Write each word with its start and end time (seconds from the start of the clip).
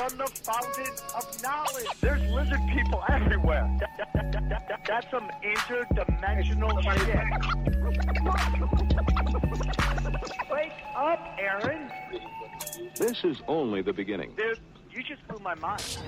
from 0.00 0.16
the 0.16 0.26
fountain 0.26 0.94
of 1.14 1.42
knowledge. 1.42 1.84
There's 2.00 2.22
lizard 2.30 2.60
people 2.72 3.04
everywhere. 3.10 3.70
That- 3.80 3.98
that- 3.98 4.12
that- 4.14 4.32
that- 4.48 4.68
that- 4.68 4.84
that's 4.86 5.10
some 5.10 5.30
interdimensional 5.42 6.72
shit. 6.82 7.26
Wake 10.50 10.72
up, 10.96 11.20
Aaron. 11.38 11.90
This 12.96 13.22
is 13.24 13.42
only 13.46 13.82
the 13.82 13.92
beginning. 13.92 14.32
Dude, 14.38 14.58
you 14.90 15.02
just 15.02 15.26
blew 15.28 15.38
my 15.40 15.54
mind. 15.56 15.98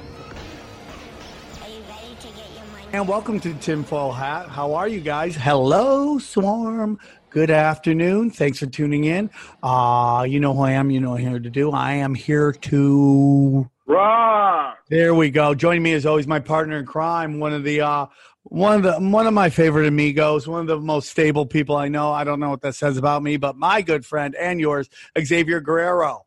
Are 1.60 1.68
you 1.68 1.82
ready 1.82 2.16
to 2.18 2.26
get 2.28 2.50
your 2.56 2.64
money? 2.72 2.86
And 2.94 3.06
welcome 3.06 3.40
to 3.40 3.52
Tinfoil 3.52 4.12
Hat. 4.12 4.48
How 4.48 4.72
are 4.72 4.88
you 4.88 5.00
guys? 5.00 5.36
Hello, 5.36 6.18
Swarm. 6.18 6.98
Good 7.28 7.50
afternoon. 7.50 8.30
Thanks 8.30 8.58
for 8.58 8.66
tuning 8.66 9.04
in. 9.04 9.28
Uh, 9.62 10.24
you 10.26 10.40
know 10.40 10.54
who 10.54 10.62
I 10.62 10.72
am. 10.72 10.90
You 10.90 11.00
know 11.00 11.10
what 11.10 11.20
I'm 11.20 11.26
here 11.28 11.38
to 11.40 11.50
do. 11.50 11.72
I 11.72 11.92
am 11.92 12.14
here 12.14 12.52
to. 12.52 13.68
Rock. 13.92 14.78
There 14.88 15.14
we 15.14 15.30
go. 15.30 15.54
Joining 15.54 15.82
me 15.82 15.92
as 15.92 16.06
always, 16.06 16.26
my 16.26 16.40
partner 16.40 16.78
in 16.78 16.86
crime, 16.86 17.38
one 17.38 17.52
of 17.52 17.62
the 17.64 17.82
uh, 17.82 18.06
one 18.44 18.76
of 18.76 18.82
the 18.82 19.08
one 19.08 19.26
of 19.26 19.34
my 19.34 19.50
favorite 19.50 19.86
amigos, 19.86 20.48
one 20.48 20.60
of 20.62 20.66
the 20.66 20.78
most 20.80 21.10
stable 21.10 21.46
people 21.46 21.76
I 21.76 21.88
know. 21.88 22.10
I 22.12 22.24
don't 22.24 22.40
know 22.40 22.50
what 22.50 22.62
that 22.62 22.74
says 22.74 22.96
about 22.96 23.22
me, 23.22 23.36
but 23.36 23.56
my 23.56 23.82
good 23.82 24.04
friend 24.06 24.34
and 24.34 24.58
yours, 24.60 24.88
Xavier 25.20 25.60
Guerrero. 25.60 26.24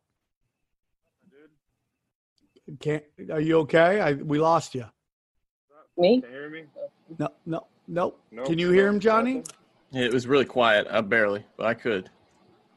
Can't, 2.80 3.04
are 3.30 3.40
you 3.40 3.58
okay? 3.60 4.00
I, 4.00 4.14
we 4.14 4.40
lost 4.40 4.74
you. 4.74 4.86
Me? 5.96 6.20
Can 6.20 6.30
you 6.30 6.36
hear 6.36 6.50
me? 6.50 6.64
No, 7.18 7.28
no, 7.46 7.66
nope. 7.86 8.20
Nope. 8.32 8.46
Can 8.46 8.58
you 8.58 8.70
hear 8.70 8.88
him, 8.88 8.98
Johnny? 8.98 9.44
Yeah, 9.92 10.04
it 10.04 10.12
was 10.12 10.26
really 10.26 10.44
quiet. 10.44 10.86
I 10.90 11.00
barely, 11.00 11.44
but 11.56 11.66
I 11.66 11.74
could. 11.74 12.10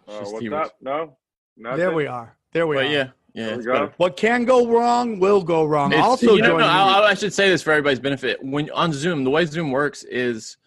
Uh, 0.07 0.19
what's 0.25 0.39
he 0.39 0.53
up? 0.53 0.75
No. 0.79 1.17
Nothing? 1.57 1.77
There 1.79 1.91
we 1.91 2.05
are. 2.05 2.37
There 2.53 2.67
we 2.67 2.75
But 2.75 2.85
are. 2.85 2.91
yeah, 2.91 3.07
yeah. 3.33 3.45
There 3.45 3.53
we 3.53 3.57
It's 3.57 3.65
go. 3.65 3.73
better. 3.73 3.93
What 3.97 4.17
can 4.17 4.45
go 4.45 4.67
wrong 4.67 5.19
will 5.19 5.41
go 5.43 5.65
wrong. 5.65 5.91
It's- 5.91 6.05
also 6.05 6.35
you 6.35 6.41
know, 6.41 6.47
joining 6.49 6.59
no, 6.59 6.65
me. 6.67 6.71
I, 6.73 6.99
I 7.09 7.13
should 7.13 7.33
say 7.33 7.49
this 7.49 7.61
for 7.61 7.71
everybody's 7.71 7.99
benefit. 7.99 8.39
When 8.43 8.69
on 8.71 8.93
Zoom, 8.93 9.23
the 9.23 9.29
way 9.29 9.45
Zoom 9.45 9.71
works 9.71 10.03
is 10.03 10.57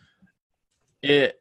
it 1.03 1.41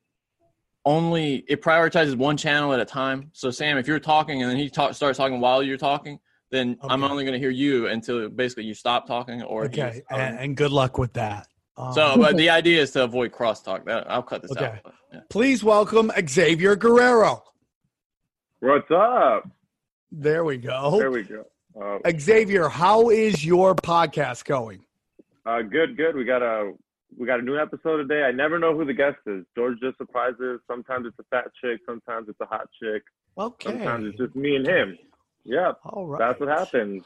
only 0.85 1.45
it 1.47 1.61
prioritizes 1.61 2.15
one 2.15 2.37
channel 2.37 2.73
at 2.73 2.79
a 2.79 2.85
time. 2.85 3.29
So 3.33 3.51
Sam, 3.51 3.77
if 3.77 3.87
you're 3.87 3.99
talking 3.99 4.41
and 4.41 4.49
then 4.49 4.57
he 4.57 4.69
talk, 4.69 4.93
starts 4.95 5.17
talking 5.17 5.39
while 5.39 5.61
you're 5.61 5.77
talking, 5.77 6.19
then 6.49 6.77
I'm 6.83 7.03
only 7.03 7.23
going 7.23 7.33
to 7.33 7.39
hear 7.39 7.51
you 7.51 7.87
until 7.87 8.27
basically 8.29 8.63
you 8.63 8.73
stop 8.73 9.07
talking 9.07 9.41
or 9.43 9.65
okay, 9.65 10.01
talking. 10.09 10.25
and, 10.25 10.39
and 10.39 10.57
good 10.57 10.71
luck 10.71 10.97
with 10.97 11.13
that. 11.13 11.47
Um, 11.77 11.93
so, 11.93 12.17
but 12.17 12.35
the 12.35 12.49
idea 12.49 12.81
is 12.81 12.91
to 12.91 13.03
avoid 13.03 13.31
crosstalk. 13.31 13.85
That 13.85 14.09
I'll 14.11 14.21
cut 14.23 14.41
this 14.41 14.51
Okay. 14.51 14.65
out. 14.65 14.79
but, 14.83 14.93
yeah. 15.13 15.19
please 15.29 15.63
welcome 15.63 16.11
Xavier 16.27 16.75
Guerrero. 16.75 17.43
What's 18.59 18.91
up? 18.91 19.47
There 20.11 20.43
we 20.43 20.57
go. 20.57 20.97
There 20.99 21.11
we 21.11 21.23
go. 21.23 21.45
Uh, 21.79 21.99
Xavier, 22.19 22.67
how 22.67 23.09
is 23.09 23.45
your 23.45 23.75
podcast 23.75 24.45
going? 24.45 24.83
uh, 25.45 25.61
good, 25.61 25.95
good. 25.95 26.15
We 26.15 26.25
got 26.25 26.41
a 26.41 26.73
we 27.17 27.25
got 27.25 27.39
a 27.39 27.43
new 27.43 27.57
episode 27.57 27.97
today. 27.97 28.23
I 28.23 28.31
never 28.31 28.59
know 28.59 28.75
who 28.75 28.85
the 28.85 28.93
guest 28.93 29.17
is. 29.25 29.45
George 29.55 29.79
just 29.81 29.97
surprises. 29.97 30.59
Sometimes 30.67 31.05
it's 31.07 31.17
a 31.19 31.23
fat 31.29 31.45
chick. 31.61 31.79
Sometimes 31.85 32.29
it's 32.29 32.39
a 32.41 32.45
hot 32.45 32.67
chick. 32.81 33.03
Okay. 33.37 33.71
Sometimes 33.71 34.07
it's 34.07 34.17
just 34.17 34.35
me 34.35 34.55
and 34.55 34.65
him. 34.67 34.97
Yeah. 35.43 35.73
All 35.85 36.05
right. 36.07 36.19
that's 36.19 36.39
what 36.39 36.49
happens. 36.49 37.03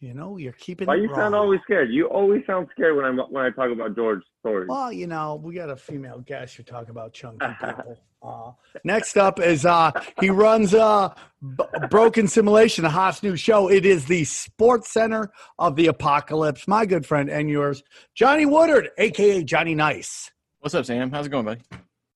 You 0.00 0.14
know, 0.14 0.36
you're 0.36 0.52
keeping 0.52 0.86
Why 0.86 0.94
it 0.94 1.02
you 1.02 1.14
sound 1.14 1.34
always 1.34 1.60
scared? 1.64 1.90
You 1.90 2.06
always 2.06 2.46
sound 2.46 2.68
scared 2.70 2.96
when 2.96 3.04
I 3.04 3.10
when 3.10 3.44
I 3.44 3.50
talk 3.50 3.72
about 3.72 3.96
George's 3.96 4.24
stories. 4.38 4.68
Well, 4.68 4.92
you 4.92 5.08
know, 5.08 5.40
we 5.42 5.54
got 5.54 5.70
a 5.70 5.76
female 5.76 6.20
guest. 6.20 6.56
You're 6.56 6.64
talking 6.64 6.90
about 6.90 7.12
chunky 7.12 7.44
people. 7.60 7.98
Uh, 8.22 8.52
next 8.84 9.16
up 9.16 9.40
is 9.40 9.66
uh, 9.66 9.90
he 10.20 10.30
runs 10.30 10.72
uh, 10.72 11.12
B- 11.56 11.64
Broken 11.90 12.28
Simulation, 12.28 12.84
a 12.84 12.90
hot 12.90 13.20
new 13.24 13.34
show. 13.34 13.68
It 13.68 13.84
is 13.84 14.04
the 14.04 14.22
Sports 14.22 14.92
Center 14.92 15.32
of 15.58 15.74
the 15.74 15.88
Apocalypse. 15.88 16.68
My 16.68 16.86
good 16.86 17.04
friend 17.04 17.28
and 17.28 17.50
yours, 17.50 17.82
Johnny 18.14 18.46
Woodard, 18.46 18.90
aka 18.98 19.42
Johnny 19.42 19.74
Nice. 19.74 20.30
What's 20.60 20.76
up, 20.76 20.84
Sam? 20.84 21.10
How's 21.10 21.26
it 21.26 21.30
going, 21.30 21.44
buddy? 21.44 21.60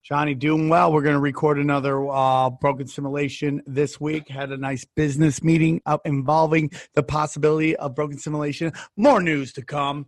Johnny, 0.04 0.34
doing 0.34 0.68
well. 0.68 0.92
We're 0.92 1.02
going 1.02 1.14
to 1.14 1.20
record 1.20 1.60
another 1.60 2.04
uh, 2.10 2.50
Broken 2.50 2.88
Simulation 2.88 3.62
this 3.66 4.00
week. 4.00 4.28
Had 4.28 4.50
a 4.50 4.56
nice 4.56 4.84
business 4.84 5.44
meeting 5.44 5.80
up 5.86 6.00
involving 6.04 6.72
the 6.94 7.04
possibility 7.04 7.76
of 7.76 7.94
Broken 7.94 8.18
Simulation. 8.18 8.72
More 8.96 9.22
news 9.22 9.52
to 9.52 9.64
come. 9.64 10.06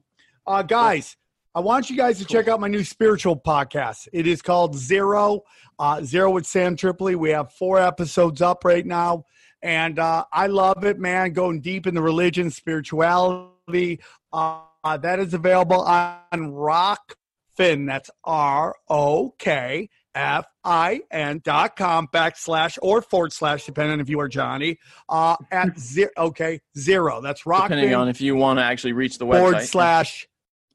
Uh, 0.49 0.63
guys, 0.63 1.17
I 1.55 1.61
want 1.61 1.91
you 1.91 1.97
guys 1.97 2.19
to 2.19 2.25
check 2.25 2.49
out 2.49 2.59
my 2.59 2.67
new 2.67 2.83
spiritual 2.83 3.37
podcast. 3.37 4.09
It 4.13 4.27
is 4.27 4.43
called 4.43 4.75
Zero, 4.75 5.43
uh, 5.79 6.03
Zero 6.03 6.33
with 6.33 6.45
Sam 6.45 6.75
Tripoli. 6.75 7.15
We 7.15 7.31
have 7.31 7.53
four 7.53 7.79
episodes 7.79 8.43
up 8.43 8.65
right 8.65 8.85
now. 8.85 9.27
And 9.63 10.01
uh, 10.01 10.25
I 10.33 10.49
love 10.49 10.85
it, 10.85 10.99
man. 10.99 11.33
Going 11.33 11.61
deep 11.61 11.87
in 11.87 11.95
the 11.95 12.03
religion, 12.03 12.51
spirituality. 12.51 14.01
Uh, 14.33 14.59
that 14.85 15.21
is 15.21 15.35
available 15.35 15.83
on 15.83 16.53
Rock 16.53 17.15
Fin. 17.57 17.87
That's 17.87 18.11
R 18.25 18.75
O 18.89 19.35
K 19.39 19.89
F 20.15 20.47
I 20.65 21.01
N 21.11 21.41
dot 21.45 21.77
com 21.77 22.09
backslash 22.09 22.79
or 22.83 23.03
forward 23.03 23.33
slash, 23.33 23.65
depending 23.67 23.95
on 23.95 24.01
if 24.01 24.09
you 24.09 24.21
are 24.21 24.29
Johnny. 24.29 24.79
Uh, 25.09 25.37
at 25.51 25.79
zero, 25.79 26.11
okay, 26.17 26.61
zero. 26.77 27.21
That's 27.21 27.47
Rock 27.47 27.69
Depending 27.69 27.95
on 27.95 28.09
if 28.09 28.21
you 28.21 28.37
want 28.37 28.59
to 28.59 28.65
actually 28.65 28.93
reach 28.93 29.19
the 29.19 29.27
website. 29.27 29.39
forward 29.39 29.63
slash 29.63 30.29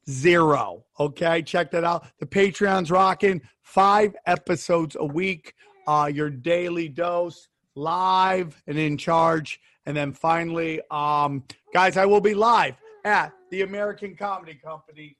zero. 0.08 0.84
Okay, 0.98 1.42
check 1.42 1.70
that 1.70 1.84
out. 1.84 2.06
The 2.18 2.26
Patreon's 2.26 2.90
rocking 2.90 3.42
five 3.62 4.14
episodes 4.26 4.96
a 4.98 5.04
week. 5.04 5.54
Uh, 5.86 6.10
your 6.12 6.30
daily 6.30 6.88
dose, 6.88 7.48
live 7.74 8.62
and 8.66 8.78
in 8.78 8.96
charge. 8.96 9.60
And 9.86 9.96
then 9.96 10.12
finally, 10.12 10.80
um, 10.90 11.44
guys, 11.72 11.96
I 11.96 12.06
will 12.06 12.20
be 12.20 12.34
live 12.34 12.76
at 13.04 13.32
the 13.50 13.62
American 13.62 14.14
Comedy 14.14 14.60
Company 14.62 15.16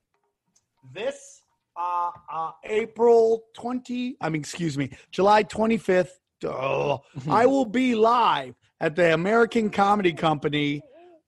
this 0.94 1.43
uh, 1.76 2.10
uh, 2.32 2.50
April 2.64 3.44
20, 3.54 4.16
I 4.20 4.28
mean, 4.28 4.41
excuse 4.41 4.76
me, 4.76 4.91
July 5.10 5.44
25th. 5.44 6.10
Oh, 6.44 7.00
I 7.28 7.44
will 7.47 7.66
be 7.66 7.94
live 7.94 8.54
at 8.81 8.97
the 8.97 9.12
American 9.12 9.69
Comedy 9.69 10.12
Company 10.12 10.82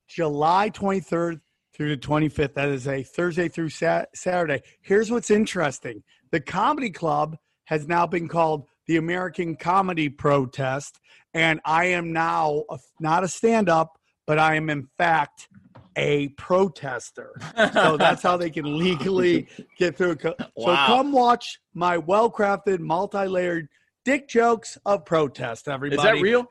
July 0.09 0.71
23rd 0.71 1.41
through 1.75 1.97
the 1.97 2.01
25th. 2.01 2.55
That 2.55 2.69
is 2.69 2.89
a 2.89 3.03
Thursday 3.03 3.49
through 3.49 3.71
Sat- 3.71 4.09
Saturday. 4.15 4.63
Here's 4.81 5.11
what's 5.11 5.31
interesting 5.31 6.03
the 6.31 6.41
comedy 6.41 6.91
club 6.91 7.37
has 7.65 7.87
now 7.87 8.07
been 8.07 8.29
called 8.29 8.67
the 8.87 8.97
American 8.97 9.57
Comedy 9.57 10.09
Protest, 10.09 10.99
and 11.35 11.61
I 11.65 11.87
am 11.87 12.13
now 12.13 12.65
a, 12.71 12.79
not 13.01 13.23
a 13.23 13.29
stand 13.29 13.69
up, 13.69 13.99
but 14.27 14.39
I 14.39 14.57
am 14.57 14.71
in 14.71 14.89
fact 14.99 15.49
a 15.97 16.29
protester. 16.31 17.33
So 17.73 17.97
that's 17.97 18.23
how 18.23 18.37
they 18.37 18.51
can 18.51 18.79
legally 18.79 19.49
get 19.79 19.97
through. 19.97 20.17
So 20.25 20.35
Wow. 20.57 20.87
come 20.87 21.13
watch 21.13 21.59
my 21.75 21.97
well 21.99 22.31
crafted, 22.31 22.79
multi 22.81 23.27
layered 23.27 23.69
dick 24.05 24.29
jokes 24.29 24.79
of 24.85 25.05
protest, 25.05 25.69
everybody. 25.69 25.97
Is 25.97 26.03
that 26.03 26.23
real? 26.23 26.47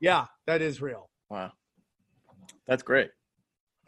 Yeah, 0.00 0.26
that 0.46 0.62
is 0.62 0.80
real. 0.80 1.10
Wow, 1.28 1.52
that's 2.66 2.82
great. 2.82 3.10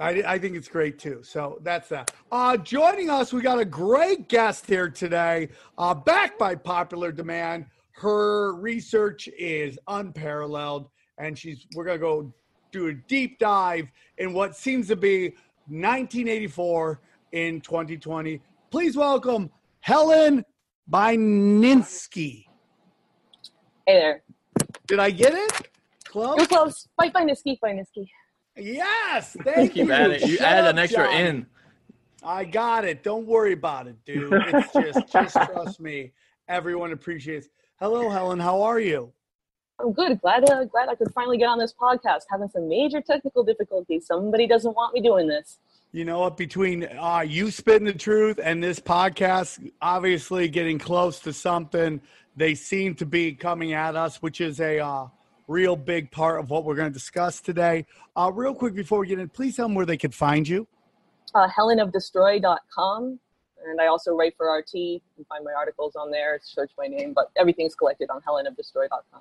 I, 0.00 0.22
I 0.26 0.38
think 0.38 0.56
it's 0.56 0.68
great 0.68 0.98
too. 0.98 1.22
So 1.22 1.58
that's 1.62 1.88
that. 1.90 2.12
Uh, 2.30 2.56
joining 2.56 3.08
us, 3.08 3.32
we 3.32 3.40
got 3.40 3.58
a 3.60 3.64
great 3.64 4.28
guest 4.28 4.66
here 4.66 4.88
today, 4.88 5.48
uh, 5.78 5.94
backed 5.94 6.38
by 6.38 6.54
popular 6.56 7.12
demand. 7.12 7.66
Her 7.92 8.54
research 8.54 9.28
is 9.38 9.78
unparalleled, 9.86 10.88
and 11.18 11.38
she's 11.38 11.66
we're 11.74 11.84
gonna 11.84 11.98
go 11.98 12.34
do 12.72 12.88
a 12.88 12.94
deep 12.94 13.38
dive 13.38 13.92
in 14.18 14.32
what 14.32 14.56
seems 14.56 14.88
to 14.88 14.96
be 14.96 15.28
1984 15.68 17.00
in 17.32 17.60
2020. 17.60 18.40
Please 18.70 18.96
welcome 18.96 19.50
Helen 19.80 20.44
Buyniski. 20.90 22.46
Hey 23.86 23.98
there. 23.98 24.22
Did 24.86 24.98
I 24.98 25.10
get 25.10 25.34
it? 25.34 25.68
Close. 26.04 26.36
You're 26.38 26.46
close. 26.46 26.88
Fight 26.96 27.12
by 27.12 27.24
Niski, 27.24 27.58
fight 27.60 27.76
Yes. 28.56 29.36
Thank 29.44 29.74
Keep 29.74 29.86
you. 29.86 29.92
adding. 29.92 30.28
You 30.28 30.38
added 30.38 30.64
up, 30.68 30.74
an 30.74 30.78
extra 30.78 31.04
Johnny. 31.06 31.18
in. 31.28 31.46
I 32.22 32.44
got 32.44 32.84
it. 32.84 33.02
Don't 33.02 33.26
worry 33.26 33.54
about 33.54 33.86
it, 33.86 33.96
dude. 34.04 34.32
It's 34.32 34.72
just, 34.72 35.12
just 35.12 35.34
trust 35.52 35.80
me. 35.80 36.12
Everyone 36.48 36.92
appreciates. 36.92 37.48
Hello, 37.80 38.10
Helen. 38.10 38.38
How 38.38 38.62
are 38.62 38.78
you? 38.78 39.12
I'm 39.82 39.92
good. 39.92 40.20
Glad, 40.20 40.48
uh, 40.48 40.64
glad 40.64 40.88
I 40.88 40.94
could 40.94 41.12
finally 41.12 41.38
get 41.38 41.48
on 41.48 41.58
this 41.58 41.74
podcast. 41.74 42.20
Having 42.30 42.50
some 42.50 42.68
major 42.68 43.00
technical 43.00 43.42
difficulties. 43.42 44.06
Somebody 44.06 44.46
doesn't 44.46 44.74
want 44.76 44.94
me 44.94 45.00
doing 45.00 45.26
this. 45.26 45.58
You 45.90 46.04
know 46.04 46.20
what? 46.20 46.36
Between 46.36 46.84
uh, 46.84 47.24
you 47.26 47.50
spitting 47.50 47.86
the 47.86 47.92
truth 47.92 48.38
and 48.42 48.62
this 48.62 48.78
podcast, 48.78 49.68
obviously 49.82 50.48
getting 50.48 50.78
close 50.78 51.18
to 51.20 51.32
something, 51.32 52.00
they 52.36 52.54
seem 52.54 52.94
to 52.94 53.06
be 53.06 53.32
coming 53.32 53.72
at 53.72 53.96
us, 53.96 54.22
which 54.22 54.40
is 54.40 54.60
a 54.60 54.78
uh, 54.78 55.08
real 55.48 55.74
big 55.74 56.12
part 56.12 56.38
of 56.38 56.48
what 56.48 56.64
we're 56.64 56.76
going 56.76 56.88
to 56.88 56.94
discuss 56.94 57.40
today. 57.40 57.84
Uh, 58.16 58.30
real 58.32 58.54
quick 58.54 58.74
before 58.74 59.00
we 59.00 59.08
get 59.08 59.18
in, 59.18 59.28
please 59.28 59.56
tell 59.56 59.66
them 59.66 59.74
where 59.74 59.84
they 59.84 59.96
could 59.98 60.14
find 60.14 60.46
you. 60.46 60.66
Uh, 61.34 61.48
HelenofDestroy.com. 61.48 63.18
And 63.66 63.80
I 63.80 63.88
also 63.88 64.14
write 64.14 64.34
for 64.36 64.46
RT. 64.46 64.74
You 64.74 65.00
can 65.16 65.24
find 65.24 65.44
my 65.44 65.52
articles 65.52 65.96
on 65.96 66.12
there. 66.12 66.38
Search 66.42 66.70
my 66.78 66.86
name, 66.86 67.12
but 67.12 67.30
everything's 67.36 67.74
collected 67.74 68.10
on 68.10 68.20
HelenofDestroy.com. 68.22 69.20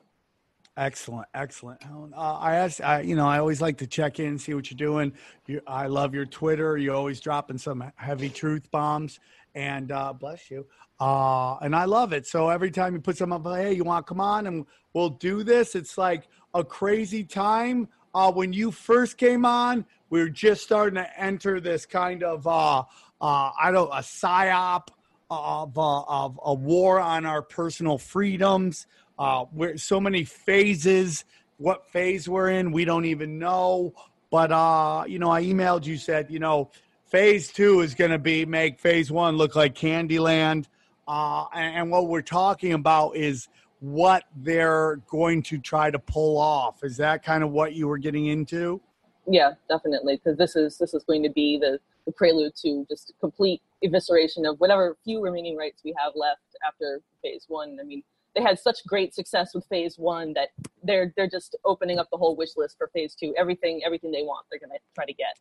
Excellent, 0.77 1.27
excellent. 1.33 1.81
Uh, 1.85 2.37
I 2.37 2.55
ask, 2.55 2.81
I, 2.81 3.01
you 3.01 3.15
know, 3.15 3.27
I 3.27 3.39
always 3.39 3.61
like 3.61 3.77
to 3.79 3.87
check 3.87 4.19
in, 4.19 4.39
see 4.39 4.53
what 4.53 4.71
you're 4.71 4.77
doing. 4.77 5.11
You, 5.45 5.61
I 5.67 5.87
love 5.87 6.15
your 6.15 6.25
Twitter. 6.25 6.77
You're 6.77 6.95
always 6.95 7.19
dropping 7.19 7.57
some 7.57 7.91
heavy 7.97 8.29
truth 8.29 8.71
bombs, 8.71 9.19
and 9.53 9.91
uh, 9.91 10.13
bless 10.13 10.49
you. 10.49 10.65
Uh, 10.97 11.57
and 11.57 11.75
I 11.75 11.85
love 11.85 12.13
it. 12.13 12.25
So 12.25 12.49
every 12.49 12.71
time 12.71 12.93
you 12.93 13.01
put 13.01 13.17
something 13.17 13.45
up, 13.45 13.55
hey, 13.55 13.73
you 13.73 13.83
want 13.83 14.05
to 14.05 14.09
come 14.09 14.21
on 14.21 14.47
and 14.47 14.65
we'll 14.93 15.09
do 15.09 15.43
this? 15.43 15.75
It's 15.75 15.97
like 15.97 16.27
a 16.53 16.63
crazy 16.63 17.25
time. 17.25 17.89
Uh, 18.13 18.31
when 18.31 18.53
you 18.53 18.71
first 18.71 19.17
came 19.17 19.45
on, 19.45 19.85
we 20.09 20.21
were 20.21 20.29
just 20.29 20.63
starting 20.63 20.95
to 20.95 21.19
enter 21.19 21.59
this 21.59 21.85
kind 21.85 22.23
of, 22.23 22.47
uh, 22.47 22.79
uh, 23.19 23.51
I 23.59 23.71
don't, 23.71 23.89
a 23.89 24.01
psyop 24.01 24.87
of, 25.29 25.77
of 25.77 26.39
a 26.45 26.53
war 26.53 26.99
on 26.99 27.25
our 27.25 27.41
personal 27.41 27.97
freedoms. 27.97 28.85
Uh, 29.21 29.45
we're 29.53 29.77
so 29.77 29.99
many 29.99 30.23
phases. 30.23 31.25
What 31.57 31.87
phase 31.91 32.27
we're 32.27 32.49
in, 32.49 32.71
we 32.71 32.85
don't 32.85 33.05
even 33.05 33.37
know. 33.37 33.93
But 34.31 34.51
uh, 34.51 35.03
you 35.07 35.19
know, 35.19 35.29
I 35.29 35.43
emailed 35.43 35.85
you 35.85 35.97
said, 35.97 36.31
you 36.31 36.39
know, 36.39 36.71
phase 37.05 37.51
two 37.51 37.81
is 37.81 37.93
going 37.93 38.09
to 38.09 38.17
be 38.17 38.45
make 38.47 38.79
phase 38.79 39.11
one 39.11 39.37
look 39.37 39.55
like 39.55 39.75
Candyland. 39.75 40.65
Uh, 41.07 41.45
and, 41.53 41.75
and 41.75 41.91
what 41.91 42.07
we're 42.07 42.23
talking 42.23 42.73
about 42.73 43.15
is 43.15 43.47
what 43.79 44.23
they're 44.37 44.95
going 45.07 45.43
to 45.43 45.59
try 45.59 45.91
to 45.91 45.99
pull 45.99 46.39
off. 46.39 46.83
Is 46.83 46.97
that 46.97 47.23
kind 47.23 47.43
of 47.43 47.51
what 47.51 47.73
you 47.73 47.87
were 47.87 47.99
getting 47.99 48.25
into? 48.25 48.81
Yeah, 49.27 49.51
definitely. 49.69 50.15
Because 50.15 50.35
this 50.35 50.55
is 50.55 50.79
this 50.79 50.95
is 50.95 51.03
going 51.03 51.21
to 51.21 51.29
be 51.29 51.59
the 51.59 51.79
the 52.07 52.11
prelude 52.11 52.55
to 52.63 52.87
just 52.89 53.13
complete 53.19 53.61
evisceration 53.83 54.49
of 54.49 54.59
whatever 54.59 54.97
few 55.03 55.21
remaining 55.21 55.55
rights 55.55 55.83
we 55.85 55.93
have 56.03 56.13
left 56.15 56.41
after 56.67 57.01
phase 57.21 57.45
one. 57.47 57.77
I 57.79 57.83
mean, 57.83 58.01
they 58.35 58.41
had 58.41 58.57
such 58.59 58.77
great 58.87 59.13
success 59.13 59.53
with 59.53 59.65
phase 59.65 59.97
one 59.97 60.33
that 60.33 60.49
they're 60.83 61.13
they're 61.17 61.29
just 61.29 61.55
opening 61.65 61.99
up 61.99 62.07
the 62.11 62.17
whole 62.17 62.35
wish 62.35 62.55
list 62.55 62.77
for 62.77 62.87
phase 62.93 63.15
two. 63.15 63.33
Everything 63.37 63.81
everything 63.85 64.11
they 64.11 64.23
want, 64.23 64.45
they're 64.49 64.59
gonna 64.59 64.79
try 64.95 65.05
to 65.05 65.13
get. 65.13 65.37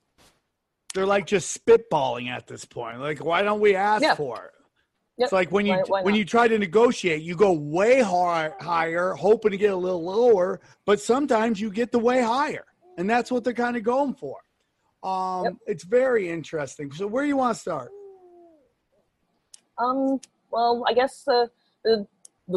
They're 0.95 1.07
like 1.07 1.27
just 1.27 1.57
spitballing 1.65 2.29
at 2.29 2.47
this 2.47 2.65
point. 2.65 3.01
Like, 3.01 3.25
why 3.25 3.43
don't 3.43 3.61
we 3.61 3.77
ask 3.77 4.03
Yeah. 4.03 4.15
for 4.17 4.47
it? 4.47 4.53
Yep. 5.19 5.27
It's 5.27 5.33
like 5.33 5.53
when 5.53 5.67
you 5.67 5.75
Why- 5.75 5.85
why 5.87 6.03
when 6.03 6.15
you 6.15 6.25
try 6.25 6.49
to 6.49 6.59
negotiate, 6.59 7.23
you 7.23 7.37
go 7.37 7.53
way 7.53 8.01
higher, 8.01 8.57
higher, 8.61 9.13
hoping 9.13 9.53
to 9.53 9.57
get 9.57 9.73
a 9.73 9.77
little 9.77 10.03
lower, 10.03 10.61
but 10.87 10.99
sometimes 11.01 11.61
you 11.61 11.71
get 11.71 11.93
the 11.93 11.99
way 11.99 12.21
higher, 12.23 12.65
and 12.99 13.09
that's 13.09 13.31
what 13.31 13.45
they're 13.45 13.53
kind 13.53 13.77
of 13.77 13.83
going 13.85 14.15
for. 14.15 14.39
Um, 15.03 15.45
Yep. 15.45 15.55
It's 15.67 15.85
very 15.85 16.29
interesting. 16.29 16.91
So, 16.93 17.07
where 17.07 17.23
do 17.23 17.29
you 17.29 17.37
want 17.37 17.55
to 17.55 17.61
start? 17.61 17.91
Um, 19.79 20.21
well, 20.51 20.85
I 20.87 20.93
guess 20.93 21.27
uh, 21.29 21.47
the 21.85 22.07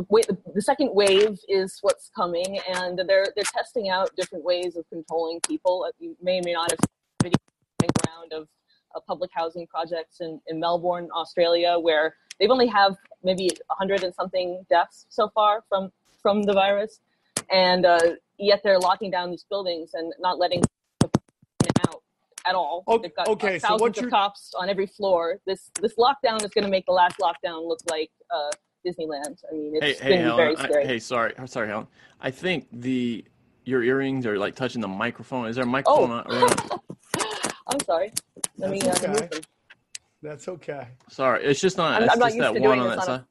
the, 0.01 0.37
the 0.53 0.61
second 0.61 0.89
wave 0.93 1.37
is 1.47 1.77
what's 1.81 2.09
coming, 2.15 2.59
and 2.69 2.99
they're 3.07 3.27
they're 3.35 3.43
testing 3.53 3.89
out 3.89 4.09
different 4.15 4.43
ways 4.43 4.75
of 4.75 4.87
controlling 4.89 5.39
people. 5.41 5.85
Uh, 5.87 5.91
You 5.99 6.15
may 6.21 6.39
or 6.39 6.43
may 6.45 6.53
not 6.53 6.71
have 6.71 6.79
video 7.21 7.37
round 8.07 8.33
of 8.33 8.47
uh, 8.95 8.99
public 9.07 9.31
housing 9.33 9.67
projects 9.67 10.17
in, 10.21 10.39
in 10.47 10.59
Melbourne, 10.59 11.09
Australia, 11.15 11.77
where 11.79 12.15
they've 12.39 12.49
only 12.51 12.67
have 12.67 12.95
maybe 13.23 13.49
a 13.71 13.75
hundred 13.75 14.03
and 14.03 14.13
something 14.15 14.63
deaths 14.69 15.05
so 15.09 15.29
far 15.33 15.63
from 15.69 15.91
from 16.21 16.43
the 16.43 16.53
virus, 16.53 16.99
and 17.51 17.85
uh, 17.85 17.99
yet 18.37 18.61
they're 18.63 18.79
locking 18.79 19.11
down 19.11 19.29
these 19.31 19.45
buildings 19.49 19.91
and 19.93 20.13
not 20.19 20.39
letting 20.39 20.61
people 21.01 21.21
out 21.87 22.01
at 22.47 22.55
all. 22.55 22.83
O- 22.87 22.97
They've 22.97 23.13
got 23.15 23.27
okay, 23.27 23.59
so 23.59 23.67
thousands 23.69 23.81
what 23.81 23.97
of 24.05 24.09
cops 24.09 24.53
on 24.57 24.69
every 24.69 24.87
floor. 24.87 25.39
This 25.45 25.69
this 25.81 25.95
lockdown 25.95 26.37
is 26.43 26.51
going 26.51 26.63
to 26.65 26.71
make 26.71 26.85
the 26.85 26.93
last 26.93 27.17
lockdown 27.19 27.67
look 27.67 27.79
like 27.89 28.11
uh, 28.33 28.51
Disneyland. 28.85 29.37
I 29.49 29.53
mean, 29.55 29.77
Hey, 29.81 29.91
it's 29.91 29.99
hey, 29.99 30.09
going 30.17 30.25
to 30.29 30.35
very 30.35 30.55
Helen. 30.55 30.57
I, 30.57 30.63
scary. 30.69 30.85
hey, 30.87 30.99
sorry, 30.99 31.33
I'm 31.37 31.47
sorry, 31.47 31.67
Helen. 31.67 31.87
I 32.21 32.31
think 32.31 32.67
the 32.71 33.25
your 33.65 33.81
earrings 33.83 34.25
are 34.25 34.37
like 34.37 34.55
touching 34.55 34.81
the 34.81 34.87
microphone. 34.87 35.47
Is 35.47 35.55
there 35.55 35.63
a 35.63 35.67
microphone 35.67 36.11
Oh. 36.11 36.33
around? 36.33 36.71
I'm 37.67 37.79
sorry. 37.85 38.11
Let 38.57 38.71
me 38.71 38.79
That's 38.79 39.03
uh, 39.03 39.07
okay. 39.11 39.21
move 39.21 39.29
them. 39.29 39.41
That's 40.21 40.47
okay. 40.47 40.87
Sorry, 41.09 41.43
it's 41.45 41.59
just 41.61 41.77
not. 41.77 41.93
I'm- 41.93 42.03
it's 42.03 42.13
I'm 42.13 42.19
not 42.19 42.33
used 42.33 42.41
that 42.43 42.53
to 42.53 42.59
one 42.59 42.61
doing 42.61 42.79
on 42.81 42.87
this 42.97 43.05
that 43.05 43.11
on 43.11 43.15
a- 43.15 43.19
side. 43.19 43.25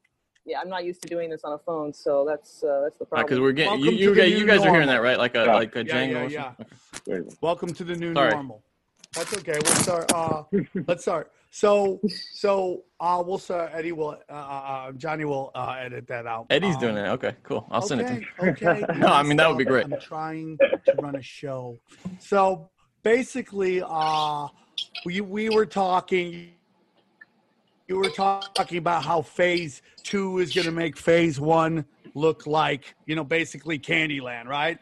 Yeah, 0.44 0.60
I'm 0.60 0.68
not 0.68 0.84
used 0.84 1.00
to 1.02 1.08
doing 1.08 1.30
this 1.30 1.44
on 1.44 1.52
a 1.52 1.58
phone, 1.58 1.92
so 1.92 2.24
that's 2.28 2.64
uh, 2.64 2.80
that's 2.82 2.98
the 2.98 3.04
problem. 3.04 3.26
Because 3.26 3.38
we're 3.38 3.52
getting 3.52 3.78
you. 3.78 3.84
Welcome 3.84 3.96
to 3.98 4.02
You 4.02 4.14
the 4.14 4.20
guys, 4.20 4.30
you 4.40 4.46
guys 4.46 4.60
are 4.66 4.70
hearing 4.72 4.88
that, 4.88 5.00
right? 5.02 5.16
Like 5.16 5.36
a 5.36 5.44
Yeah. 5.44 5.54
like 5.54 5.76
a 5.76 5.84
Yeah, 5.84 5.84
jangle. 5.84 6.30
yeah, 6.32 6.52
yeah. 7.06 7.18
Welcome 7.40 7.72
to 7.74 7.84
the 7.84 7.94
new 7.94 8.12
Sorry. 8.12 8.32
normal. 8.32 8.62
That's 9.14 9.32
okay. 9.38 9.58
We'll 9.62 9.74
start. 9.76 10.10
Uh, 10.12 10.42
let's 10.88 11.02
start. 11.02 11.30
So, 11.54 12.00
so 12.32 12.84
uh, 12.98 13.22
we'll 13.24 13.36
start. 13.36 13.72
Eddie 13.74 13.92
will. 13.92 14.18
Uh, 14.26 14.32
uh, 14.32 14.92
Johnny 14.92 15.26
will 15.26 15.50
uh, 15.54 15.76
edit 15.78 16.06
that 16.06 16.26
out. 16.26 16.46
Eddie's 16.48 16.76
Um, 16.76 16.80
doing 16.80 16.96
it. 16.96 17.08
Okay, 17.10 17.36
cool. 17.42 17.66
I'll 17.70 17.82
send 17.82 18.00
it 18.00 18.06
to 18.08 18.14
You. 18.42 18.50
Okay. 18.52 18.82
No, 18.96 19.08
I 19.08 19.22
mean, 19.22 19.36
that 19.36 19.50
would 19.50 19.58
be 19.58 19.66
great. 19.66 19.84
I'm 19.84 20.00
trying 20.00 20.56
to 20.56 20.94
run 20.98 21.14
a 21.14 21.20
show. 21.22 21.78
So 22.18 22.70
basically, 23.02 23.82
uh, 23.86 24.48
we 25.04 25.20
we 25.20 25.50
were 25.50 25.66
talking. 25.66 26.52
You 27.86 27.98
were 27.98 28.08
talking 28.08 28.78
about 28.78 29.04
how 29.04 29.20
phase 29.20 29.82
two 30.02 30.38
is 30.38 30.54
going 30.54 30.64
to 30.64 30.72
make 30.72 30.96
phase 30.96 31.38
one 31.38 31.84
look 32.14 32.46
like, 32.46 32.94
you 33.04 33.14
know, 33.14 33.24
basically 33.24 33.78
Candyland, 33.78 34.46
right? 34.46 34.78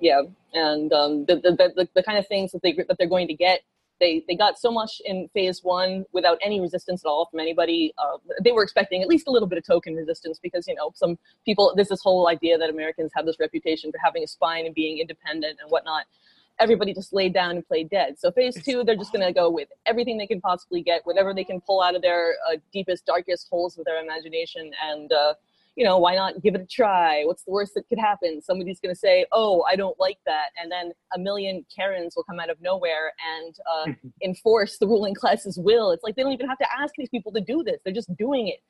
yeah, 0.00 0.22
and 0.52 0.92
um, 0.92 1.24
the, 1.24 1.36
the, 1.36 1.72
the 1.74 1.88
the 1.96 2.02
kind 2.04 2.16
of 2.16 2.28
things 2.28 2.52
that 2.52 2.62
they 2.62 2.74
that 2.74 2.96
they're 2.96 3.08
going 3.08 3.26
to 3.26 3.34
get. 3.34 3.62
They 4.00 4.24
they 4.28 4.36
got 4.36 4.58
so 4.58 4.70
much 4.70 5.00
in 5.04 5.28
phase 5.32 5.60
one 5.62 6.04
without 6.12 6.38
any 6.42 6.60
resistance 6.60 7.02
at 7.04 7.08
all 7.08 7.26
from 7.30 7.40
anybody. 7.40 7.94
Uh, 7.98 8.18
they 8.42 8.52
were 8.52 8.62
expecting 8.62 9.02
at 9.02 9.08
least 9.08 9.26
a 9.26 9.30
little 9.30 9.48
bit 9.48 9.58
of 9.58 9.64
token 9.64 9.94
resistance 9.94 10.38
because 10.42 10.66
you 10.68 10.74
know 10.74 10.92
some 10.94 11.18
people. 11.44 11.72
There's 11.74 11.88
this 11.88 12.02
whole 12.02 12.28
idea 12.28 12.58
that 12.58 12.70
Americans 12.70 13.12
have 13.14 13.26
this 13.26 13.36
reputation 13.40 13.90
for 13.90 13.98
having 14.02 14.22
a 14.22 14.26
spine 14.26 14.66
and 14.66 14.74
being 14.74 14.98
independent 14.98 15.58
and 15.60 15.70
whatnot. 15.70 16.04
Everybody 16.58 16.94
just 16.94 17.12
laid 17.12 17.34
down 17.34 17.50
and 17.50 17.66
played 17.66 17.90
dead. 17.90 18.18
So 18.18 18.30
phase 18.30 18.56
two, 18.62 18.82
they're 18.82 18.96
just 18.96 19.12
going 19.12 19.26
to 19.26 19.32
go 19.32 19.50
with 19.50 19.68
everything 19.84 20.16
they 20.16 20.26
can 20.26 20.40
possibly 20.40 20.82
get, 20.82 21.04
whatever 21.04 21.34
they 21.34 21.44
can 21.44 21.60
pull 21.60 21.82
out 21.82 21.94
of 21.94 22.00
their 22.00 22.36
uh, 22.50 22.56
deepest, 22.72 23.04
darkest 23.04 23.48
holes 23.50 23.76
of 23.76 23.84
their 23.84 24.02
imagination, 24.02 24.70
and 24.82 25.12
uh, 25.12 25.34
you 25.76 25.84
know, 25.84 25.98
why 25.98 26.14
not 26.14 26.42
give 26.42 26.54
it 26.54 26.62
a 26.62 26.66
try? 26.66 27.22
What's 27.24 27.44
the 27.44 27.50
worst 27.50 27.74
that 27.74 27.86
could 27.88 27.98
happen? 27.98 28.40
Somebody's 28.40 28.80
going 28.80 28.94
to 28.94 28.98
say, 28.98 29.26
"Oh, 29.30 29.62
I 29.70 29.76
don't 29.76 29.98
like 30.00 30.16
that," 30.24 30.46
and 30.60 30.72
then 30.72 30.92
a 31.14 31.18
million 31.18 31.64
Karens 31.74 32.14
will 32.16 32.24
come 32.24 32.40
out 32.40 32.48
of 32.48 32.60
nowhere 32.62 33.12
and 33.36 33.54
uh, 33.70 33.92
enforce 34.24 34.78
the 34.78 34.86
ruling 34.86 35.14
class's 35.14 35.58
will. 35.58 35.90
It's 35.90 36.02
like 36.02 36.16
they 36.16 36.22
don't 36.22 36.32
even 36.32 36.48
have 36.48 36.58
to 36.58 36.66
ask 36.76 36.94
these 36.96 37.10
people 37.10 37.30
to 37.32 37.42
do 37.42 37.62
this; 37.62 37.80
they're 37.84 37.92
just 37.92 38.14
doing 38.16 38.48
it 38.48 38.60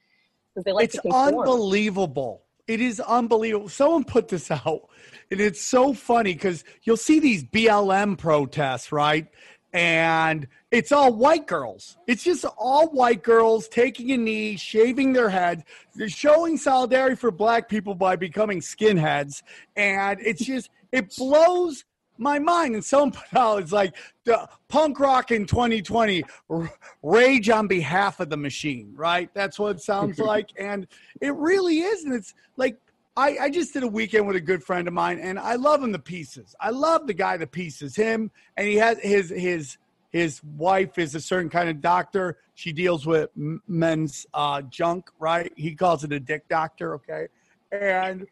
because 0.52 0.64
they 0.64 0.72
like 0.72 0.86
it's 0.86 0.96
to 0.96 1.02
conform. 1.02 1.48
unbelievable. 1.48 2.42
It 2.66 2.80
is 2.80 2.98
unbelievable. 2.98 3.68
Someone 3.68 4.02
put 4.02 4.26
this 4.26 4.50
out, 4.66 4.88
and 5.30 5.40
it's 5.40 5.62
so 5.62 5.94
funny 5.94 6.32
because 6.32 6.64
you'll 6.82 6.96
see 6.96 7.20
these 7.20 7.44
BLM 7.44 8.18
protests, 8.18 8.90
right? 8.90 9.28
And 9.72 10.46
it's 10.70 10.92
all 10.92 11.12
white 11.12 11.46
girls. 11.46 11.96
It's 12.06 12.24
just 12.24 12.44
all 12.56 12.88
white 12.88 13.22
girls 13.22 13.68
taking 13.68 14.10
a 14.12 14.16
knee, 14.16 14.56
shaving 14.56 15.12
their 15.12 15.28
heads, 15.28 15.64
They're 15.94 16.08
showing 16.08 16.56
solidarity 16.56 17.16
for 17.16 17.30
black 17.30 17.68
people 17.68 17.94
by 17.94 18.16
becoming 18.16 18.60
skinheads. 18.60 19.42
And 19.76 20.18
it's 20.20 20.44
just, 20.44 20.70
it 20.92 21.14
blows 21.16 21.84
my 22.18 22.38
mind. 22.38 22.74
And 22.74 22.84
out, 23.36 23.62
it's 23.62 23.72
like 23.72 23.94
the 24.24 24.48
punk 24.68 24.98
rock 24.98 25.30
in 25.30 25.46
2020, 25.46 26.24
r- 26.48 26.72
rage 27.02 27.50
on 27.50 27.66
behalf 27.66 28.20
of 28.20 28.30
the 28.30 28.36
machine, 28.36 28.92
right? 28.94 29.30
That's 29.34 29.58
what 29.58 29.76
it 29.76 29.82
sounds 29.82 30.18
like. 30.32 30.50
And 30.58 30.86
it 31.20 31.34
really 31.34 31.80
is. 31.80 32.04
And 32.04 32.14
it's 32.14 32.34
like, 32.56 32.78
I, 33.16 33.36
I 33.40 33.50
just 33.50 33.72
did 33.72 33.82
a 33.82 33.88
weekend 33.88 34.26
with 34.26 34.36
a 34.36 34.40
good 34.40 34.62
friend 34.62 34.86
of 34.86 34.92
mine, 34.92 35.18
and 35.18 35.38
I 35.38 35.54
love 35.54 35.82
him 35.82 35.92
to 35.92 35.98
pieces. 35.98 36.54
I 36.60 36.70
love 36.70 37.06
the 37.06 37.14
guy 37.14 37.38
to 37.38 37.46
pieces. 37.46 37.96
Him, 37.96 38.30
and 38.56 38.68
he 38.68 38.76
has 38.76 38.98
his 39.00 39.30
his 39.30 39.78
his 40.10 40.42
wife 40.44 40.98
is 40.98 41.14
a 41.14 41.20
certain 41.20 41.48
kind 41.48 41.68
of 41.68 41.80
doctor. 41.80 42.38
She 42.54 42.72
deals 42.72 43.06
with 43.06 43.30
men's 43.34 44.26
uh, 44.34 44.62
junk, 44.62 45.10
right? 45.18 45.52
He 45.56 45.74
calls 45.74 46.04
it 46.04 46.12
a 46.12 46.20
dick 46.20 46.46
doctor, 46.48 46.94
okay? 46.96 47.28
And 47.72 48.26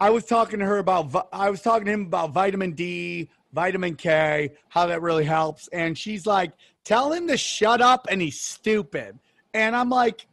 I 0.00 0.10
was 0.10 0.24
talking 0.24 0.58
to 0.58 0.64
her 0.64 0.78
about 0.78 1.28
I 1.32 1.48
was 1.50 1.62
talking 1.62 1.86
to 1.86 1.92
him 1.92 2.02
about 2.02 2.32
vitamin 2.32 2.72
D, 2.72 3.28
vitamin 3.52 3.94
K, 3.94 4.50
how 4.68 4.86
that 4.86 5.00
really 5.00 5.24
helps, 5.24 5.68
and 5.68 5.96
she's 5.96 6.26
like, 6.26 6.52
"Tell 6.82 7.12
him 7.12 7.28
to 7.28 7.36
shut 7.36 7.80
up," 7.80 8.08
and 8.10 8.20
he's 8.20 8.40
stupid. 8.40 9.16
And 9.54 9.76
I'm 9.76 9.90
like, 9.90 10.26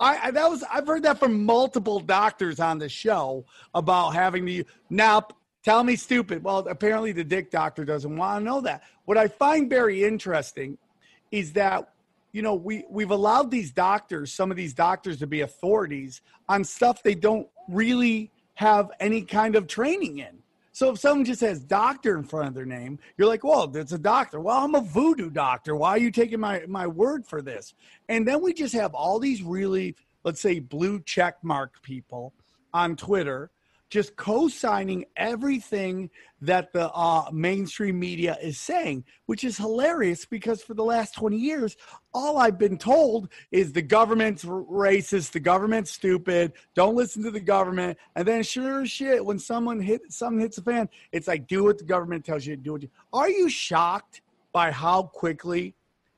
I, 0.00 0.18
I 0.28 0.30
that 0.32 0.50
was 0.50 0.64
I've 0.72 0.86
heard 0.86 1.02
that 1.04 1.18
from 1.18 1.44
multiple 1.44 2.00
doctors 2.00 2.58
on 2.58 2.78
the 2.78 2.88
show 2.88 3.44
about 3.74 4.10
having 4.14 4.46
to 4.46 4.64
now 4.88 5.28
Tell 5.62 5.84
me 5.84 5.96
stupid. 5.96 6.42
Well, 6.42 6.60
apparently 6.68 7.12
the 7.12 7.24
dick 7.24 7.50
doctor 7.50 7.84
doesn't 7.84 8.16
want 8.16 8.40
to 8.40 8.44
know 8.44 8.60
that. 8.62 8.82
What 9.04 9.18
I 9.18 9.28
find 9.28 9.68
very 9.68 10.04
interesting 10.04 10.78
is 11.30 11.52
that 11.52 11.92
you 12.32 12.42
know 12.42 12.54
we 12.54 12.84
we've 12.88 13.10
allowed 13.10 13.50
these 13.50 13.70
doctors, 13.70 14.32
some 14.32 14.50
of 14.50 14.56
these 14.56 14.72
doctors, 14.72 15.18
to 15.18 15.26
be 15.26 15.42
authorities 15.42 16.22
on 16.48 16.64
stuff 16.64 17.02
they 17.02 17.14
don't 17.14 17.46
really 17.68 18.30
have 18.54 18.90
any 19.00 19.22
kind 19.22 19.54
of 19.54 19.66
training 19.66 20.18
in. 20.18 20.39
So 20.80 20.88
if 20.88 20.98
someone 20.98 21.26
just 21.26 21.42
has 21.42 21.60
doctor 21.60 22.16
in 22.16 22.24
front 22.24 22.48
of 22.48 22.54
their 22.54 22.64
name, 22.64 22.98
you're 23.18 23.28
like, 23.28 23.44
well, 23.44 23.70
it's 23.76 23.92
a 23.92 23.98
doctor. 23.98 24.40
Well, 24.40 24.56
I'm 24.56 24.74
a 24.74 24.80
voodoo 24.80 25.28
doctor. 25.28 25.76
Why 25.76 25.90
are 25.90 25.98
you 25.98 26.10
taking 26.10 26.40
my, 26.40 26.62
my 26.66 26.86
word 26.86 27.26
for 27.26 27.42
this? 27.42 27.74
And 28.08 28.26
then 28.26 28.40
we 28.40 28.54
just 28.54 28.72
have 28.72 28.94
all 28.94 29.18
these 29.18 29.42
really, 29.42 29.94
let's 30.24 30.40
say, 30.40 30.58
blue 30.58 30.98
check 31.00 31.36
mark 31.42 31.82
people 31.82 32.32
on 32.72 32.96
Twitter 32.96 33.50
just 33.90 34.14
co-signing 34.14 35.04
everything 35.16 36.08
that 36.40 36.72
the 36.72 36.90
uh, 36.92 37.28
mainstream 37.32 37.98
media 37.98 38.38
is 38.40 38.58
saying, 38.58 39.04
which 39.26 39.44
is 39.44 39.58
hilarious 39.58 40.24
because 40.24 40.62
for 40.62 40.74
the 40.74 40.84
last 40.84 41.14
20 41.16 41.36
years, 41.36 41.76
all 42.14 42.38
I've 42.38 42.56
been 42.56 42.78
told 42.78 43.28
is 43.50 43.72
the 43.72 43.82
government's 43.82 44.44
racist, 44.44 45.32
the 45.32 45.40
government's 45.40 45.90
stupid, 45.90 46.52
don't 46.74 46.94
listen 46.94 47.22
to 47.24 47.30
the 47.30 47.40
government. 47.40 47.98
And 48.14 48.26
then 48.26 48.42
sure 48.44 48.82
as 48.82 48.90
shit, 48.90 49.22
when 49.24 49.38
someone 49.38 49.80
hit 49.80 50.00
someone 50.08 50.40
hits 50.40 50.56
a 50.58 50.62
fan, 50.62 50.88
it's 51.12 51.28
like 51.28 51.46
do 51.46 51.64
what 51.64 51.78
the 51.78 51.84
government 51.84 52.24
tells 52.24 52.46
you 52.46 52.56
to 52.56 52.62
do. 52.62 52.88
Are 53.12 53.28
you 53.28 53.50
shocked 53.50 54.22
by 54.52 54.70
how 54.70 55.02
quickly 55.02 55.74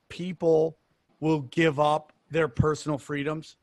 people 0.09 0.77
will 1.19 1.41
give 1.41 1.79
up 1.79 2.13
their 2.29 2.47
personal 2.47 2.97
freedoms? 2.97 3.57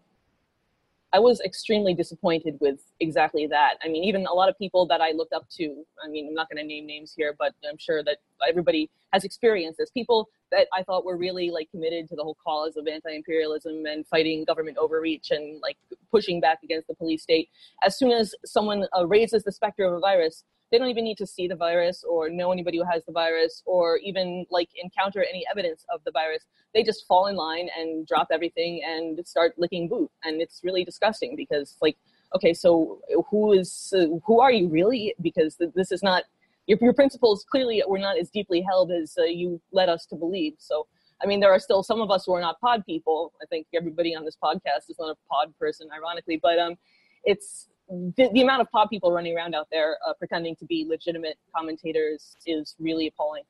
I 1.13 1.19
was 1.19 1.41
extremely 1.41 1.93
disappointed 1.93 2.57
with 2.61 2.81
exactly 3.01 3.47
that. 3.49 3.75
I 3.83 3.89
mean, 3.89 4.05
even 4.05 4.27
a 4.27 4.33
lot 4.33 4.49
of 4.49 4.57
people 4.57 4.87
that 4.87 5.01
I 5.01 5.11
looked 5.11 5.33
up 5.33 5.49
to, 5.59 5.85
I 6.05 6.09
mean, 6.09 6.29
I'm 6.29 6.35
not 6.35 6.49
going 6.49 6.63
to 6.63 6.67
name 6.67 6.87
names 6.87 7.13
here, 7.17 7.35
but 7.37 7.53
I'm 7.69 7.79
sure 7.79 8.05
that 8.05 8.19
everybody 8.49 8.91
has 9.13 9.25
experienced 9.25 9.79
this. 9.79 9.91
People 9.91 10.29
that 10.53 10.69
I 10.73 10.85
thought 10.85 11.05
were 11.05 11.17
really 11.17 11.51
like 11.51 11.69
committed 11.73 12.09
to 12.11 12.17
the 12.17 12.23
whole 12.23 12.37
cause 12.45 12.77
of 12.77 12.87
anti-imperialism 12.87 13.87
and 13.87 14.07
fighting 14.07 14.45
government 14.45 14.79
overreach 14.79 15.33
and 15.33 15.61
like 15.61 15.77
pushing 16.13 16.41
back 16.41 16.59
against 16.63 16.87
the 16.87 16.95
police 16.95 17.23
state. 17.23 17.49
As 17.83 17.99
soon 17.99 18.13
as 18.13 18.33
someone 18.45 18.87
uh, 18.97 19.05
raises 19.07 19.43
the 19.43 19.53
specter 19.53 19.85
of 19.85 19.95
a 19.95 19.99
virus, 19.99 20.45
they 20.71 20.79
don't 20.79 20.89
even 20.89 21.05
need 21.05 21.19
to 21.19 21.27
see 21.27 21.49
the 21.49 21.57
virus 21.57 22.05
or 22.09 22.31
know 22.31 22.53
anybody 22.53 22.79
who 22.79 22.85
has 22.85 23.05
the 23.05 23.13
virus 23.13 23.63
or 23.67 23.99
even 23.99 24.47
like 24.51 24.69
encounter 24.83 25.25
any 25.29 25.45
evidence 25.51 25.85
of 25.93 26.01
the 26.05 26.13
virus. 26.13 26.45
They 26.75 26.83
just 26.83 27.07
fall 27.07 27.27
in 27.27 27.37
line 27.37 27.69
and 27.77 28.07
drop 28.07 28.29
everything 28.31 28.83
and 28.87 29.27
start 29.27 29.55
licking 29.59 29.89
boot. 29.89 30.11
And 30.23 30.41
it's 30.41 30.61
really 30.63 30.85
disgusting 30.85 31.35
because 31.37 31.77
like 31.83 31.97
okay 32.35 32.55
so 32.55 33.01
who 33.31 33.53
is 33.53 33.93
uh, 33.97 34.07
who 34.25 34.41
are 34.41 34.53
you 34.53 34.69
really? 34.69 35.15
Because 35.21 35.57
th- 35.57 35.73
this 35.75 35.91
is 35.91 36.03
not 36.03 36.25
your, 36.67 36.79
your 36.81 36.93
principles 36.93 37.45
clearly 37.51 37.83
were 37.89 37.99
not 37.99 38.19
as 38.19 38.31
deeply 38.31 38.61
held 38.61 38.93
as 38.93 39.15
uh, 39.19 39.25
you 39.25 39.61
led 39.73 39.89
us 39.89 40.07
to 40.07 40.17
believe. 40.17 40.55
So 40.59 40.87
i 41.23 41.27
mean 41.27 41.41
there 41.41 41.53
are 41.53 41.59
still 41.59 41.83
some 41.83 42.01
of 42.01 42.11
us 42.11 42.25
who 42.25 42.33
are 42.33 42.41
not 42.41 42.61
pod 42.61 42.87
people. 42.87 43.33
I 43.43 43.47
think 43.47 43.67
everybody 43.75 44.15
on 44.15 44.25
this 44.25 44.37
podcast 44.43 44.89
is 44.89 44.97
not 45.01 45.11
a 45.11 45.17
pod 45.29 45.53
person 45.59 45.89
ironically. 45.93 46.39
But 46.41 46.61
um 46.61 46.77
it's 47.25 47.69
the, 47.91 48.31
the 48.33 48.43
amount 48.43 48.61
of 48.63 48.71
pod 48.71 48.89
people 48.89 49.13
running 49.13 49.37
around 49.37 49.55
out 49.55 49.67
there 49.71 49.97
uh, 50.07 50.15
pretending 50.15 50.57
to 50.57 50.65
be 50.65 50.87
legitimate 50.89 51.37
commentators 51.55 52.37
is 52.47 52.75
really 52.79 53.09
appalling 53.09 53.43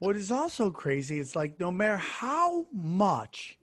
what 0.00 0.16
is 0.16 0.32
also 0.32 0.70
crazy 0.70 1.18
is 1.18 1.36
like 1.36 1.60
no 1.60 1.70
matter 1.70 1.98
how 1.98 2.66
much 2.72 3.58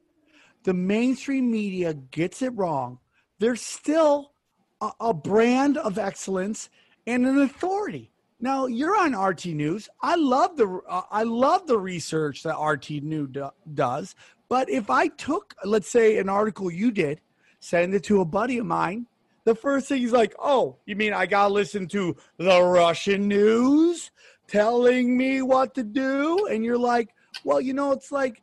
the 0.64 0.74
mainstream 0.74 1.52
media 1.52 1.96
gets 1.96 2.42
it 2.42 2.56
wrong, 2.56 3.00
there's 3.40 3.62
still 3.62 4.34
a, 4.80 4.92
a 5.00 5.14
brand 5.14 5.78
of 5.78 5.98
excellence 5.98 6.70
and 7.08 7.26
an 7.26 7.40
authority. 7.42 8.12
Now 8.40 8.68
you're 8.68 8.96
on 8.96 9.16
RT 9.16 9.48
News. 9.48 9.90
I 10.02 10.16
love 10.16 10.58
the 10.58 10.80
uh, 10.88 11.02
I 11.10 11.24
love 11.24 11.66
the 11.66 11.80
research 11.80 12.44
that 12.44 12.60
RT 12.60 13.04
News 13.04 13.30
do, 13.32 13.50
does. 13.74 14.14
But 14.48 14.70
if 14.70 14.92
I 14.92 15.08
took, 15.08 15.56
let's 15.66 15.90
say, 15.90 16.20
an 16.20 16.30
article 16.30 16.72
you 16.72 16.92
did, 16.92 17.20
send 17.60 17.96
it 17.96 18.04
to 18.04 18.22
a 18.22 18.26
buddy 18.26 18.60
of 18.60 18.68
mine, 18.68 19.08
the 19.48 19.56
first 19.56 19.88
thing 19.88 20.02
he's 20.02 20.12
like, 20.12 20.36
"Oh, 20.38 20.78
you 20.86 20.96
mean 20.96 21.14
I 21.14 21.26
gotta 21.26 21.54
listen 21.54 21.88
to 21.88 22.16
the 22.38 22.62
Russian 22.62 23.28
news? 23.28 24.12
telling 24.48 25.18
me 25.18 25.42
what 25.42 25.76
to 25.76 25.84
do. 25.84 26.48
And 26.48 26.64
you're 26.64 26.78
like, 26.78 27.14
well, 27.44 27.62
you 27.62 27.74
know, 27.74 27.92
it's 27.92 28.12
like 28.12 28.42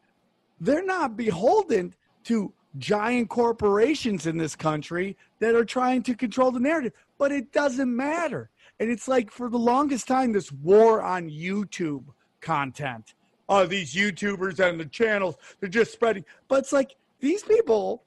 they're 0.60 0.84
not 0.84 1.16
beholden 1.16 1.94
to 2.24 2.52
giant 2.78 3.28
corporations 3.28 4.26
in 4.26 4.36
this 4.36 4.54
country 4.54 5.16
that 5.40 5.54
are 5.54 5.64
trying 5.64 6.02
to 6.04 6.14
control 6.14 6.50
the 6.50 6.60
narrative, 6.60 6.92
but 7.18 7.32
it 7.32 7.52
doesn't 7.52 7.94
matter. 7.94 8.50
And 8.80 8.90
it's 8.90 9.08
like 9.08 9.30
for 9.30 9.48
the 9.48 9.58
longest 9.58 10.08
time, 10.08 10.32
this 10.32 10.50
war 10.52 11.02
on 11.02 11.30
YouTube 11.30 12.04
content. 12.40 13.14
Oh, 13.48 13.66
these 13.66 13.94
YouTubers 13.94 14.58
and 14.58 14.80
the 14.80 14.86
channels, 14.86 15.36
they're 15.60 15.68
just 15.68 15.92
spreading. 15.92 16.24
But 16.48 16.60
it's 16.60 16.72
like 16.72 16.96
these 17.20 17.42
people 17.42 18.02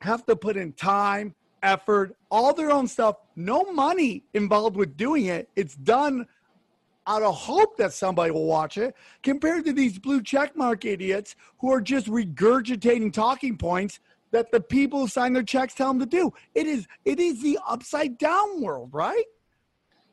have 0.00 0.24
to 0.26 0.36
put 0.36 0.56
in 0.56 0.72
time, 0.74 1.34
effort, 1.62 2.16
all 2.30 2.54
their 2.54 2.70
own 2.70 2.86
stuff, 2.88 3.16
no 3.36 3.64
money 3.72 4.24
involved 4.34 4.76
with 4.76 4.96
doing 4.96 5.26
it. 5.26 5.48
It's 5.56 5.74
done 5.76 6.26
out 7.06 7.22
of 7.22 7.34
hope 7.34 7.76
that 7.78 7.92
somebody 7.92 8.30
will 8.30 8.46
watch 8.46 8.76
it 8.76 8.94
compared 9.22 9.64
to 9.64 9.72
these 9.72 9.98
blue 9.98 10.20
checkmark 10.20 10.84
idiots 10.84 11.36
who 11.58 11.72
are 11.72 11.80
just 11.80 12.06
regurgitating 12.06 13.12
talking 13.12 13.56
points 13.56 14.00
that 14.30 14.52
the 14.52 14.60
people 14.60 15.00
who 15.00 15.08
sign 15.08 15.32
their 15.32 15.42
checks 15.42 15.74
tell 15.74 15.88
them 15.88 15.98
to 15.98 16.06
do. 16.06 16.32
It 16.54 16.66
is 16.66 16.86
it 17.04 17.18
is 17.18 17.42
the 17.42 17.58
upside 17.66 18.18
down 18.18 18.60
world, 18.60 18.90
right? 18.92 19.24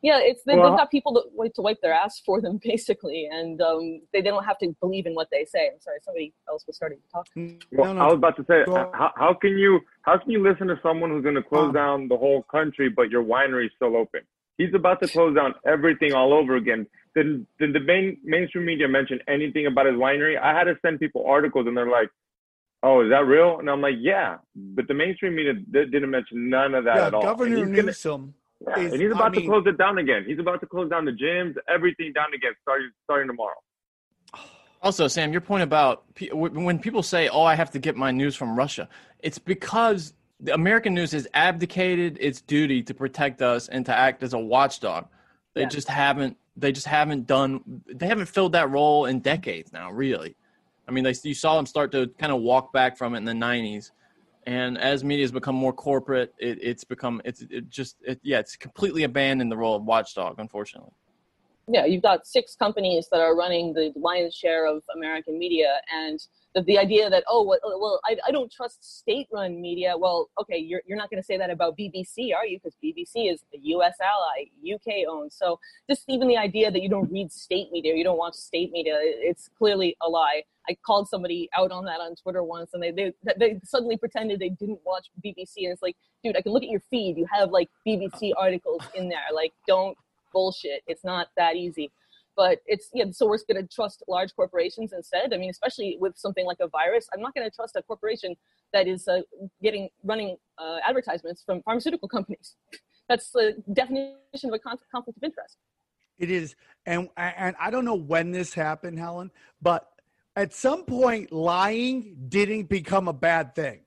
Yeah, 0.06 0.20
it's 0.22 0.44
they, 0.44 0.56
well, 0.56 0.70
they've 0.70 0.78
got 0.78 0.92
people 0.92 1.16
to, 1.16 1.24
like, 1.36 1.56
to 1.56 1.64
wipe 1.64 1.82
their 1.82 1.92
ass 1.92 2.22
for 2.24 2.40
them 2.40 2.60
basically, 2.64 3.28
and 3.32 3.60
um, 3.60 4.02
they, 4.14 4.22
they 4.22 4.30
don't 4.30 4.46
have 4.46 4.60
to 4.60 4.76
believe 4.80 5.08
in 5.08 5.16
what 5.16 5.30
they 5.32 5.46
say. 5.46 5.68
I'm 5.74 5.82
sorry, 5.82 5.98
somebody 6.04 6.32
else 6.48 6.64
was 6.68 6.76
starting 6.76 7.00
to 7.00 7.10
talk. 7.12 7.28
Well, 7.72 7.92
no, 7.92 7.94
no, 7.94 8.02
I 8.02 8.06
was 8.06 8.14
about 8.14 8.36
to 8.36 8.46
say, 8.48 8.64
how, 8.68 9.12
how 9.16 9.34
can 9.34 9.58
you 9.58 9.80
how 10.04 10.20
can 10.20 10.30
you 10.30 10.44
listen 10.48 10.68
to 10.68 10.80
someone 10.84 11.10
who's 11.10 11.24
going 11.24 11.34
to 11.34 11.42
close 11.42 11.70
um, 11.70 11.74
down 11.74 12.08
the 12.08 12.18
whole 12.18 12.44
country, 12.44 12.88
but 12.88 13.10
your 13.10 13.24
winery 13.24 13.66
is 13.66 13.72
still 13.78 13.98
open? 13.98 14.22
He's 14.60 14.76
about 14.76 15.02
to 15.02 15.08
close 15.08 15.36
down 15.36 15.56
everything 15.66 16.14
all 16.14 16.34
over 16.34 16.56
again. 16.56 16.86
Did, 17.16 17.48
did 17.58 17.74
the 17.74 17.80
main 17.80 18.20
mainstream 18.24 18.66
media 18.66 18.88
mention 18.88 19.20
anything 19.28 19.66
about 19.66 19.88
his 19.88 19.96
winery? 19.96 20.40
I 20.40 20.54
had 20.56 20.66
to 20.66 20.76
send 20.84 21.00
people 21.00 21.26
articles, 21.26 21.66
and 21.66 21.76
they're 21.76 21.90
like, 21.90 22.12
"Oh, 22.84 23.02
is 23.02 23.10
that 23.10 23.26
real?" 23.26 23.58
And 23.58 23.72
I'm 23.72 23.82
like, 23.82 23.96
"Yeah," 23.98 24.38
but 24.56 24.88
the 24.88 24.94
mainstream 24.94 25.36
media 25.36 25.54
didn't 25.56 26.12
mention 26.12 26.48
none 26.48 26.76
of 26.76 26.84
that 26.84 26.98
yeah, 26.98 27.08
at 27.08 27.14
all. 27.16 27.24
Governor 27.24 27.66
Newsom. 27.66 28.36
Yeah, 28.62 28.80
is, 28.80 28.94
and 28.94 29.02
he's 29.02 29.12
about 29.12 29.32
I 29.32 29.36
to 29.36 29.40
mean, 29.42 29.50
close 29.50 29.64
it 29.68 29.78
down 29.78 29.98
again. 29.98 30.24
He's 30.26 30.40
about 30.40 30.60
to 30.62 30.68
close 30.68 30.90
down 30.90 31.06
the 31.06 31.12
gyms, 31.12 31.56
everything 31.68 32.14
down 32.14 32.28
again, 32.34 32.54
starting 32.62 32.92
starting 33.04 33.28
tomorrow. 33.28 33.56
Also, 34.82 35.08
Sam, 35.08 35.32
your 35.32 35.42
point 35.42 35.64
about 35.64 36.04
when 36.32 36.80
people 36.80 37.04
say, 37.04 37.28
"Oh, 37.28 37.44
I 37.44 37.56
have 37.56 37.72
to 37.72 37.80
get 37.80 37.96
my 37.96 38.12
news 38.12 38.36
from 38.36 38.56
Russia," 38.56 38.88
it's 39.20 39.40
because 39.40 40.14
the 40.40 40.54
American 40.54 40.94
news 40.94 41.12
has 41.12 41.28
abdicated 41.34 42.18
its 42.22 42.42
duty 42.42 42.84
to 42.84 42.94
protect 42.94 43.42
us 43.42 43.68
and 43.68 43.86
to 43.86 43.96
act 43.96 44.22
as 44.22 44.34
a 44.34 44.40
watchdog. 44.40 45.08
They 45.54 45.62
yeah. 45.62 45.70
just 45.70 45.88
haven't. 45.88 46.38
They 46.56 46.72
just 46.72 46.88
haven't 46.88 47.28
done. 47.28 47.82
They 47.88 48.08
haven't 48.08 48.28
filled 48.28 48.54
that 48.54 48.70
role 48.70 49.06
in 49.06 49.20
decades 49.20 49.74
now. 49.74 49.92
Really, 49.92 50.36
I 50.88 50.92
mean, 50.92 51.04
they 51.04 51.14
you 51.24 51.34
saw 51.34 51.56
them 51.56 51.66
start 51.66 51.92
to 51.94 52.08
kind 52.20 52.32
of 52.32 52.42
walk 52.42 52.72
back 52.72 52.98
from 52.98 53.16
it 53.16 53.20
in 53.20 53.26
the 53.26 53.34
'90s, 53.34 53.92
and 54.46 54.78
as 54.78 55.04
media 55.04 55.24
has 55.24 55.32
become 55.32 55.56
more 55.56 55.74
corporate, 55.74 56.34
it, 56.38 56.60
it's 56.62 56.84
become 56.84 57.22
it's 57.26 57.42
it 57.50 57.70
just 57.70 57.98
it, 58.06 58.20
yeah, 58.24 58.40
it's 58.40 58.56
completely 58.56 59.04
abandoned 59.04 59.52
the 59.52 59.58
role 59.58 59.76
of 59.76 59.84
watchdog. 59.84 60.36
Unfortunately. 60.40 60.92
Yeah, 61.68 61.86
you've 61.86 62.04
got 62.04 62.28
six 62.28 62.56
companies 62.56 63.08
that 63.12 63.22
are 63.22 63.36
running 63.36 63.74
the 63.74 63.92
lion's 63.96 64.36
share 64.36 64.68
of 64.68 64.84
American 64.96 65.40
media, 65.40 65.80
and 65.92 66.20
the, 66.62 66.78
idea 66.78 67.10
that 67.10 67.24
oh 67.28 67.44
well, 67.44 67.60
uh, 67.66 67.78
well 67.78 68.00
I, 68.06 68.18
I 68.28 68.32
don't 68.32 68.52
trust 68.52 69.00
state-run 69.00 69.62
media. 69.62 69.96
Well 69.98 70.30
okay 70.40 70.58
you're, 70.58 70.82
you're 70.86 70.98
not 70.98 71.10
going 71.10 71.22
to 71.22 71.26
say 71.26 71.38
that 71.38 71.50
about 71.50 71.78
bbc 71.78 72.34
are 72.36 72.46
you? 72.46 72.60
Because 72.60 72.76
bbc 72.84 73.32
is 73.34 73.44
a 73.54 73.58
us 73.58 73.96
ally 74.02 74.74
uk 74.74 74.94
owned. 75.10 75.32
So 75.34 75.60
just 75.90 76.04
even 76.08 76.28
the 76.28 76.38
idea 76.38 76.72
that 76.72 76.82
you 76.82 76.90
don't 76.90 77.12
read 77.12 77.32
state 77.32 77.72
media 77.72 77.96
you 77.96 78.04
don't 78.04 78.18
watch 78.18 78.36
state 78.36 78.72
media 78.72 78.96
it's 79.00 79.50
clearly 79.58 79.96
a 80.02 80.10
lie. 80.10 80.44
I 80.70 80.76
called 80.86 81.08
somebody 81.08 81.50
out 81.56 81.72
on 81.72 81.86
that 81.86 82.00
on 82.00 82.16
twitter 82.16 82.44
once 82.44 82.72
and 82.74 82.82
they, 82.82 82.92
they, 82.92 83.14
they 83.38 83.60
suddenly 83.64 83.98
pretended 83.98 84.40
they 84.40 84.50
didn't 84.50 84.80
watch 84.86 85.08
bbc 85.26 85.54
and 85.58 85.72
it's 85.72 85.82
like 85.82 85.96
dude 86.24 86.38
i 86.38 86.42
can 86.42 86.52
look 86.52 86.64
at 86.64 86.70
your 86.70 86.84
feed. 86.90 87.18
You 87.18 87.28
have 87.32 87.52
like 87.52 87.70
bbc 87.88 88.32
articles 88.38 88.82
in 88.96 89.10
there. 89.10 89.20
Like 89.34 89.54
don't 89.68 89.98
bullshit. 90.34 90.84
It's 90.86 91.04
not 91.04 91.30
that 91.38 91.56
easy 91.56 91.92
but 92.36 92.60
it's 92.66 92.90
yeah 92.94 93.06
so 93.12 93.26
we're 93.26 93.38
going 93.52 93.62
to 93.62 93.68
trust 93.68 94.04
large 94.08 94.36
corporations 94.36 94.94
instead. 94.94 95.34
I 95.34 95.38
mean 95.38 95.50
especially 95.50 95.98
with 96.00 96.18
something 96.18 96.46
like 96.46 96.58
a 96.60 96.68
virus 96.68 97.08
i'm 97.14 97.22
not 97.22 97.34
going 97.34 97.50
to 97.50 97.56
trust 97.56 97.76
a 97.76 97.82
corporation 97.82 98.36
that 98.74 98.88
is 98.88 99.08
uh, 99.08 99.22
getting 99.62 99.90
running 100.04 100.38
uh, 100.58 100.78
advertisements 100.88 101.44
from 101.46 101.62
pharmaceutical 101.64 102.08
companies. 102.08 102.56
That's 103.10 103.30
the 103.32 103.56
definition 103.72 104.16
of 104.46 104.54
a 104.54 104.60
conflict 104.60 105.18
of 105.18 105.24
interest. 105.24 105.58
It 106.18 106.32
is 106.32 106.56
and 106.86 107.10
and 107.18 107.56
i 107.60 107.70
don't 107.70 107.86
know 107.86 107.96
when 107.96 108.32
this 108.32 108.54
happened 108.54 109.00
helen 109.00 109.32
but 109.62 109.90
at 110.36 110.54
some 110.54 110.84
point 110.84 111.32
lying 111.32 112.16
didn't 112.28 112.64
become 112.64 113.08
a 113.08 113.14
bad 113.14 113.56
thing. 113.56 113.82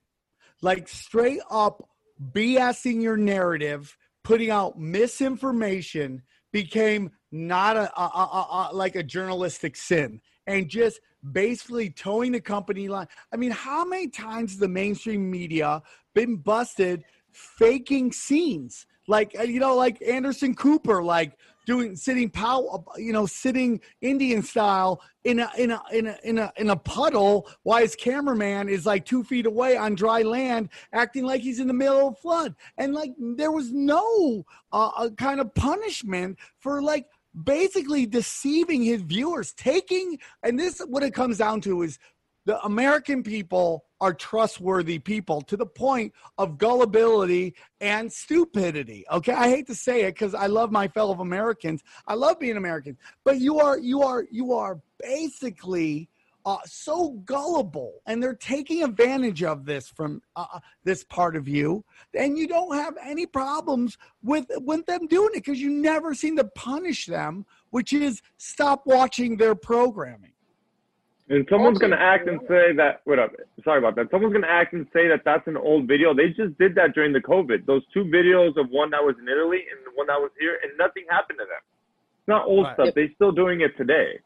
Like 0.61 0.87
straight 0.87 1.41
up 1.49 1.87
bsing 2.33 3.01
your 3.01 3.17
narrative 3.17 3.95
putting 4.23 4.49
out 4.49 4.77
misinformation 4.77 6.21
became 6.51 7.11
not 7.31 7.77
a, 7.77 7.91
a, 7.99 8.03
a, 8.03 8.69
a 8.71 8.75
like 8.75 8.95
a 8.95 9.03
journalistic 9.03 9.75
sin 9.75 10.21
and 10.47 10.67
just 10.67 10.99
basically 11.31 11.89
toeing 11.89 12.31
the 12.31 12.41
company 12.41 12.87
line. 12.87 13.07
I 13.31 13.37
mean, 13.37 13.51
how 13.51 13.85
many 13.85 14.07
times 14.07 14.51
has 14.51 14.59
the 14.59 14.67
mainstream 14.67 15.29
media 15.29 15.81
been 16.15 16.37
busted 16.37 17.03
faking 17.31 18.11
scenes? 18.11 18.85
Like 19.07 19.35
uh, 19.39 19.43
you 19.43 19.59
know, 19.59 19.75
like 19.75 20.01
Anderson 20.01 20.55
Cooper, 20.55 21.03
like 21.03 21.37
doing 21.65 21.95
sitting 21.95 22.29
pow, 22.31 22.83
you 22.97 23.13
know, 23.13 23.27
sitting 23.27 23.79
Indian 24.01 24.41
style 24.41 25.01
in 25.23 25.39
a 25.39 25.51
in 25.57 25.71
a 25.71 25.81
in 25.91 26.07
a 26.07 26.17
in 26.23 26.37
a 26.39 26.51
in 26.57 26.69
a 26.71 26.75
puddle 26.75 27.47
while 27.63 27.81
his 27.81 27.95
cameraman 27.95 28.69
is 28.69 28.85
like 28.85 29.05
two 29.05 29.23
feet 29.23 29.45
away 29.45 29.77
on 29.77 29.93
dry 29.93 30.21
land, 30.21 30.69
acting 30.93 31.25
like 31.25 31.41
he's 31.41 31.59
in 31.59 31.67
the 31.67 31.73
middle 31.73 32.07
of 32.07 32.13
a 32.13 32.15
flood, 32.17 32.55
and 32.77 32.93
like 32.93 33.11
there 33.19 33.51
was 33.51 33.71
no 33.71 34.43
uh, 34.71 34.89
uh 34.97 35.09
kind 35.11 35.39
of 35.39 35.53
punishment 35.53 36.37
for 36.59 36.81
like 36.81 37.05
basically 37.43 38.05
deceiving 38.05 38.83
his 38.83 39.01
viewers, 39.01 39.53
taking 39.53 40.19
and 40.43 40.59
this 40.59 40.79
what 40.87 41.03
it 41.03 41.13
comes 41.13 41.37
down 41.37 41.61
to 41.61 41.83
is 41.83 41.99
the 42.45 42.59
American 42.63 43.21
people 43.21 43.85
are 44.01 44.13
trustworthy 44.13 44.97
people 44.97 45.41
to 45.41 45.57
the 45.57 45.65
point 45.65 46.13
of 46.37 46.57
gullibility 46.57 47.53
and 47.81 48.11
stupidity. 48.11 49.05
Okay, 49.11 49.33
I 49.33 49.49
hate 49.49 49.67
to 49.67 49.75
say 49.75 50.03
it 50.03 50.13
because 50.13 50.33
I 50.33 50.47
love 50.47 50.71
my 50.71 50.87
fellow 50.87 51.13
Americans. 51.19 51.83
I 52.07 52.15
love 52.15 52.39
being 52.39 52.57
American, 52.57 52.97
but 53.23 53.39
you 53.39 53.59
are 53.59 53.77
you 53.77 54.01
are 54.01 54.25
you 54.31 54.53
are 54.53 54.79
basically 54.99 56.09
uh, 56.45 56.57
so 56.65 57.11
gullible, 57.25 58.01
and 58.05 58.21
they're 58.21 58.33
taking 58.33 58.83
advantage 58.83 59.43
of 59.43 59.65
this 59.65 59.89
from 59.89 60.21
uh, 60.35 60.45
uh 60.53 60.59
this 60.83 61.03
part 61.03 61.35
of 61.35 61.47
you, 61.47 61.83
and 62.13 62.37
you 62.37 62.47
don't 62.47 62.75
have 62.75 62.95
any 63.03 63.25
problems 63.25 63.97
with 64.23 64.45
with 64.57 64.85
them 64.85 65.07
doing 65.07 65.29
it 65.33 65.43
because 65.43 65.59
you 65.59 65.69
never 65.69 66.13
seem 66.13 66.37
to 66.37 66.45
punish 66.55 67.05
them, 67.05 67.45
which 67.71 67.93
is 67.93 68.21
stop 68.37 68.83
watching 68.85 69.37
their 69.37 69.55
programming. 69.55 70.31
And 71.31 71.45
someone's 71.47 71.77
going 71.77 71.91
to 71.91 72.01
act 72.01 72.27
and 72.27 72.39
say 72.47 72.73
that, 72.77 73.01
what 73.03 73.19
up? 73.19 73.31
Sorry 73.63 73.77
about 73.77 73.95
that. 73.97 74.09
Someone's 74.09 74.33
going 74.33 74.45
to 74.45 74.49
act 74.49 74.73
and 74.73 74.87
say 74.91 75.07
that 75.07 75.21
that's 75.23 75.45
an 75.45 75.57
old 75.57 75.87
video. 75.87 76.11
They 76.15 76.29
just 76.29 76.57
did 76.57 76.73
that 76.73 76.95
during 76.95 77.13
the 77.13 77.19
COVID. 77.19 77.67
Those 77.67 77.83
two 77.93 78.03
videos 78.05 78.57
of 78.57 78.69
one 78.71 78.89
that 78.89 79.03
was 79.03 79.15
in 79.21 79.29
Italy 79.29 79.61
and 79.69 79.85
the 79.85 79.91
one 79.93 80.07
that 80.07 80.17
was 80.17 80.31
here, 80.39 80.57
and 80.63 80.75
nothing 80.79 81.03
happened 81.07 81.37
to 81.37 81.45
them. 81.45 81.61
It's 82.17 82.27
not 82.27 82.47
old 82.47 82.65
right. 82.65 82.73
stuff. 82.73 82.85
Yep. 82.87 82.95
They're 82.95 83.13
still 83.13 83.31
doing 83.31 83.61
it 83.61 83.77
today. 83.77 84.19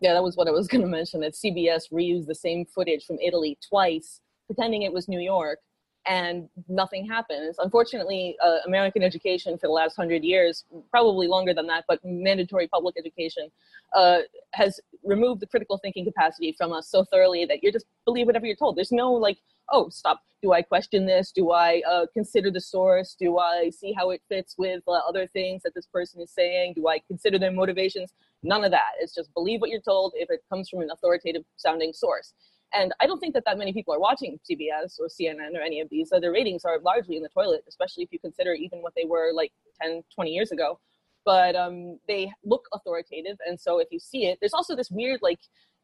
Yeah, 0.00 0.12
that 0.12 0.22
was 0.22 0.36
what 0.36 0.48
I 0.48 0.50
was 0.50 0.68
going 0.68 0.82
to 0.82 0.88
mention. 0.88 1.20
That 1.20 1.34
CBS 1.34 1.92
reused 1.92 2.26
the 2.26 2.34
same 2.34 2.64
footage 2.66 3.04
from 3.04 3.18
Italy 3.18 3.58
twice, 3.66 4.20
pretending 4.46 4.82
it 4.82 4.92
was 4.92 5.08
New 5.08 5.20
York, 5.20 5.60
and 6.06 6.48
nothing 6.68 7.06
happens. 7.06 7.56
Unfortunately, 7.58 8.36
uh, 8.42 8.58
American 8.66 9.02
education 9.02 9.58
for 9.58 9.66
the 9.66 9.72
last 9.72 9.96
hundred 9.96 10.22
years, 10.22 10.64
probably 10.90 11.26
longer 11.26 11.52
than 11.52 11.66
that, 11.66 11.84
but 11.88 12.00
mandatory 12.04 12.68
public 12.68 12.94
education, 12.98 13.50
uh, 13.94 14.18
has 14.52 14.80
removed 15.02 15.40
the 15.40 15.46
critical 15.46 15.78
thinking 15.78 16.04
capacity 16.04 16.54
from 16.56 16.72
us 16.72 16.88
so 16.88 17.04
thoroughly 17.04 17.44
that 17.44 17.62
you 17.62 17.72
just 17.72 17.86
believe 18.04 18.26
whatever 18.26 18.46
you're 18.46 18.56
told. 18.56 18.76
There's 18.76 18.92
no 18.92 19.12
like, 19.12 19.38
oh, 19.70 19.88
stop. 19.88 20.20
Do 20.42 20.52
I 20.52 20.62
question 20.62 21.06
this? 21.06 21.32
Do 21.32 21.50
I 21.50 21.82
uh, 21.88 22.06
consider 22.12 22.50
the 22.50 22.60
source? 22.60 23.16
Do 23.18 23.38
I 23.38 23.70
see 23.70 23.92
how 23.92 24.10
it 24.10 24.22
fits 24.28 24.54
with 24.56 24.82
uh, 24.86 24.92
other 24.92 25.26
things 25.26 25.62
that 25.62 25.74
this 25.74 25.86
person 25.86 26.20
is 26.20 26.30
saying? 26.30 26.74
Do 26.74 26.88
I 26.88 27.00
consider 27.00 27.38
their 27.38 27.50
motivations? 27.50 28.12
None 28.42 28.64
of 28.64 28.70
that. 28.70 28.92
It's 29.00 29.14
just 29.14 29.32
believe 29.34 29.60
what 29.60 29.70
you're 29.70 29.80
told 29.80 30.12
if 30.14 30.30
it 30.30 30.44
comes 30.48 30.68
from 30.68 30.82
an 30.82 30.90
authoritative 30.92 31.42
sounding 31.56 31.92
source. 31.92 32.32
And 32.72 32.92
I 33.00 33.06
don't 33.06 33.18
think 33.18 33.34
that 33.34 33.44
that 33.46 33.58
many 33.58 33.72
people 33.72 33.94
are 33.94 34.00
watching 34.00 34.38
CBS 34.48 34.98
or 34.98 35.08
CNN 35.08 35.54
or 35.54 35.62
any 35.62 35.80
of 35.80 35.88
these. 35.88 36.08
So 36.10 36.20
their 36.20 36.32
ratings 36.32 36.64
are 36.64 36.78
largely 36.80 37.16
in 37.16 37.22
the 37.22 37.28
toilet, 37.28 37.64
especially 37.68 38.02
if 38.04 38.12
you 38.12 38.18
consider 38.18 38.52
even 38.52 38.80
what 38.80 38.92
they 38.96 39.04
were 39.04 39.30
like 39.32 39.52
10, 39.80 40.02
20 40.14 40.30
years 40.30 40.52
ago. 40.52 40.78
But 41.24 41.56
um, 41.56 41.98
they 42.06 42.32
look 42.44 42.66
authoritative. 42.72 43.36
And 43.46 43.58
so 43.58 43.78
if 43.78 43.88
you 43.90 43.98
see 43.98 44.26
it, 44.26 44.38
there's 44.40 44.54
also 44.54 44.76
this 44.76 44.90
weird 44.90 45.20
like 45.22 45.40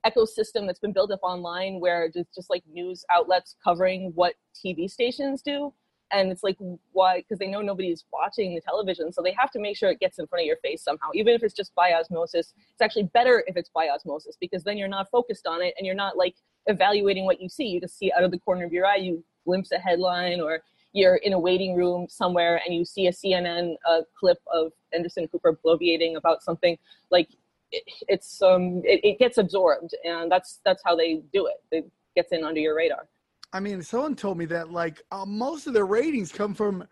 ecosystem 0.07 0.67
that's 0.67 0.81
been 0.81 0.93
built 0.93 1.13
up 1.13 1.21
online 1.23 1.81
where 1.81 2.09
just, 2.09 2.35
just 2.35 2.51
like 2.51 2.63
news 2.71 3.05
outlets 3.11 3.57
covering 3.63 4.13
what 4.15 4.35
TV 4.55 4.91
stations 4.91 5.43
do 5.43 5.73
and 6.13 6.31
it's 6.31 6.43
like 6.43 6.57
why 6.93 7.19
because 7.21 7.39
they 7.39 7.47
know 7.47 7.61
nobody's 7.61 8.05
watching 8.13 8.55
the 8.55 8.61
television 8.61 9.13
so 9.13 9.23
they 9.23 9.33
have 9.33 9.51
to 9.51 9.59
make 9.59 9.77
sure 9.77 9.91
it 9.91 10.01
gets 10.01 10.19
in 10.19 10.27
front 10.27 10.43
of 10.43 10.47
your 10.47 10.57
face 10.59 10.83
somehow 10.83 11.09
even 11.15 11.35
if 11.35 11.43
it's 11.43 11.55
just 11.55 11.75
by 11.75 11.93
osmosis. 11.93 12.53
It's 12.73 12.81
actually 12.81 13.05
better 13.05 13.45
if 13.47 13.57
it's 13.57 13.71
by 13.71 13.89
osmosis 13.89 14.37
because 14.41 14.63
then 14.63 14.77
you're 14.77 14.89
not 14.89 15.11
focused 15.11 15.47
on 15.47 15.63
it 15.63 15.75
and 15.79 15.87
you're 15.87 15.95
not 15.95 16.17
like 16.17 16.35
evaluating 16.67 17.25
what 17.25 17.41
you 17.41 17.49
see. 17.49 17.67
You 17.67 17.81
just 17.81 17.99
see 17.99 18.13
out 18.13 18.23
of 18.23 18.31
the 18.31 18.39
corner 18.39 18.65
of 18.65 18.73
your 18.73 18.87
eye 18.87 18.97
you 18.97 19.25
glimpse 19.45 19.73
a 19.73 19.79
headline 19.79 20.41
or 20.41 20.61
you're 20.93 21.17
in 21.17 21.33
a 21.33 21.39
waiting 21.39 21.75
room 21.75 22.07
somewhere 22.09 22.61
and 22.65 22.75
you 22.75 22.85
see 22.85 23.07
a 23.07 23.13
cnn 23.13 23.75
clip 24.19 24.39
of 24.53 24.73
anderson 24.93 25.27
cooper 25.29 25.59
bloviating 25.65 26.17
about 26.17 26.43
something. 26.43 26.77
Like 27.11 27.29
it, 27.71 27.83
it's 28.09 28.43
um 28.43 28.83
it, 28.85 29.01
it 29.03 29.19
gets 29.19 29.39
absorbed 29.39 29.95
and 30.05 30.31
that's 30.31 30.61
that's 30.65 30.83
how 30.85 30.95
they 30.95 31.23
do 31.33 31.47
it. 31.47 31.63
It 31.71 31.91
gets 32.15 32.33
in 32.33 32.45
under 32.45 32.61
your 32.61 32.77
radar 32.77 33.09
I 33.53 33.61
mean, 33.61 33.83
someone 33.83 34.17
told 34.17 34.39
me 34.39 34.47
that 34.47 34.71
like 34.71 35.03
uh, 35.11 35.27
most 35.27 35.67
of 35.67 35.75
their 35.75 35.87
ratings 35.87 36.33
come 36.33 36.55
from 36.55 36.87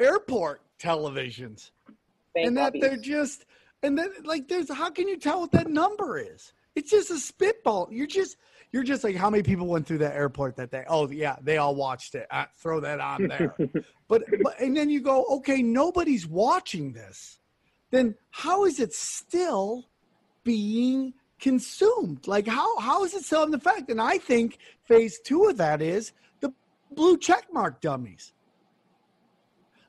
airport 0.00 0.62
televisions, 0.78 1.70
Thank 2.34 2.48
and 2.48 2.56
that 2.56 2.74
they're 2.78 2.96
just 2.96 3.44
and 3.82 3.96
then 3.96 4.10
like 4.24 4.48
there's 4.48 4.72
how 4.72 4.90
can 4.90 5.08
you 5.08 5.16
tell 5.16 5.40
what 5.40 5.52
that 5.52 5.68
number 5.68 6.18
is? 6.18 6.52
It's 6.74 6.90
just 6.90 7.10
a 7.10 7.18
spitball. 7.18 7.88
You're 7.90 8.06
just 8.06 8.36
you're 8.72 8.82
just 8.82 9.04
like 9.04 9.14
how 9.14 9.30
many 9.30 9.42
people 9.42 9.66
went 9.66 9.86
through 9.86 9.98
that 9.98 10.14
airport 10.14 10.56
that 10.56 10.70
day? 10.70 10.84
Oh 10.88 11.08
yeah, 11.10 11.36
they 11.42 11.58
all 11.58 11.74
watched 11.74 12.14
it. 12.14 12.26
I 12.30 12.46
throw 12.58 12.80
that 12.80 13.00
on 13.00 13.28
there. 13.28 13.54
but, 14.08 14.24
but 14.42 14.60
and 14.60 14.76
then 14.76 14.90
you 14.90 15.00
go, 15.00 15.24
okay, 15.26 15.62
nobody's 15.62 16.26
watching 16.26 16.92
this. 16.92 17.38
Then 17.90 18.16
how 18.30 18.64
is 18.64 18.80
it 18.80 18.92
still 18.92 19.84
being 20.42 21.14
consumed. 21.40 22.26
Like 22.26 22.46
how 22.46 22.78
how 22.78 23.04
is 23.04 23.14
it 23.14 23.24
still 23.24 23.44
in 23.44 23.54
effect? 23.54 23.90
And 23.90 24.00
I 24.00 24.18
think 24.18 24.58
phase 24.84 25.20
two 25.20 25.44
of 25.44 25.56
that 25.58 25.82
is 25.82 26.12
the 26.40 26.52
blue 26.92 27.18
check 27.18 27.46
mark 27.52 27.80
dummies. 27.80 28.32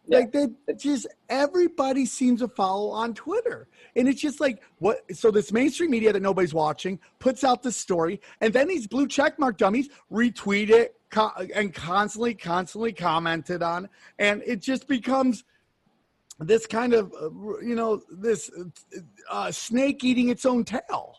Yeah. 0.08 0.20
Like 0.20 0.32
they 0.32 0.48
just 0.76 1.08
everybody 1.30 2.06
seems 2.06 2.42
to 2.42 2.48
follow 2.48 2.90
on 2.90 3.14
Twitter. 3.14 3.68
And 3.96 4.08
it's 4.08 4.22
just 4.22 4.40
like 4.40 4.62
what 4.80 5.00
so 5.16 5.32
this 5.32 5.52
mainstream 5.52 5.92
media 5.92 6.14
that 6.14 6.22
nobody's 6.22 6.54
watching 6.54 7.00
puts 7.20 7.44
out 7.44 7.64
the 7.64 7.72
story 7.72 8.22
and 8.42 8.54
then 8.54 8.68
these 8.68 8.88
blue 8.88 9.08
check 9.08 9.40
mark 9.40 9.58
dummies 9.58 9.90
retweet 10.12 10.70
it 10.70 10.96
co- 11.10 11.32
and 11.54 11.74
constantly 11.74 12.34
constantly 12.34 12.94
commented 12.94 13.64
on 13.64 13.90
and 14.20 14.44
it 14.46 14.62
just 14.62 14.88
becomes 14.88 15.44
this 16.40 16.68
kind 16.68 16.94
of 16.94 17.12
you 17.64 17.76
know 17.76 18.02
this 18.12 18.52
uh, 19.30 19.52
snake 19.52 20.04
eating 20.04 20.30
its 20.30 20.46
own 20.46 20.64
tail 20.64 21.18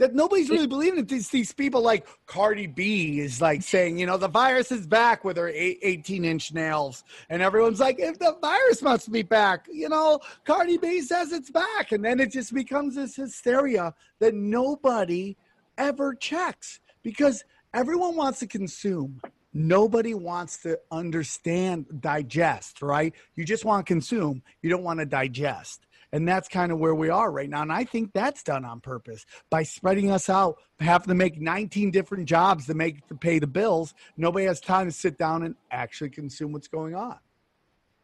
that 0.00 0.14
nobody's 0.14 0.48
really 0.48 0.66
believing 0.66 1.00
it. 1.00 1.08
These, 1.08 1.28
these 1.28 1.52
people 1.52 1.82
like 1.82 2.06
Cardi 2.26 2.66
B 2.66 3.20
is 3.20 3.42
like 3.42 3.62
saying, 3.62 3.98
you 3.98 4.06
know, 4.06 4.16
the 4.16 4.28
virus 4.28 4.72
is 4.72 4.86
back 4.86 5.24
with 5.24 5.36
her 5.36 5.48
18 5.48 6.24
inch 6.24 6.54
nails. 6.54 7.04
And 7.28 7.42
everyone's 7.42 7.80
like, 7.80 8.00
if 8.00 8.18
the 8.18 8.34
virus 8.40 8.80
must 8.80 9.12
be 9.12 9.22
back, 9.22 9.66
you 9.70 9.90
know, 9.90 10.18
Cardi 10.46 10.78
B 10.78 11.02
says 11.02 11.32
it's 11.32 11.50
back. 11.50 11.92
And 11.92 12.02
then 12.02 12.18
it 12.18 12.32
just 12.32 12.54
becomes 12.54 12.94
this 12.94 13.14
hysteria 13.14 13.94
that 14.20 14.34
nobody 14.34 15.36
ever 15.76 16.14
checks 16.14 16.80
because 17.02 17.44
everyone 17.74 18.16
wants 18.16 18.38
to 18.38 18.46
consume. 18.46 19.20
Nobody 19.52 20.14
wants 20.14 20.62
to 20.62 20.78
understand, 20.90 21.84
digest, 22.00 22.80
right? 22.80 23.12
You 23.36 23.44
just 23.44 23.66
want 23.66 23.86
to 23.86 23.92
consume. 23.92 24.42
You 24.62 24.70
don't 24.70 24.84
want 24.84 25.00
to 25.00 25.06
digest. 25.06 25.84
And 26.12 26.26
that's 26.26 26.48
kind 26.48 26.72
of 26.72 26.78
where 26.78 26.94
we 26.94 27.08
are 27.08 27.30
right 27.30 27.48
now. 27.48 27.62
And 27.62 27.72
I 27.72 27.84
think 27.84 28.12
that's 28.12 28.42
done 28.42 28.64
on 28.64 28.80
purpose 28.80 29.24
by 29.48 29.62
spreading 29.62 30.10
us 30.10 30.28
out, 30.28 30.58
having 30.80 31.08
to 31.08 31.14
make 31.14 31.40
19 31.40 31.90
different 31.90 32.26
jobs 32.26 32.66
to 32.66 32.74
make 32.74 33.06
to 33.08 33.14
pay 33.14 33.38
the 33.38 33.46
bills. 33.46 33.94
Nobody 34.16 34.46
has 34.46 34.60
time 34.60 34.86
to 34.86 34.92
sit 34.92 35.18
down 35.18 35.44
and 35.44 35.54
actually 35.70 36.10
consume 36.10 36.52
what's 36.52 36.68
going 36.68 36.94
on. 36.94 37.18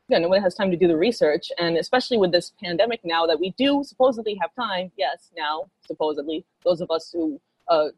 Yeah, 0.09 0.19
nobody 0.19 0.41
has 0.41 0.55
time 0.55 0.71
to 0.71 0.77
do 0.77 0.87
the 0.87 0.97
research. 0.97 1.51
And 1.59 1.77
especially 1.77 2.17
with 2.17 2.31
this 2.31 2.53
pandemic 2.63 3.01
now 3.03 3.27
that 3.27 3.41
we 3.41 3.51
do 3.59 3.83
supposedly 3.85 4.39
have 4.41 4.55
time, 4.55 4.93
yes, 4.97 5.31
now, 5.37 5.65
supposedly, 5.85 6.45
those 6.65 6.81
of 6.81 6.91
us 6.93 7.11
who 7.13 7.41
uh, 7.69 7.89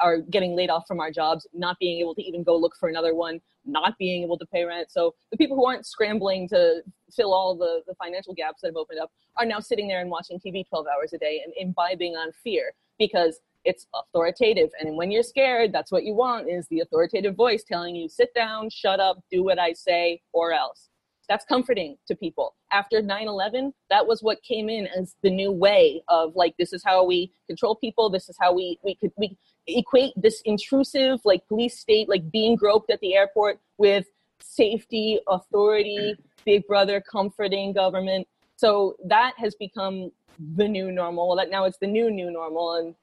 are 0.00 0.18
getting 0.18 0.56
laid 0.56 0.70
off 0.70 0.86
from 0.86 1.00
our 1.00 1.10
jobs, 1.10 1.46
not 1.52 1.78
being 1.78 2.00
able 2.00 2.14
to 2.14 2.22
even 2.22 2.42
go 2.42 2.56
look 2.56 2.74
for 2.78 2.88
another 2.88 3.14
one, 3.14 3.40
not 3.64 3.96
being 3.98 4.22
able 4.22 4.38
to 4.38 4.46
pay 4.46 4.64
rent. 4.64 4.90
So 4.90 5.14
the 5.30 5.36
people 5.36 5.56
who 5.56 5.66
aren't 5.66 5.86
scrambling 5.86 6.48
to 6.48 6.82
fill 7.14 7.32
all 7.32 7.56
the, 7.56 7.82
the 7.86 7.94
financial 7.94 8.34
gaps 8.34 8.62
that 8.62 8.68
have 8.68 8.76
opened 8.76 9.00
up 9.00 9.10
are 9.36 9.46
now 9.46 9.60
sitting 9.60 9.88
there 9.88 10.00
and 10.00 10.10
watching 10.10 10.38
TV 10.38 10.68
12 10.68 10.86
hours 10.86 11.12
a 11.12 11.18
day 11.18 11.42
and 11.44 11.52
imbibing 11.56 12.14
on 12.16 12.32
fear 12.42 12.72
because 12.98 13.40
it's 13.64 13.86
authoritative. 13.94 14.70
And 14.80 14.96
when 14.96 15.10
you're 15.10 15.22
scared, 15.22 15.72
that's 15.72 15.92
what 15.92 16.04
you 16.04 16.14
want 16.14 16.48
is 16.48 16.66
the 16.68 16.80
authoritative 16.80 17.34
voice 17.34 17.64
telling 17.64 17.94
you, 17.94 18.08
sit 18.08 18.32
down, 18.34 18.70
shut 18.70 19.00
up, 19.00 19.18
do 19.30 19.44
what 19.44 19.58
I 19.58 19.72
say, 19.72 20.22
or 20.32 20.52
else. 20.52 20.87
That's 21.28 21.44
comforting 21.44 21.98
to 22.06 22.14
people. 22.14 22.54
After 22.72 23.02
9 23.02 23.28
11, 23.28 23.74
that 23.90 24.06
was 24.06 24.22
what 24.22 24.42
came 24.42 24.68
in 24.68 24.86
as 24.86 25.14
the 25.22 25.30
new 25.30 25.52
way 25.52 26.02
of 26.08 26.34
like, 26.34 26.56
this 26.58 26.72
is 26.72 26.82
how 26.84 27.04
we 27.04 27.32
control 27.46 27.76
people. 27.76 28.08
This 28.08 28.28
is 28.28 28.36
how 28.40 28.54
we, 28.54 28.78
we 28.82 28.94
could, 28.94 29.12
we 29.16 29.36
equate 29.66 30.14
this 30.16 30.40
intrusive, 30.46 31.20
like 31.24 31.46
police 31.46 31.78
state, 31.78 32.08
like 32.08 32.30
being 32.30 32.56
groped 32.56 32.90
at 32.90 33.00
the 33.00 33.14
airport 33.14 33.60
with 33.76 34.06
safety, 34.40 35.18
authority, 35.28 36.16
big 36.44 36.66
brother 36.66 37.00
comforting 37.00 37.72
government. 37.72 38.26
So 38.56 38.96
that 39.04 39.34
has 39.36 39.54
become 39.54 40.10
the 40.56 40.66
new 40.66 40.90
normal. 40.90 41.36
That 41.36 41.50
now 41.50 41.64
it's 41.64 41.78
the 41.78 41.86
new 41.86 42.10
new 42.10 42.30
normal, 42.30 42.74
and 42.76 42.94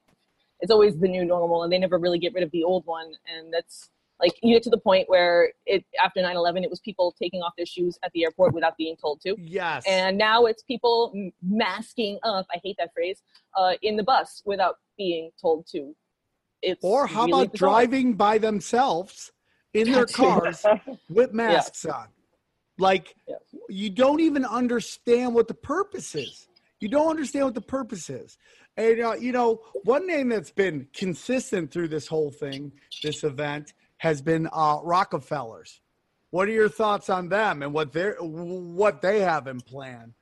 it's 0.60 0.72
always 0.72 0.98
the 0.98 1.08
new 1.08 1.24
normal, 1.24 1.62
and 1.62 1.72
they 1.72 1.78
never 1.78 1.98
really 1.98 2.18
get 2.18 2.34
rid 2.34 2.42
of 2.42 2.50
the 2.50 2.64
old 2.64 2.84
one. 2.86 3.12
And 3.32 3.52
that's 3.52 3.90
like 4.20 4.32
you 4.42 4.54
get 4.54 4.62
to 4.62 4.70
the 4.70 4.78
point 4.78 5.08
where 5.08 5.52
it 5.66 5.84
after 6.02 6.20
9-11 6.20 6.62
it 6.64 6.70
was 6.70 6.80
people 6.80 7.14
taking 7.20 7.40
off 7.42 7.52
their 7.56 7.66
shoes 7.66 7.98
at 8.04 8.10
the 8.12 8.24
airport 8.24 8.54
without 8.54 8.76
being 8.76 8.96
told 8.96 9.20
to 9.22 9.34
Yes. 9.38 9.84
and 9.86 10.16
now 10.16 10.46
it's 10.46 10.62
people 10.62 11.12
masking 11.42 12.18
up 12.24 12.46
i 12.54 12.58
hate 12.62 12.76
that 12.78 12.90
phrase 12.94 13.22
uh, 13.58 13.74
in 13.82 13.96
the 13.96 14.02
bus 14.04 14.42
without 14.46 14.76
being 14.96 15.30
told 15.40 15.66
to 15.72 15.94
it's 16.62 16.82
or 16.82 17.06
how 17.06 17.26
really 17.26 17.42
about 17.42 17.52
bizarre. 17.52 17.68
driving 17.70 18.14
by 18.14 18.38
themselves 18.38 19.32
in 19.74 19.92
their 19.92 20.06
cars 20.20 20.64
with 21.08 21.32
masks 21.42 21.84
on? 21.84 22.08
Like 22.78 23.14
Yeah. 23.28 23.36
you 23.68 23.90
don't 23.90 24.20
even 24.20 24.44
understand 24.44 25.34
what 25.34 25.48
the 25.48 25.54
purpose 25.54 26.14
is. 26.14 26.48
You 26.80 26.88
don't 26.88 27.08
understand 27.08 27.44
what 27.46 27.54
the 27.54 27.60
purpose 27.60 28.10
is. 28.10 28.38
And 28.76 29.00
uh, 29.00 29.14
you 29.14 29.32
know, 29.32 29.60
one 29.84 30.06
name 30.06 30.30
that's 30.30 30.50
been 30.50 30.88
consistent 30.94 31.70
through 31.70 31.88
this 31.88 32.06
whole 32.06 32.30
thing, 32.30 32.72
this 33.02 33.22
event, 33.22 33.74
has 33.98 34.20
been 34.22 34.48
uh, 34.52 34.78
Rockefellers. 34.82 35.80
What 36.30 36.48
are 36.48 36.52
your 36.52 36.68
thoughts 36.68 37.08
on 37.08 37.28
them 37.28 37.62
and 37.62 37.72
what 37.72 37.92
they 37.92 38.10
what 38.18 39.00
they 39.00 39.20
have 39.20 39.46
in 39.46 39.60
plan? 39.60 40.14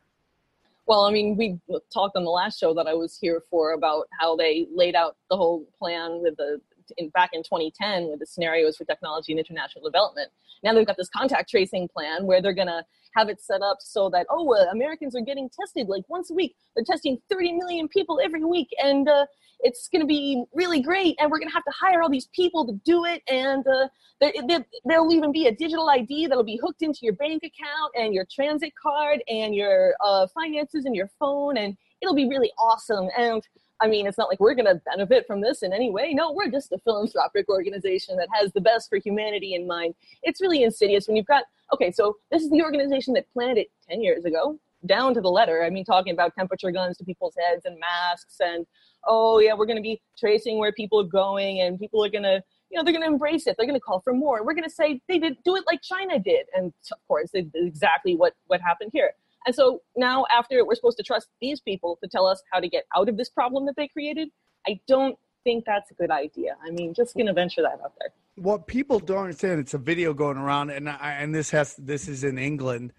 Well, 0.87 1.07
I 1.07 1.11
mean, 1.11 1.37
we 1.37 1.59
talked 1.93 2.15
on 2.17 2.25
the 2.25 2.31
last 2.31 2.61
show 2.61 2.75
that 2.75 2.87
I 2.87 2.93
was 2.93 3.17
here 3.19 3.43
for 3.51 3.73
about 3.73 4.07
how 4.21 4.37
they 4.37 4.67
laid 4.73 4.95
out 4.95 5.17
the 5.31 5.37
whole 5.37 5.67
plan 5.79 6.21
with 6.23 6.37
the 6.37 6.61
in, 6.99 7.09
back 7.09 7.31
in 7.33 7.43
2010 7.43 8.11
with 8.11 8.21
the 8.21 8.27
scenarios 8.27 8.77
for 8.77 8.85
technology 8.85 9.33
and 9.33 9.39
international 9.39 9.85
development. 9.85 10.31
Now 10.63 10.75
they've 10.75 10.87
got 10.87 10.97
this 10.97 11.09
contact 11.09 11.51
tracing 11.51 11.89
plan 11.89 12.27
where 12.27 12.43
they're 12.43 12.53
going 12.53 12.69
to 12.69 12.85
have 13.15 13.29
it 13.29 13.41
set 13.41 13.63
up 13.63 13.79
so 13.81 14.11
that 14.11 14.27
oh, 14.31 14.55
uh, 14.55 14.71
Americans 14.73 15.15
are 15.15 15.21
getting 15.21 15.49
tested 15.49 15.89
like 15.89 16.05
once 16.09 16.31
a 16.31 16.35
week. 16.35 16.57
They're 16.75 16.85
testing 16.85 17.19
30 17.31 17.53
million 17.53 17.89
people 17.89 18.21
every 18.23 18.45
week, 18.45 18.69
and 18.83 19.09
uh, 19.09 19.27
it's 19.61 19.89
going 19.89 20.01
to 20.01 20.07
be 20.07 20.45
really 20.53 20.81
great. 20.81 21.17
And 21.19 21.31
we're 21.31 21.39
going 21.39 21.49
to 21.49 21.55
have 21.55 21.65
to 21.65 21.73
hire 21.79 22.03
all 22.03 22.11
these 22.11 22.29
people 22.35 22.67
to 22.67 22.73
do 22.85 23.05
it, 23.05 23.23
and 23.29 23.67
uh, 23.67 23.89
there, 24.21 24.33
there, 24.47 24.67
there'll 24.85 25.13
even 25.13 25.33
be 25.33 25.47
a 25.47 25.53
digital 25.53 25.89
ID 25.91 26.27
that'll 26.27 26.45
be 26.45 26.61
hooked 26.63 26.83
into 26.83 27.01
your 27.03 27.15
bank 27.15 27.43
account 27.43 27.93
and 27.97 28.15
your 28.15 28.27
transit 28.33 28.73
card 28.81 29.23
and 29.29 29.55
your 29.55 29.95
uh, 30.05 30.27
finances 30.35 30.85
and 30.85 30.95
your 30.95 31.11
phone, 31.19 31.57
and 31.57 31.77
it'll 32.01 32.15
be 32.15 32.29
really 32.29 32.53
awesome. 32.59 33.09
And 33.17 33.47
I 33.81 33.89
mean, 33.89 34.07
it's 34.07 34.19
not 34.19 34.29
like 34.29 34.41
we're 34.41 34.55
going 34.55 34.67
to 34.67 34.81
benefit 34.87 35.27
from 35.27 35.41
this 35.41 35.63
in 35.63 35.73
any 35.73 35.91
way. 35.91 36.15
No, 36.15 36.33
we're 36.33 36.51
just 36.51 36.73
a 36.73 36.79
philanthropic 36.79 37.49
organization 37.49 38.17
that 38.17 38.29
has 38.33 38.53
the 38.53 38.61
best 38.61 38.89
for 38.89 38.99
humanity 38.99 39.55
in 39.55 39.67
mind. 39.67 39.95
It's 40.23 40.41
really 40.41 40.63
insidious 40.63 41.09
when 41.09 41.17
you've 41.17 41.27
got, 41.27 41.45
okay, 41.73 41.91
so 41.91 42.17
this 42.31 42.43
is 42.43 42.51
the 42.51 42.63
organization 42.63 43.15
that 43.15 43.31
planned 43.33 43.59
it 43.59 43.69
10 43.89 44.03
years 44.03 44.25
ago, 44.25 44.59
down 44.87 45.15
to 45.15 45.21
the 45.21 45.31
letter. 45.31 45.65
I 45.65 45.71
mean, 45.71 45.85
talking 45.85 46.13
about 46.13 46.35
temperature 46.35 46.71
guns 46.71 46.97
to 46.99 47.05
people's 47.05 47.35
heads 47.39 47.65
and 47.65 47.79
masks, 47.79 48.37
and 48.41 48.67
oh, 49.07 49.39
yeah, 49.39 49.55
we're 49.55 49.67
going 49.67 49.77
to 49.77 49.83
be 49.83 50.01
tracing 50.19 50.59
where 50.59 50.73
people 50.73 51.01
are 51.01 51.05
going, 51.05 51.61
and 51.61 51.79
people 51.79 52.05
are 52.05 52.11
going 52.11 52.25
to, 52.25 52.43
you 52.71 52.79
know, 52.79 52.85
they're 52.85 52.93
going 52.93 53.05
to 53.05 53.13
embrace 53.13 53.47
it. 53.47 53.57
They're 53.57 53.67
going 53.67 53.79
to 53.79 53.85
call 53.85 54.01
for 54.01 54.13
more. 54.13 54.45
We're 54.45 54.55
going 54.55 54.65
to 54.65 54.71
say 54.71 55.01
they 55.09 55.19
did 55.19 55.37
do 55.45 55.57
it 55.57 55.65
like 55.67 55.81
China 55.83 56.19
did. 56.19 56.47
And 56.55 56.73
of 56.93 56.99
course, 57.09 57.31
they 57.33 57.43
did 57.43 57.67
exactly 57.67 58.17
what, 58.17 58.35
what 58.47 58.61
happened 58.61 58.91
here. 58.93 59.13
And 59.47 59.55
so 59.55 59.81
now, 59.97 60.25
after 60.35 60.65
we're 60.65 60.75
supposed 60.75 60.97
to 60.97 61.03
trust 61.03 61.29
these 61.41 61.61
people 61.61 61.99
to 62.03 62.09
tell 62.09 62.27
us 62.27 62.43
how 62.51 62.61
to 62.61 62.69
get 62.69 62.85
out 62.97 63.09
of 63.09 63.17
this 63.17 63.29
problem 63.29 63.67
that 63.67 63.77
they 63.77 63.89
created, 63.89 64.29
I 64.67 64.81
don't 64.89 65.17
think 65.45 65.65
that's 65.65 65.91
a 65.91 65.95
good 65.95 66.11
idea. 66.11 66.57
I 66.63 66.71
mean, 66.71 66.95
just 66.95 67.15
to 67.17 67.33
venture 67.33 67.63
that 67.63 67.81
out 67.85 67.93
there. 68.01 68.11
what 68.37 68.67
people 68.67 68.99
don't 68.99 69.19
understand 69.19 69.61
it's 69.61 69.75
a 69.75 69.79
video 69.79 70.13
going 70.13 70.37
around 70.37 70.71
and 70.71 70.89
I, 70.89 71.13
and 71.21 71.35
this 71.35 71.51
has 71.51 71.77
this 71.77 72.09
is 72.09 72.25
in 72.25 72.37
england 72.37 72.93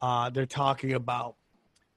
uh 0.00 0.30
they're 0.30 0.46
talking 0.46 0.94
about 0.94 1.36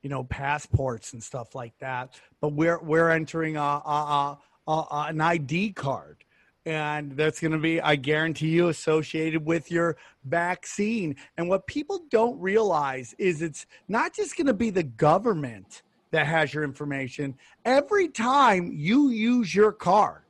you 0.02 0.10
know 0.10 0.26
passports 0.26 1.14
and 1.14 1.24
stuff 1.24 1.56
like 1.56 1.74
that 1.80 2.20
but 2.42 2.50
we're 2.50 2.80
we're 2.80 3.10
entering 3.10 3.56
a, 3.56 3.62
a, 3.62 4.38
a, 4.68 4.72
a 4.72 5.06
an 5.10 5.22
id 5.22 5.72
card 5.74 6.24
and 6.66 7.12
that's 7.14 7.40
going 7.40 7.54
to 7.54 7.58
be 7.58 7.80
i 7.82 7.96
guarantee 7.96 8.50
you 8.50 8.68
associated 8.68 9.46
with 9.46 9.72
your 9.72 9.96
vaccine 10.26 11.16
and 11.38 11.48
what 11.48 11.66
people 11.68 12.02
don't 12.12 12.40
realize 12.40 13.16
is 13.18 13.42
it's 13.42 13.66
not 13.88 14.14
just 14.14 14.36
going 14.36 14.48
to 14.48 14.54
be 14.54 14.70
the 14.70 14.84
government 14.84 15.82
that 16.12 16.28
has 16.28 16.54
your 16.54 16.64
information 16.64 17.36
every 17.66 18.08
time 18.08 18.72
you 18.74 19.10
use 19.10 19.54
your 19.56 19.72
card 19.72 20.22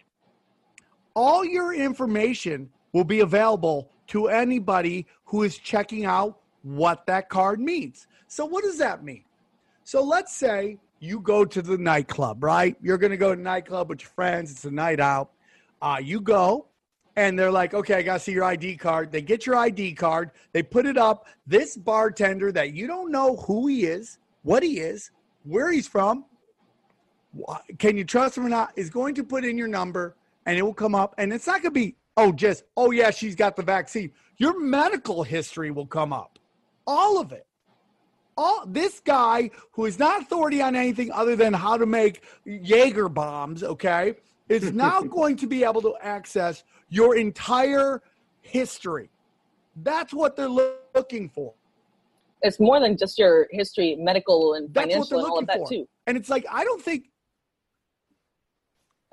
all 1.15 1.43
your 1.43 1.73
information 1.73 2.69
will 2.93 3.03
be 3.03 3.21
available 3.21 3.89
to 4.07 4.27
anybody 4.27 5.05
who 5.25 5.43
is 5.43 5.57
checking 5.57 6.05
out 6.05 6.39
what 6.63 7.05
that 7.05 7.29
card 7.29 7.59
means. 7.59 8.07
So, 8.27 8.45
what 8.45 8.63
does 8.63 8.77
that 8.77 9.03
mean? 9.03 9.23
So, 9.83 10.03
let's 10.03 10.35
say 10.35 10.77
you 10.99 11.19
go 11.19 11.45
to 11.45 11.61
the 11.61 11.77
nightclub, 11.77 12.43
right? 12.43 12.75
You're 12.81 12.97
going 12.97 13.11
to 13.11 13.17
go 13.17 13.33
to 13.33 13.41
nightclub 13.41 13.89
with 13.89 14.01
your 14.01 14.11
friends, 14.11 14.51
it's 14.51 14.65
a 14.65 14.71
night 14.71 14.99
out. 14.99 15.31
Uh, 15.81 15.97
you 16.01 16.21
go, 16.21 16.67
and 17.15 17.37
they're 17.37 17.51
like, 17.51 17.73
okay, 17.73 17.95
I 17.95 18.01
got 18.03 18.15
to 18.15 18.19
see 18.19 18.31
your 18.31 18.43
ID 18.43 18.77
card. 18.77 19.11
They 19.11 19.21
get 19.21 19.45
your 19.45 19.55
ID 19.55 19.93
card, 19.93 20.31
they 20.53 20.63
put 20.63 20.85
it 20.85 20.97
up. 20.97 21.27
This 21.47 21.75
bartender 21.75 22.51
that 22.51 22.73
you 22.73 22.87
don't 22.87 23.11
know 23.11 23.37
who 23.37 23.67
he 23.67 23.85
is, 23.85 24.19
what 24.43 24.63
he 24.63 24.79
is, 24.79 25.11
where 25.43 25.71
he's 25.71 25.87
from, 25.87 26.25
can 27.79 27.97
you 27.97 28.03
trust 28.03 28.37
him 28.37 28.45
or 28.45 28.49
not, 28.49 28.71
is 28.75 28.89
going 28.89 29.15
to 29.15 29.23
put 29.23 29.45
in 29.45 29.57
your 29.57 29.67
number 29.67 30.15
and 30.45 30.57
it 30.57 30.61
will 30.61 30.73
come 30.73 30.95
up. 30.95 31.15
And 31.17 31.31
it's 31.31 31.47
not 31.47 31.61
going 31.61 31.73
to 31.73 31.79
be, 31.79 31.95
oh, 32.17 32.31
just, 32.31 32.63
oh, 32.75 32.91
yeah, 32.91 33.11
she's 33.11 33.35
got 33.35 33.55
the 33.55 33.63
vaccine. 33.63 34.11
Your 34.37 34.59
medical 34.59 35.23
history 35.23 35.71
will 35.71 35.85
come 35.85 36.13
up, 36.13 36.39
all 36.85 37.19
of 37.19 37.31
it. 37.31 37.45
All 38.37 38.63
this 38.65 39.01
guy 39.01 39.51
who 39.73 39.85
is 39.85 39.99
not 39.99 40.21
authority 40.21 40.61
on 40.61 40.75
anything 40.75 41.11
other 41.11 41.35
than 41.35 41.53
how 41.53 41.77
to 41.77 41.85
make 41.85 42.23
Jaeger 42.45 43.09
bombs, 43.09 43.61
okay, 43.61 44.15
is 44.49 44.71
now 44.73 45.01
going 45.01 45.35
to 45.37 45.47
be 45.47 45.63
able 45.63 45.81
to 45.81 45.95
access 46.01 46.63
your 46.89 47.15
entire 47.15 48.01
history. 48.41 49.09
That's 49.75 50.13
what 50.13 50.35
they're 50.35 50.49
looking 50.49 51.29
for. 51.29 51.53
It's 52.41 52.59
more 52.59 52.79
than 52.79 52.97
just 52.97 53.19
your 53.19 53.47
history, 53.51 53.95
medical 53.99 54.55
and 54.55 54.73
That's 54.73 54.87
financial 54.87 55.19
and 55.19 55.27
all 55.27 55.39
of 55.39 55.47
that 55.47 55.57
for. 55.57 55.69
too. 55.69 55.87
And 56.07 56.17
it's 56.17 56.29
like, 56.29 56.45
I 56.49 56.63
don't 56.63 56.81
think 56.81 57.05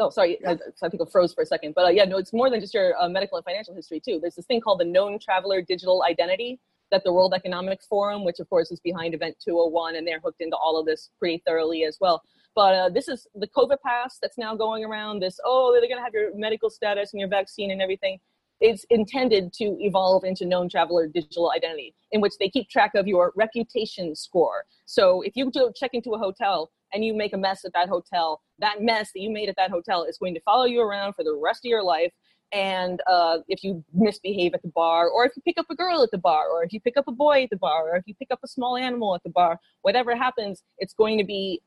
Oh, 0.01 0.11
sorry, 0.11 0.39
Yeah. 0.41 0.51
I, 0.51 0.87
I 0.87 0.89
think 0.89 1.03
I 1.03 1.11
froze 1.11 1.35
for 1.35 1.43
a 1.43 1.47
second. 1.47 1.75
But 1.75 1.87
uh, 1.87 1.89
yeah, 1.89 2.05
no, 2.05 2.19
it's 2.19 2.33
more 2.33 2.51
than 2.51 2.61
just 2.61 2.73
your 2.73 2.97
uh, 3.01 3.09
medical 3.09 3.37
and 3.37 3.45
financial 3.45 3.75
history 3.75 4.01
too. 4.01 4.19
There's 4.21 4.37
this 4.37 4.47
thing 4.47 4.61
called 4.61 4.81
the 4.81 4.85
known 4.85 5.19
traveler 5.19 5.61
digital 5.61 6.05
identity 6.09 6.61
that 6.91 7.03
the 7.05 7.13
World 7.13 7.35
Economic 7.35 7.83
Forum, 7.83 8.25
which 8.25 8.39
of 8.39 8.49
course 8.49 8.71
is 8.71 8.81
behind 8.81 9.15
Event 9.15 9.37
201, 9.45 9.97
and 9.97 10.07
they're 10.07 10.21
hooked 10.21 10.41
into 10.41 10.57
all 10.57 10.79
of 10.79 10.87
this 10.87 11.11
pretty 11.19 11.43
thoroughly 11.47 11.85
as 11.85 11.99
well. 12.01 12.23
But 12.55 12.75
uh, 12.75 12.89
this 12.91 13.09
is 13.09 13.27
the 13.35 13.49
COVID 13.49 13.77
pass 13.85 14.19
that's 14.23 14.39
now 14.39 14.55
going 14.55 14.85
around. 14.85 15.21
This 15.21 15.39
oh, 15.45 15.73
they're 15.73 15.89
going 15.89 15.99
to 15.99 16.05
have 16.05 16.15
your 16.15 16.35
medical 16.35 16.71
status 16.71 17.13
and 17.13 17.21
your 17.21 17.29
vaccine 17.29 17.73
and 17.73 17.83
everything. 17.83 18.19
It's 18.61 18.85
intended 18.91 19.53
to 19.55 19.77
evolve 19.81 20.25
into 20.25 20.45
known 20.45 20.69
traveler 20.69 21.07
digital 21.07 21.53
identity, 21.55 21.95
in 22.13 22.21
which 22.21 22.35
they 22.41 22.49
keep 22.49 22.69
track 22.69 22.93
of 22.95 23.07
your 23.07 23.33
reputation 23.37 24.15
score. 24.17 24.65
So 24.87 25.23
if 25.23 25.37
you 25.37 25.51
go 25.51 25.71
check 25.73 25.91
into 25.93 26.11
a 26.15 26.19
hotel 26.19 26.71
and 26.93 27.05
you 27.05 27.15
make 27.15 27.35
a 27.35 27.39
mess 27.39 27.65
at 27.65 27.73
that 27.75 27.89
hotel, 27.89 28.41
that 28.59 28.83
mess 28.83 29.13
that 29.13 29.21
you 29.21 29.31
made 29.31 29.49
at 29.49 29.57
that 29.57 29.71
hotel 29.71 30.05
is 30.05 30.19
going 30.19 30.35
to 30.35 30.41
follow 30.41 30.65
you 30.65 30.81
around 30.81 31.15
for 31.15 31.25
the 31.25 31.35
rest 31.35 31.65
of 31.65 31.69
your 31.69 31.83
life. 31.85 32.13
And 32.51 33.01
uh, 33.07 33.39
if 33.47 33.63
you 33.63 33.85
misbehave 33.93 34.55
at 34.55 34.63
the 34.63 34.69
bar, 34.69 35.09
or 35.09 35.27
if 35.27 35.33
you 35.37 35.43
pick 35.43 35.59
up 35.59 35.67
a 35.71 35.75
girl 35.75 36.03
at 36.03 36.11
the 36.11 36.19
bar, 36.19 36.49
or 36.49 36.65
if 36.65 36.73
you 36.73 36.81
pick 36.81 36.97
up 36.97 37.07
a 37.07 37.13
boy 37.13 37.45
at 37.45 37.51
the 37.51 37.59
bar, 37.59 37.91
or 37.91 37.97
if 37.97 38.05
you 38.07 38.15
pick 38.15 38.29
up 38.31 38.41
a 38.43 38.49
small 38.49 38.77
animal 38.77 39.15
at 39.15 39.23
the 39.23 39.31
bar, 39.31 39.61
whatever 39.83 40.17
happens, 40.17 40.63
it's 40.79 40.95
going 40.95 41.19
to 41.19 41.25
be 41.25 41.61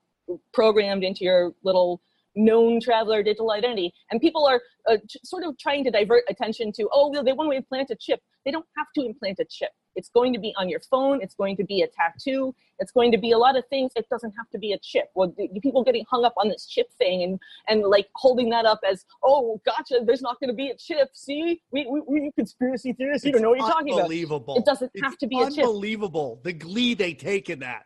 programmed 0.53 1.03
into 1.03 1.23
your 1.23 1.53
little 1.63 2.01
known 2.35 2.79
traveler 2.79 3.23
digital 3.23 3.51
identity. 3.51 3.93
And 4.09 4.19
people 4.21 4.45
are 4.45 4.61
uh, 4.89 4.97
t- 5.09 5.19
sort 5.23 5.43
of 5.43 5.57
trying 5.57 5.83
to 5.85 5.91
divert 5.91 6.23
attention 6.29 6.71
to, 6.73 6.89
oh, 6.93 7.09
well, 7.09 7.23
they 7.23 7.33
want 7.33 7.51
to 7.51 7.57
implant 7.57 7.89
a 7.89 7.95
chip. 7.95 8.21
They 8.45 8.51
don't 8.51 8.65
have 8.77 8.87
to 8.95 9.05
implant 9.05 9.39
a 9.39 9.45
chip. 9.45 9.69
It's 9.95 10.09
going 10.09 10.31
to 10.33 10.39
be 10.39 10.53
on 10.57 10.69
your 10.69 10.79
phone. 10.79 11.21
It's 11.21 11.35
going 11.35 11.57
to 11.57 11.65
be 11.65 11.81
a 11.81 11.87
tattoo. 11.87 12.55
It's 12.79 12.93
going 12.93 13.11
to 13.11 13.17
be 13.17 13.31
a 13.31 13.37
lot 13.37 13.57
of 13.57 13.65
things. 13.69 13.91
It 13.97 14.07
doesn't 14.09 14.33
have 14.37 14.49
to 14.51 14.57
be 14.57 14.71
a 14.71 14.79
chip. 14.81 15.09
Well, 15.15 15.33
the, 15.37 15.49
the 15.53 15.59
people 15.59 15.83
getting 15.83 16.05
hung 16.09 16.23
up 16.23 16.33
on 16.37 16.47
this 16.47 16.65
chip 16.65 16.87
thing 16.97 17.23
and 17.23 17.39
and 17.67 17.83
like 17.83 18.07
holding 18.15 18.49
that 18.51 18.65
up 18.65 18.79
as, 18.89 19.05
oh, 19.21 19.61
gotcha. 19.65 19.99
There's 20.05 20.21
not 20.21 20.39
going 20.39 20.47
to 20.47 20.55
be 20.55 20.69
a 20.69 20.75
chip. 20.77 21.09
See, 21.13 21.61
we 21.71 21.85
we, 21.87 22.01
we 22.07 22.31
conspiracy 22.37 22.93
theorists. 22.93 23.25
You 23.25 23.33
don't 23.33 23.41
know 23.41 23.49
what 23.49 23.59
you're 23.59 23.67
talking 23.67 23.93
about. 23.93 24.03
Unbelievable. 24.03 24.55
It 24.55 24.65
doesn't 24.65 24.91
It's 24.93 25.03
have 25.03 25.17
to 25.17 25.27
be 25.27 25.41
a 25.41 25.49
chip. 25.51 25.65
Unbelievable. 25.65 26.39
The 26.43 26.53
glee 26.53 26.93
they 26.93 27.13
take 27.13 27.49
in 27.49 27.59
that. 27.59 27.85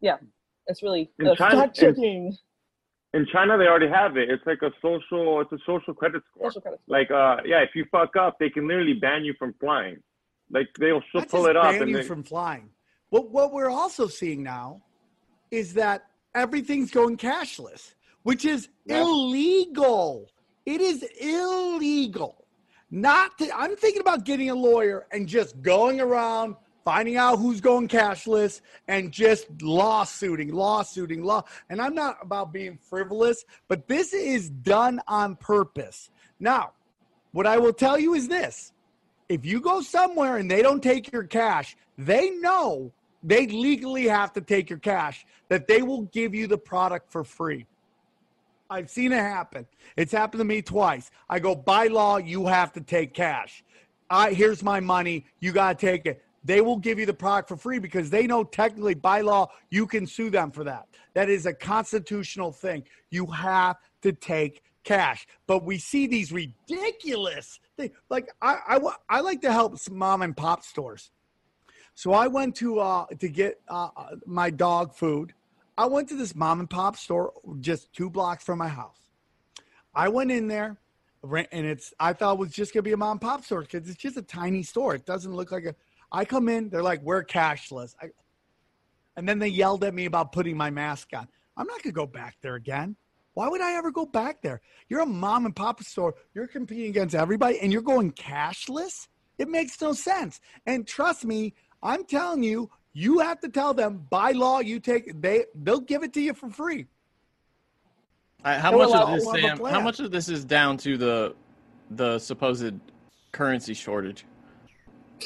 Yeah, 0.00 0.16
it's 0.66 0.82
really 0.82 1.10
In 1.20 1.28
uh, 1.28 1.36
China- 1.36 1.60
fact 1.60 1.76
checking. 1.76 2.36
In 3.12 3.26
China, 3.32 3.58
they 3.58 3.64
already 3.64 3.88
have 3.88 4.16
it. 4.16 4.30
It's 4.30 4.44
like 4.46 4.62
a 4.62 4.70
social. 4.80 5.40
It's 5.40 5.52
a 5.52 5.58
social 5.66 5.94
credit 5.94 6.22
score. 6.30 6.50
Social 6.50 6.60
credit. 6.60 6.80
Like, 6.86 7.10
uh, 7.10 7.38
yeah, 7.44 7.58
if 7.62 7.70
you 7.74 7.84
fuck 7.90 8.14
up, 8.16 8.38
they 8.38 8.50
can 8.50 8.68
literally 8.68 8.94
ban 8.94 9.24
you 9.24 9.34
from 9.38 9.54
flying. 9.60 9.98
Like 10.52 10.68
they'll 10.78 11.00
she'll 11.10 11.22
Not 11.22 11.28
pull 11.28 11.40
just 11.40 11.50
it 11.50 11.56
up 11.56 11.72
ban 11.72 11.82
and 11.82 11.90
you 11.90 11.96
they, 11.98 12.02
from 12.04 12.22
flying. 12.22 12.70
What 13.10 13.30
what 13.30 13.52
we're 13.52 13.70
also 13.70 14.06
seeing 14.06 14.42
now 14.42 14.82
is 15.50 15.74
that 15.74 16.06
everything's 16.34 16.90
going 16.90 17.16
cashless, 17.16 17.94
which 18.22 18.44
is 18.44 18.68
Yeah. 18.86 19.02
illegal. 19.02 20.30
It 20.66 20.80
is 20.80 21.02
illegal. 21.20 22.46
Not 22.92 23.38
to, 23.38 23.56
I'm 23.56 23.76
thinking 23.76 24.00
about 24.00 24.24
getting 24.24 24.50
a 24.50 24.54
lawyer 24.54 25.06
and 25.12 25.28
just 25.28 25.60
going 25.62 26.00
around 26.00 26.56
finding 26.90 27.16
out 27.16 27.38
who's 27.38 27.60
going 27.60 27.86
cashless 27.86 28.62
and 28.88 29.12
just 29.12 29.46
lawsuiting, 29.62 30.52
lawsuiting, 30.52 31.22
law. 31.22 31.40
And 31.68 31.80
I'm 31.80 31.94
not 31.94 32.16
about 32.20 32.52
being 32.52 32.76
frivolous, 32.82 33.44
but 33.68 33.86
this 33.86 34.12
is 34.12 34.50
done 34.50 35.00
on 35.06 35.36
purpose. 35.36 36.10
Now, 36.40 36.72
what 37.30 37.46
I 37.46 37.58
will 37.58 37.72
tell 37.72 37.96
you 37.96 38.14
is 38.14 38.26
this 38.26 38.72
if 39.28 39.46
you 39.46 39.60
go 39.60 39.82
somewhere 39.82 40.38
and 40.38 40.50
they 40.50 40.62
don't 40.62 40.82
take 40.82 41.12
your 41.12 41.22
cash, 41.22 41.76
they 41.96 42.30
know 42.30 42.90
they 43.22 43.46
legally 43.46 44.08
have 44.08 44.32
to 44.32 44.40
take 44.40 44.68
your 44.68 44.80
cash, 44.80 45.24
that 45.48 45.68
they 45.68 45.82
will 45.82 46.02
give 46.06 46.34
you 46.34 46.48
the 46.48 46.58
product 46.58 47.12
for 47.12 47.22
free. 47.22 47.66
I've 48.68 48.90
seen 48.90 49.12
it 49.12 49.18
happen. 49.18 49.64
It's 49.96 50.10
happened 50.10 50.40
to 50.40 50.44
me 50.44 50.60
twice. 50.60 51.12
I 51.28 51.38
go, 51.38 51.54
by 51.54 51.86
law, 51.86 52.16
you 52.16 52.48
have 52.48 52.72
to 52.72 52.80
take 52.80 53.14
cash. 53.14 53.62
I 54.10 54.32
here's 54.32 54.64
my 54.64 54.80
money. 54.80 55.26
You 55.38 55.52
gotta 55.52 55.76
take 55.76 56.04
it. 56.04 56.24
They 56.42 56.60
will 56.60 56.78
give 56.78 56.98
you 56.98 57.06
the 57.06 57.14
product 57.14 57.48
for 57.48 57.56
free 57.56 57.78
because 57.78 58.08
they 58.10 58.26
know 58.26 58.44
technically 58.44 58.94
by 58.94 59.20
law 59.20 59.50
you 59.68 59.86
can 59.86 60.06
sue 60.06 60.30
them 60.30 60.50
for 60.50 60.64
that. 60.64 60.86
That 61.14 61.28
is 61.28 61.46
a 61.46 61.52
constitutional 61.52 62.52
thing. 62.52 62.84
You 63.10 63.26
have 63.26 63.76
to 64.02 64.12
take 64.12 64.62
cash. 64.84 65.26
But 65.46 65.64
we 65.64 65.78
see 65.78 66.06
these 66.06 66.32
ridiculous 66.32 67.60
things. 67.76 67.92
Like 68.08 68.28
I, 68.40 68.58
I, 68.66 68.80
I 69.08 69.20
like 69.20 69.42
to 69.42 69.52
help 69.52 69.76
mom 69.90 70.22
and 70.22 70.36
pop 70.36 70.62
stores. 70.62 71.10
So 71.94 72.12
I 72.12 72.28
went 72.28 72.54
to 72.56 72.80
uh, 72.80 73.06
to 73.18 73.28
get 73.28 73.60
uh, 73.68 73.88
my 74.26 74.50
dog 74.50 74.94
food. 74.94 75.34
I 75.76 75.86
went 75.86 76.08
to 76.10 76.16
this 76.16 76.34
mom 76.34 76.60
and 76.60 76.70
pop 76.70 76.96
store 76.96 77.32
just 77.60 77.92
two 77.92 78.08
blocks 78.08 78.44
from 78.44 78.58
my 78.58 78.68
house. 78.68 78.96
I 79.94 80.08
went 80.08 80.30
in 80.30 80.46
there, 80.46 80.78
and 81.22 81.66
it's 81.66 81.92
I 82.00 82.12
thought 82.12 82.34
it 82.34 82.38
was 82.38 82.52
just 82.52 82.72
gonna 82.72 82.82
be 82.82 82.92
a 82.92 82.96
mom 82.96 83.12
and 83.12 83.20
pop 83.20 83.44
store 83.44 83.62
because 83.62 83.88
it's 83.88 83.98
just 83.98 84.16
a 84.16 84.22
tiny 84.22 84.62
store. 84.62 84.94
It 84.94 85.04
doesn't 85.04 85.34
look 85.34 85.52
like 85.52 85.64
a. 85.64 85.74
I 86.12 86.24
come 86.24 86.48
in, 86.48 86.70
they're 86.70 86.82
like, 86.82 87.02
"We're 87.02 87.24
cashless," 87.24 87.94
I, 88.00 88.10
and 89.16 89.28
then 89.28 89.38
they 89.38 89.48
yelled 89.48 89.84
at 89.84 89.94
me 89.94 90.06
about 90.06 90.32
putting 90.32 90.56
my 90.56 90.70
mask 90.70 91.08
on. 91.14 91.28
I'm 91.56 91.66
not 91.66 91.82
gonna 91.82 91.92
go 91.92 92.06
back 92.06 92.36
there 92.40 92.54
again. 92.54 92.96
Why 93.34 93.48
would 93.48 93.60
I 93.60 93.74
ever 93.74 93.90
go 93.90 94.06
back 94.06 94.42
there? 94.42 94.60
You're 94.88 95.00
a 95.00 95.06
mom 95.06 95.46
and 95.46 95.54
pop 95.54 95.82
store. 95.82 96.14
You're 96.34 96.48
competing 96.48 96.90
against 96.90 97.14
everybody, 97.14 97.60
and 97.60 97.72
you're 97.72 97.82
going 97.82 98.12
cashless. 98.12 99.08
It 99.38 99.48
makes 99.48 99.80
no 99.80 99.92
sense. 99.92 100.40
And 100.66 100.86
trust 100.86 101.24
me, 101.24 101.54
I'm 101.82 102.04
telling 102.04 102.42
you, 102.42 102.70
you 102.92 103.20
have 103.20 103.40
to 103.40 103.48
tell 103.48 103.72
them 103.72 104.06
by 104.10 104.32
law 104.32 104.58
you 104.58 104.80
take 104.80 105.20
they 105.20 105.46
they'll 105.54 105.80
give 105.80 106.02
it 106.02 106.12
to 106.14 106.20
you 106.20 106.34
for 106.34 106.50
free. 106.50 106.86
Uh, 108.44 108.58
how 108.58 108.76
much 108.76 108.90
of 108.90 109.14
this, 109.14 109.30
Sam? 109.30 109.58
How 109.64 109.80
much 109.80 110.00
of 110.00 110.10
this 110.10 110.28
is 110.28 110.44
down 110.44 110.76
to 110.78 110.96
the 110.96 111.34
the 111.90 112.18
supposed 112.18 112.74
currency 113.32 113.74
shortage? 113.74 114.24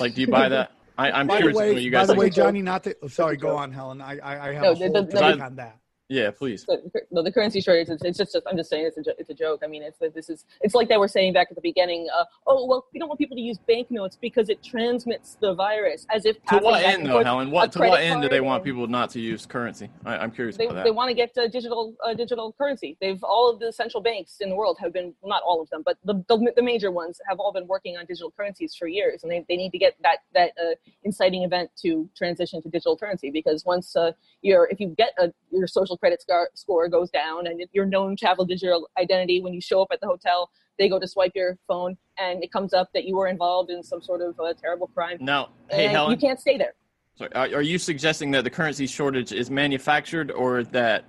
Like, 0.01 0.15
do 0.15 0.21
you 0.21 0.27
buy 0.29 0.49
that? 0.49 0.73
I, 0.97 1.11
I'm 1.11 1.27
by 1.27 1.39
curious 1.39 1.57
the 1.59 1.65
way, 1.75 1.81
you 1.81 1.91
guys. 1.91 2.07
by 2.07 2.15
the 2.15 2.21
way. 2.21 2.31
Johnny, 2.31 2.63
not 2.63 2.85
to. 2.85 2.97
sorry, 3.09 3.37
go 3.37 3.57
on, 3.57 3.73
Helen. 3.73 4.01
I 4.01 4.19
I, 4.19 4.49
I 4.51 4.53
have 4.55 4.63
No, 4.63 4.71
a 4.71 4.75
the- 4.75 4.79
whole 4.79 4.93
the- 4.93 5.03
take 5.03 5.11
the- 5.39 5.45
on 5.45 5.57
that. 5.57 5.79
Yeah, 6.15 6.31
please. 6.31 6.65
the, 6.65 6.81
no, 7.11 7.25
the 7.25 7.33
currency 7.33 7.61
shortage. 7.61 7.89
It's, 7.89 8.05
it's 8.05 8.19
just, 8.19 8.37
I'm 8.47 8.57
just 8.57 8.71
saying, 8.71 8.87
it's 8.97 9.09
a, 9.09 9.19
it's 9.19 9.31
a 9.31 9.35
joke. 9.35 9.63
I 9.65 9.67
mean, 9.67 9.83
it's 9.83 9.99
this 10.15 10.31
is, 10.31 10.45
it's 10.61 10.73
like 10.73 10.89
they 10.89 10.97
were 10.97 11.09
saying 11.09 11.33
back 11.33 11.49
at 11.51 11.57
the 11.57 11.61
beginning. 11.61 12.07
Uh, 12.17 12.25
oh 12.47 12.67
well, 12.67 12.87
we 12.93 13.01
don't 13.01 13.09
want 13.09 13.19
people 13.19 13.37
to 13.37 13.43
use 13.43 13.59
banknotes 13.59 14.17
because 14.17 14.49
it 14.49 14.63
transmits 14.63 15.37
the 15.41 15.55
virus. 15.55 16.07
As 16.15 16.25
if 16.25 16.37
To 16.45 16.59
what 16.59 16.85
end, 16.85 17.05
though, 17.05 17.25
Helen? 17.25 17.51
What 17.51 17.73
to 17.73 17.81
what 17.81 18.01
end 18.01 18.23
do 18.23 18.29
they 18.29 18.41
want 18.41 18.63
people 18.63 18.87
not 18.87 19.11
to 19.11 19.21
use 19.21 19.45
currency? 19.45 19.91
I, 20.05 20.19
I'm 20.19 20.31
curious 20.31 20.57
They, 20.57 20.67
about 20.67 20.77
that. 20.77 20.85
they 20.85 20.93
want 20.93 21.09
to 21.09 21.15
get 21.15 21.37
uh, 21.37 21.49
digital 21.49 21.97
uh, 22.07 22.15
digital 22.15 22.53
currency. 22.53 22.97
They've 23.01 23.23
all 23.25 23.51
of 23.51 23.59
the 23.59 23.73
central 23.73 24.01
banks 24.01 24.37
in 24.41 24.51
the 24.51 24.57
world 24.57 24.79
have 24.81 24.93
been 24.93 25.15
well, 25.21 25.31
not 25.31 25.43
all 25.43 25.61
of 25.61 25.69
them, 25.71 25.83
but 25.85 25.99
the, 26.05 26.15
the, 26.29 26.53
the 26.55 26.63
major 26.63 26.93
ones 26.93 27.21
have 27.29 27.41
all 27.41 27.53
been 27.53 27.67
working 27.67 27.97
on 27.97 28.07
digital 28.07 28.31
currencies 28.31 28.77
for 28.77 28.87
years, 28.87 29.25
and 29.25 29.33
they, 29.33 29.45
they 29.49 29.57
need 29.57 29.73
to 29.73 29.79
get 29.79 29.97
that 30.05 30.19
that 30.33 30.53
uh, 30.63 30.75
inciting 31.03 31.43
event 31.43 31.71
to 31.83 32.09
transition 32.17 32.63
to 32.63 32.69
digital 32.69 32.97
currency 32.97 33.31
because 33.33 33.65
once 33.65 33.97
uh, 33.97 34.13
you're 34.43 34.69
if 34.71 34.79
you 34.79 34.95
get 34.97 35.13
a 35.19 35.33
your 35.51 35.67
social 35.67 35.97
credit 36.05 36.21
scar, 36.21 36.51
score 36.55 36.87
goes 36.87 37.09
down. 37.11 37.47
And 37.47 37.63
if 37.63 37.71
your 37.73 37.87
known 37.87 38.15
travel 38.15 38.45
digital 38.45 38.91
identity 38.99 39.41
when 39.41 39.55
you 39.55 39.61
show 39.61 39.81
up 39.81 39.89
at 39.91 40.01
the 40.01 40.07
hotel 40.07 40.51
they 40.79 40.89
go 40.89 40.99
to 40.99 41.07
swipe 41.07 41.33
your 41.35 41.57
phone 41.69 41.97
and 42.19 42.43
it 42.43 42.53
comes 42.53 42.75
up 42.75 42.89
that 42.95 43.05
you 43.05 43.17
were 43.17 43.29
involved 43.29 43.71
in 43.71 43.83
some 43.83 44.03
sort 44.03 44.21
of 44.21 44.39
uh, 44.41 44.53
terrible 44.61 44.89
crime. 44.89 45.19
Now, 45.21 45.51
hey 45.71 45.87
and 45.87 45.93
Helen, 45.93 46.11
you 46.11 46.17
can't 46.17 46.41
stay 46.41 46.59
there. 46.59 46.75
Sorry, 47.17 47.33
are, 47.55 47.63
you 47.63 47.79
suggesting 47.79 48.33
that 48.33 48.43
the 48.43 48.51
currency 48.51 48.89
shortage 48.89 49.33
is 49.33 49.51
manufactured, 49.51 50.33
or 50.33 50.65
that 50.65 51.05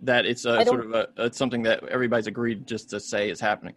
that 0.00 0.24
it's 0.24 0.46
a 0.46 0.64
sort 0.64 0.86
of 0.86 0.94
a 0.94 1.08
it's 1.18 1.36
something 1.36 1.62
that 1.64 1.86
everybody's 1.88 2.26
agreed 2.26 2.66
just 2.66 2.88
to 2.90 3.00
say 3.00 3.28
is 3.28 3.40
happening? 3.40 3.74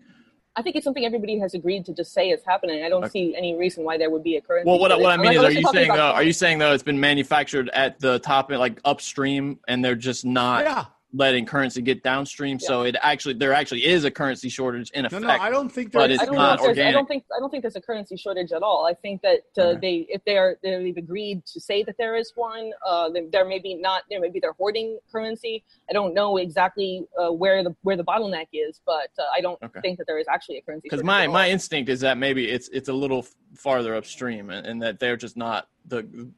I 0.57 0.63
think 0.63 0.75
it's 0.75 0.83
something 0.83 1.05
everybody 1.05 1.37
has 1.37 1.53
agreed 1.53 1.85
to 1.85 1.93
just 1.93 2.13
say 2.13 2.29
is 2.31 2.41
happening. 2.43 2.83
I 2.83 2.89
don't 2.89 3.03
Okay. 3.03 3.11
see 3.11 3.35
any 3.37 3.55
reason 3.55 3.83
why 3.83 3.95
there 3.99 4.09
would 4.09 4.23
be 4.23 4.37
a 4.37 4.41
currency. 4.41 4.67
Well, 4.67 4.79
what, 4.79 4.89
what 4.99 5.11
I 5.11 5.17
mean 5.17 5.37
Unless- 5.37 5.51
is, 5.51 5.57
are 5.57 5.59
you 5.61 5.67
saying 5.71 5.91
uh, 5.91 5.93
about 5.93 6.13
though, 6.13 6.15
are 6.15 6.23
you 6.23 6.33
saying 6.33 6.57
though 6.57 6.73
it's 6.73 6.81
been 6.81 6.99
manufactured 6.99 7.69
at 7.73 7.99
the 7.99 8.17
top, 8.19 8.49
like 8.51 8.81
upstream, 8.83 9.59
and 9.67 9.85
they're 9.85 9.95
just 9.95 10.25
not 10.25 10.63
Yeah. 10.65 10.85
Letting 11.13 11.45
currency 11.45 11.81
get 11.81 12.03
downstream? 12.03 12.59
So 12.59 12.83
it 12.83 12.95
actually 13.01 13.35
there 13.35 13.53
actually 13.53 13.85
is 13.85 14.03
a 14.03 14.11
currency 14.11 14.49
shortage 14.49 14.91
in 14.91 15.03
No, 15.03 15.07
effect. 15.07 15.21
no, 15.21 15.27
no, 15.29 15.35
I 15.35 15.49
don't 15.49 15.71
think 15.71 15.91
but 15.91 16.07
there 16.07 16.09
is 16.11 16.21
it's 16.21 16.23
I 16.23 16.25
don't 16.25 16.35
a 16.35 16.37
not 16.37 16.59
if 16.59 16.75
there's, 16.75 16.87
I 16.87 16.91
don't 16.91 17.07
think 17.07 17.23
I 17.35 17.39
don't 17.39 17.49
think 17.49 17.63
there's 17.63 17.75
a 17.75 17.81
currency 17.81 18.17
shortage 18.17 18.51
at 18.51 18.61
all. 18.61 18.85
I 18.85 18.93
think 18.93 19.21
that 19.21 19.41
uh, 19.57 19.61
Okay. 19.61 19.79
they 19.81 20.13
if 20.13 20.23
they 20.25 20.37
are 20.37 20.57
they've 20.61 20.97
agreed 20.97 21.45
to 21.45 21.59
say 21.59 21.83
that 21.83 21.95
there 21.97 22.15
is 22.15 22.31
one, 22.35 22.71
uh, 22.85 23.09
there 23.31 23.45
may 23.45 23.59
be 23.59 23.75
not 23.75 24.03
there 24.09 24.19
maybe 24.19 24.39
they're 24.39 24.53
hoarding 24.53 24.99
currency. 25.11 25.63
I 25.89 25.93
don't 25.93 26.13
know 26.13 26.37
exactly 26.37 27.05
uh, 27.17 27.31
where 27.31 27.63
the 27.63 27.75
where 27.83 27.95
the 27.95 28.03
bottleneck 28.03 28.47
is, 28.53 28.81
but 28.85 29.09
uh, 29.17 29.23
I 29.35 29.41
don't 29.41 29.61
Okay. 29.63 29.79
think 29.81 29.97
that 29.99 30.07
there 30.07 30.19
is 30.19 30.27
actually 30.29 30.57
a 30.57 30.61
currency. 30.61 30.89
because 30.89 31.03
my 31.03 31.23
at 31.23 31.27
all. 31.27 31.33
my 31.33 31.49
instinct 31.49 31.89
is 31.89 32.01
that 32.01 32.17
maybe 32.17 32.49
it's 32.49 32.67
it's 32.69 32.89
a 32.89 32.93
little 32.93 33.25
farther 33.55 33.95
upstream 33.95 34.49
and, 34.49 34.67
and 34.67 34.81
that 34.81 34.99
they're 34.99 35.17
just 35.17 35.37
not 35.37 35.69
the 35.85 36.29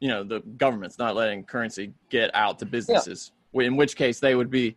you 0.00 0.08
know 0.08 0.24
the 0.24 0.40
government's 0.56 0.98
not 0.98 1.14
letting 1.14 1.44
currency 1.44 1.92
get 2.10 2.34
out 2.34 2.58
to 2.58 2.66
businesses 2.66 3.32
in 3.54 3.76
which 3.76 3.96
case 3.96 4.20
they 4.20 4.34
would 4.34 4.50
be 4.50 4.76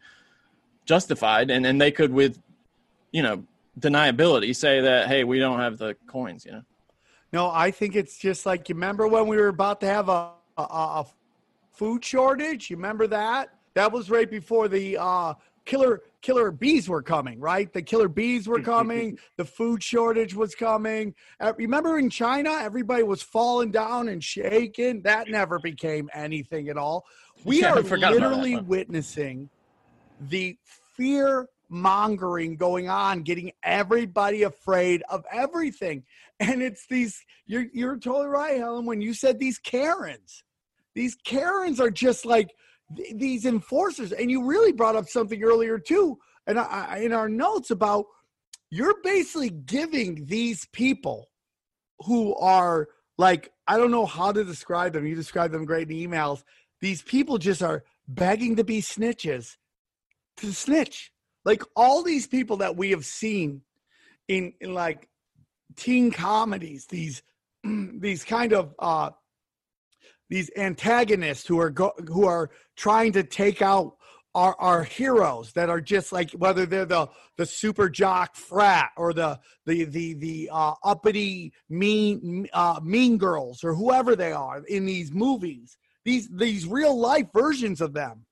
justified 0.86 1.50
and 1.50 1.66
and 1.66 1.80
they 1.82 1.92
could 1.92 2.12
with 2.14 2.40
you 3.12 3.24
know 3.24 3.44
deniability 3.80 4.56
say 4.56 4.82
that 4.82 5.08
hey 5.08 5.24
we 5.24 5.40
don't 5.40 5.60
have 5.60 5.78
the 5.78 5.96
coins 6.08 6.46
you 6.46 6.52
know 6.52 6.64
No, 7.34 7.50
I 7.52 7.72
think 7.72 7.96
it's 7.96 8.18
just 8.18 8.46
like 8.46 8.70
you 8.70 8.76
remember 8.76 9.08
when 9.08 9.28
we 9.28 9.36
were 9.38 9.50
about 9.50 9.82
to 9.82 9.88
have 9.88 10.08
a 10.10 10.32
a, 10.58 10.64
a 10.64 11.06
food 11.74 12.04
shortage. 12.04 12.70
You 12.70 12.78
remember 12.78 13.08
that? 13.08 13.50
That 13.74 13.92
was 13.92 14.10
right 14.10 14.30
before 14.30 14.68
the 14.68 14.98
uh, 14.98 15.34
killer 15.66 16.02
killer 16.26 16.50
bees 16.50 16.90
were 16.90 17.04
coming, 17.04 17.40
right? 17.40 17.72
The 17.72 17.84
killer 17.84 18.08
bees 18.08 18.48
were 18.48 18.60
coming. 18.74 19.20
the 19.38 19.46
food 19.46 19.84
shortage 19.84 20.34
was 20.34 20.56
coming. 20.56 21.14
Uh, 21.40 21.54
remember 21.56 22.00
in 22.00 22.10
China, 22.10 22.50
everybody 22.52 23.04
was 23.04 23.22
falling 23.22 23.70
down 23.70 24.10
and 24.10 24.24
shaking. 24.24 25.04
That 25.04 25.30
never 25.30 25.60
became 25.60 26.10
anything 26.14 26.70
at 26.70 26.78
all. 26.78 27.06
We 27.46 27.62
Yeah, 27.62 27.74
are 27.74 27.84
forgot 27.84 28.10
that 28.10 28.22
literally 28.24 28.56
witnessing 28.58 29.52
the 30.20 30.58
fear 30.98 31.48
mongering 31.70 32.56
going 32.56 32.90
on, 32.90 33.22
getting 33.22 33.52
everybody 33.62 34.44
afraid 34.44 35.04
of 35.10 35.24
everything. 35.32 36.04
And 36.40 36.62
it's 36.62 36.86
these, 36.90 37.24
you're, 37.46 37.68
you're 37.72 37.98
totally 37.98 38.28
right, 38.28 38.58
Helen, 38.58 38.86
when 38.86 39.00
you 39.02 39.14
said 39.14 39.38
these 39.40 39.58
Karens. 39.58 40.44
These 40.94 41.16
Karens 41.24 41.80
are 41.80 41.92
just 41.92 42.26
like 42.26 42.50
th- 42.96 43.16
these 43.16 43.46
enforcers. 43.46 44.12
And 44.12 44.30
you 44.30 44.46
really 44.46 44.72
brought 44.72 44.96
up 44.96 45.08
something 45.08 45.44
earlier, 45.44 45.80
too, 45.80 46.18
and 46.48 46.60
I, 46.60 47.00
in 47.00 47.14
our 47.14 47.30
notes 47.30 47.72
about 47.72 48.06
you're 48.70 49.02
basically 49.04 49.50
giving 49.50 50.26
these 50.26 50.68
people 50.74 51.30
who 52.00 52.36
are 52.36 52.90
like, 53.18 53.52
I 53.68 53.78
don't 53.78 53.92
know 53.92 54.06
how 54.06 54.32
to 54.32 54.44
describe 54.44 54.94
them. 54.94 55.06
You 55.06 55.16
describe 55.16 55.52
them 55.52 55.66
great 55.66 55.90
in 55.90 55.98
emails. 55.98 56.44
These 56.82 57.02
people 57.02 57.38
just 57.38 57.64
are 57.64 57.84
begging 58.08 58.58
to 58.58 58.64
be 58.64 58.82
snitches 58.82 59.56
to 60.38 60.52
snitch. 60.52 61.12
Like 61.46 61.64
all 61.76 62.04
these 62.04 62.28
people 62.28 62.58
that 62.58 62.76
we 62.76 62.92
have 62.92 63.06
seen 63.06 63.62
in, 64.28 64.54
in 64.60 64.74
like 64.74 65.08
teen 65.76 66.12
comedies, 66.12 66.86
these 66.88 67.24
these 67.64 68.24
kind 68.24 68.54
of 68.54 68.76
uh 68.80 69.12
these 70.30 70.50
antagonists 70.58 71.46
who 71.48 71.60
are 71.60 71.70
go, 71.70 71.94
who 72.08 72.26
are 72.26 72.50
trying 72.76 73.12
to 73.14 73.24
take 73.24 73.62
out 73.62 73.96
our, 74.36 74.56
our 74.60 74.84
heroes 74.84 75.54
that 75.54 75.70
are 75.70 75.80
just 75.80 76.12
like 76.12 76.32
whether 76.32 76.66
they're 76.66 76.86
the 76.86 77.08
the 77.38 77.46
super 77.46 77.90
jock 77.90 78.36
frat 78.36 78.92
or 78.98 79.14
the 79.14 79.40
the 79.66 79.86
the 79.86 80.14
the 80.16 80.50
uh, 80.52 80.74
uppity 80.84 81.54
mean 81.70 82.48
uh, 82.54 82.80
mean 82.84 83.18
girls 83.18 83.64
or 83.64 83.74
whoever 83.74 84.16
they 84.16 84.34
are 84.34 84.62
in 84.68 84.86
these 84.86 85.12
movies 85.12 85.78
these 86.04 86.28
these 86.30 86.68
real 86.68 87.00
life 87.00 87.28
versions 87.34 87.80
of 87.80 87.94
them 87.94 88.26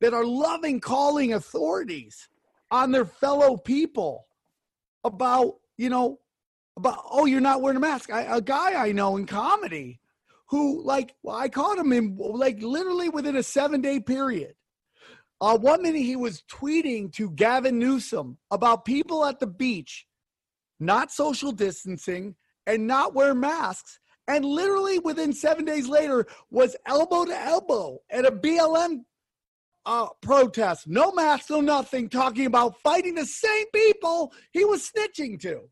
that 0.00 0.14
are 0.14 0.24
loving 0.24 0.78
calling 0.78 1.32
authorities 1.32 2.28
on 2.70 2.92
their 2.92 3.04
fellow 3.04 3.56
people 3.56 4.26
about 5.02 5.56
you 5.76 5.88
know 5.88 6.20
about 6.76 7.02
oh 7.10 7.24
you're 7.24 7.40
not 7.40 7.60
wearing 7.62 7.76
a 7.76 7.80
mask. 7.80 8.12
I, 8.12 8.36
a 8.36 8.40
guy 8.40 8.74
i 8.74 8.92
know 8.92 9.16
in 9.16 9.26
comedy 9.26 9.98
who 10.48 10.82
like 10.82 11.14
well, 11.22 11.36
i 11.36 11.48
caught 11.48 11.78
him 11.78 11.92
in 11.92 12.16
like 12.18 12.60
literally 12.60 13.08
within 13.08 13.36
a 13.36 13.42
seven 13.42 13.80
day 13.80 14.00
period 14.00 14.54
uh, 15.40 15.56
one 15.56 15.82
minute 15.82 16.02
he 16.02 16.16
was 16.16 16.42
tweeting 16.50 17.12
to 17.12 17.30
gavin 17.30 17.78
newsom 17.78 18.36
about 18.50 18.84
people 18.84 19.24
at 19.24 19.38
the 19.40 19.46
beach 19.46 20.06
not 20.80 21.12
social 21.12 21.52
distancing 21.52 22.34
and 22.66 22.86
not 22.86 23.14
wear 23.14 23.34
masks 23.34 23.98
and 24.28 24.44
literally 24.44 24.98
within 24.98 25.32
seven 25.32 25.64
days 25.64 25.88
later 25.88 26.26
was 26.50 26.76
elbow 26.86 27.24
to 27.24 27.36
elbow 27.36 27.98
at 28.10 28.26
a 28.26 28.30
BLM 28.30 29.00
uh, 29.86 30.08
protest. 30.20 30.86
No 30.86 31.10
mask, 31.12 31.48
no 31.48 31.62
nothing, 31.62 32.10
talking 32.10 32.44
about 32.44 32.78
fighting 32.82 33.14
the 33.14 33.24
same 33.24 33.66
people 33.74 34.32
he 34.52 34.64
was 34.64 34.88
snitching 34.88 35.40
to. 35.40 35.62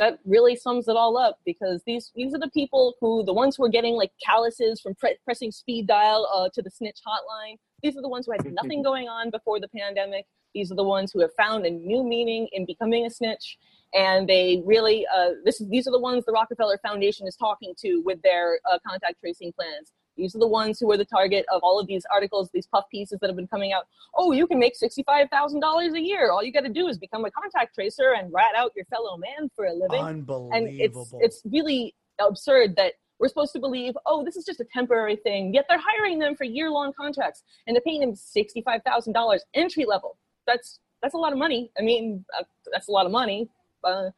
That 0.00 0.18
really 0.24 0.56
sums 0.56 0.88
it 0.88 0.96
all 0.96 1.18
up 1.18 1.38
because 1.44 1.82
these 1.86 2.10
these 2.16 2.34
are 2.34 2.38
the 2.38 2.50
people 2.50 2.94
who 3.00 3.22
the 3.22 3.34
ones 3.34 3.56
who 3.56 3.64
are 3.64 3.68
getting 3.68 3.94
like 3.94 4.10
calluses 4.24 4.80
from 4.80 4.94
pre- 4.94 5.18
pressing 5.24 5.52
speed 5.52 5.86
dial 5.86 6.26
uh, 6.34 6.48
to 6.54 6.62
the 6.62 6.70
snitch 6.70 6.98
hotline. 7.06 7.56
These 7.82 7.98
are 7.98 8.02
the 8.02 8.08
ones 8.08 8.24
who 8.24 8.32
had 8.32 8.52
nothing 8.52 8.82
going 8.90 9.08
on 9.08 9.30
before 9.30 9.60
the 9.60 9.68
pandemic. 9.68 10.24
These 10.54 10.72
are 10.72 10.74
the 10.74 10.84
ones 10.84 11.12
who 11.12 11.20
have 11.20 11.30
found 11.36 11.66
a 11.66 11.70
new 11.70 12.02
meaning 12.02 12.48
in 12.52 12.64
becoming 12.64 13.04
a 13.04 13.10
snitch. 13.10 13.58
And 13.92 14.26
they 14.26 14.62
really 14.64 15.06
uh, 15.14 15.30
this 15.44 15.62
these 15.68 15.86
are 15.86 15.92
the 15.92 16.00
ones 16.00 16.24
the 16.24 16.32
rockefeller 16.32 16.78
foundation 16.82 17.26
is 17.26 17.36
talking 17.36 17.74
to 17.80 18.02
with 18.02 18.22
their 18.22 18.58
uh, 18.72 18.78
contact 18.86 19.20
tracing 19.20 19.52
plans 19.52 19.92
these 20.16 20.34
are 20.34 20.38
the 20.38 20.46
ones 20.46 20.78
who 20.78 20.90
are 20.90 20.96
the 20.96 21.04
target 21.04 21.44
of 21.52 21.62
all 21.62 21.78
of 21.78 21.86
these 21.86 22.04
articles, 22.12 22.50
these 22.52 22.66
puff 22.66 22.84
pieces 22.90 23.18
that 23.20 23.28
have 23.28 23.36
been 23.36 23.46
coming 23.46 23.72
out. 23.72 23.84
Oh, 24.14 24.32
you 24.32 24.46
can 24.46 24.58
make 24.58 24.74
$65,000 24.78 25.94
a 25.94 26.00
year. 26.00 26.30
All 26.30 26.42
you 26.42 26.52
got 26.52 26.64
to 26.64 26.68
do 26.68 26.88
is 26.88 26.98
become 26.98 27.24
a 27.24 27.30
contact 27.30 27.74
tracer 27.74 28.14
and 28.16 28.32
rat 28.32 28.54
out 28.56 28.72
your 28.76 28.84
fellow 28.86 29.16
man 29.16 29.50
for 29.54 29.66
a 29.66 29.72
living. 29.72 30.00
Unbelievable. 30.00 30.50
And 30.52 30.68
it's 30.68 31.14
it's 31.20 31.42
really 31.44 31.94
absurd 32.18 32.76
that 32.76 32.94
we're 33.18 33.28
supposed 33.28 33.52
to 33.52 33.60
believe, 33.60 33.94
oh, 34.06 34.24
this 34.24 34.36
is 34.36 34.44
just 34.44 34.60
a 34.60 34.66
temporary 34.72 35.16
thing. 35.16 35.52
Yet 35.52 35.66
they're 35.68 35.78
hiring 35.78 36.18
them 36.18 36.34
for 36.34 36.44
year-long 36.44 36.92
contracts 36.94 37.42
and 37.66 37.76
they're 37.76 37.82
paying 37.82 38.00
them 38.00 38.14
sixty-five 38.14 38.82
thousand 38.82 39.12
dollars 39.12 39.44
entry 39.54 39.84
level. 39.84 40.16
That's 40.46 40.80
that's 41.02 41.14
a 41.14 41.18
lot 41.18 41.32
of 41.32 41.38
money. 41.38 41.70
I 41.78 41.82
mean, 41.82 42.24
uh, 42.38 42.44
that's 42.72 42.88
a 42.88 42.92
lot 42.92 43.06
of 43.06 43.12
money. 43.12 43.48
Uh, 43.84 44.10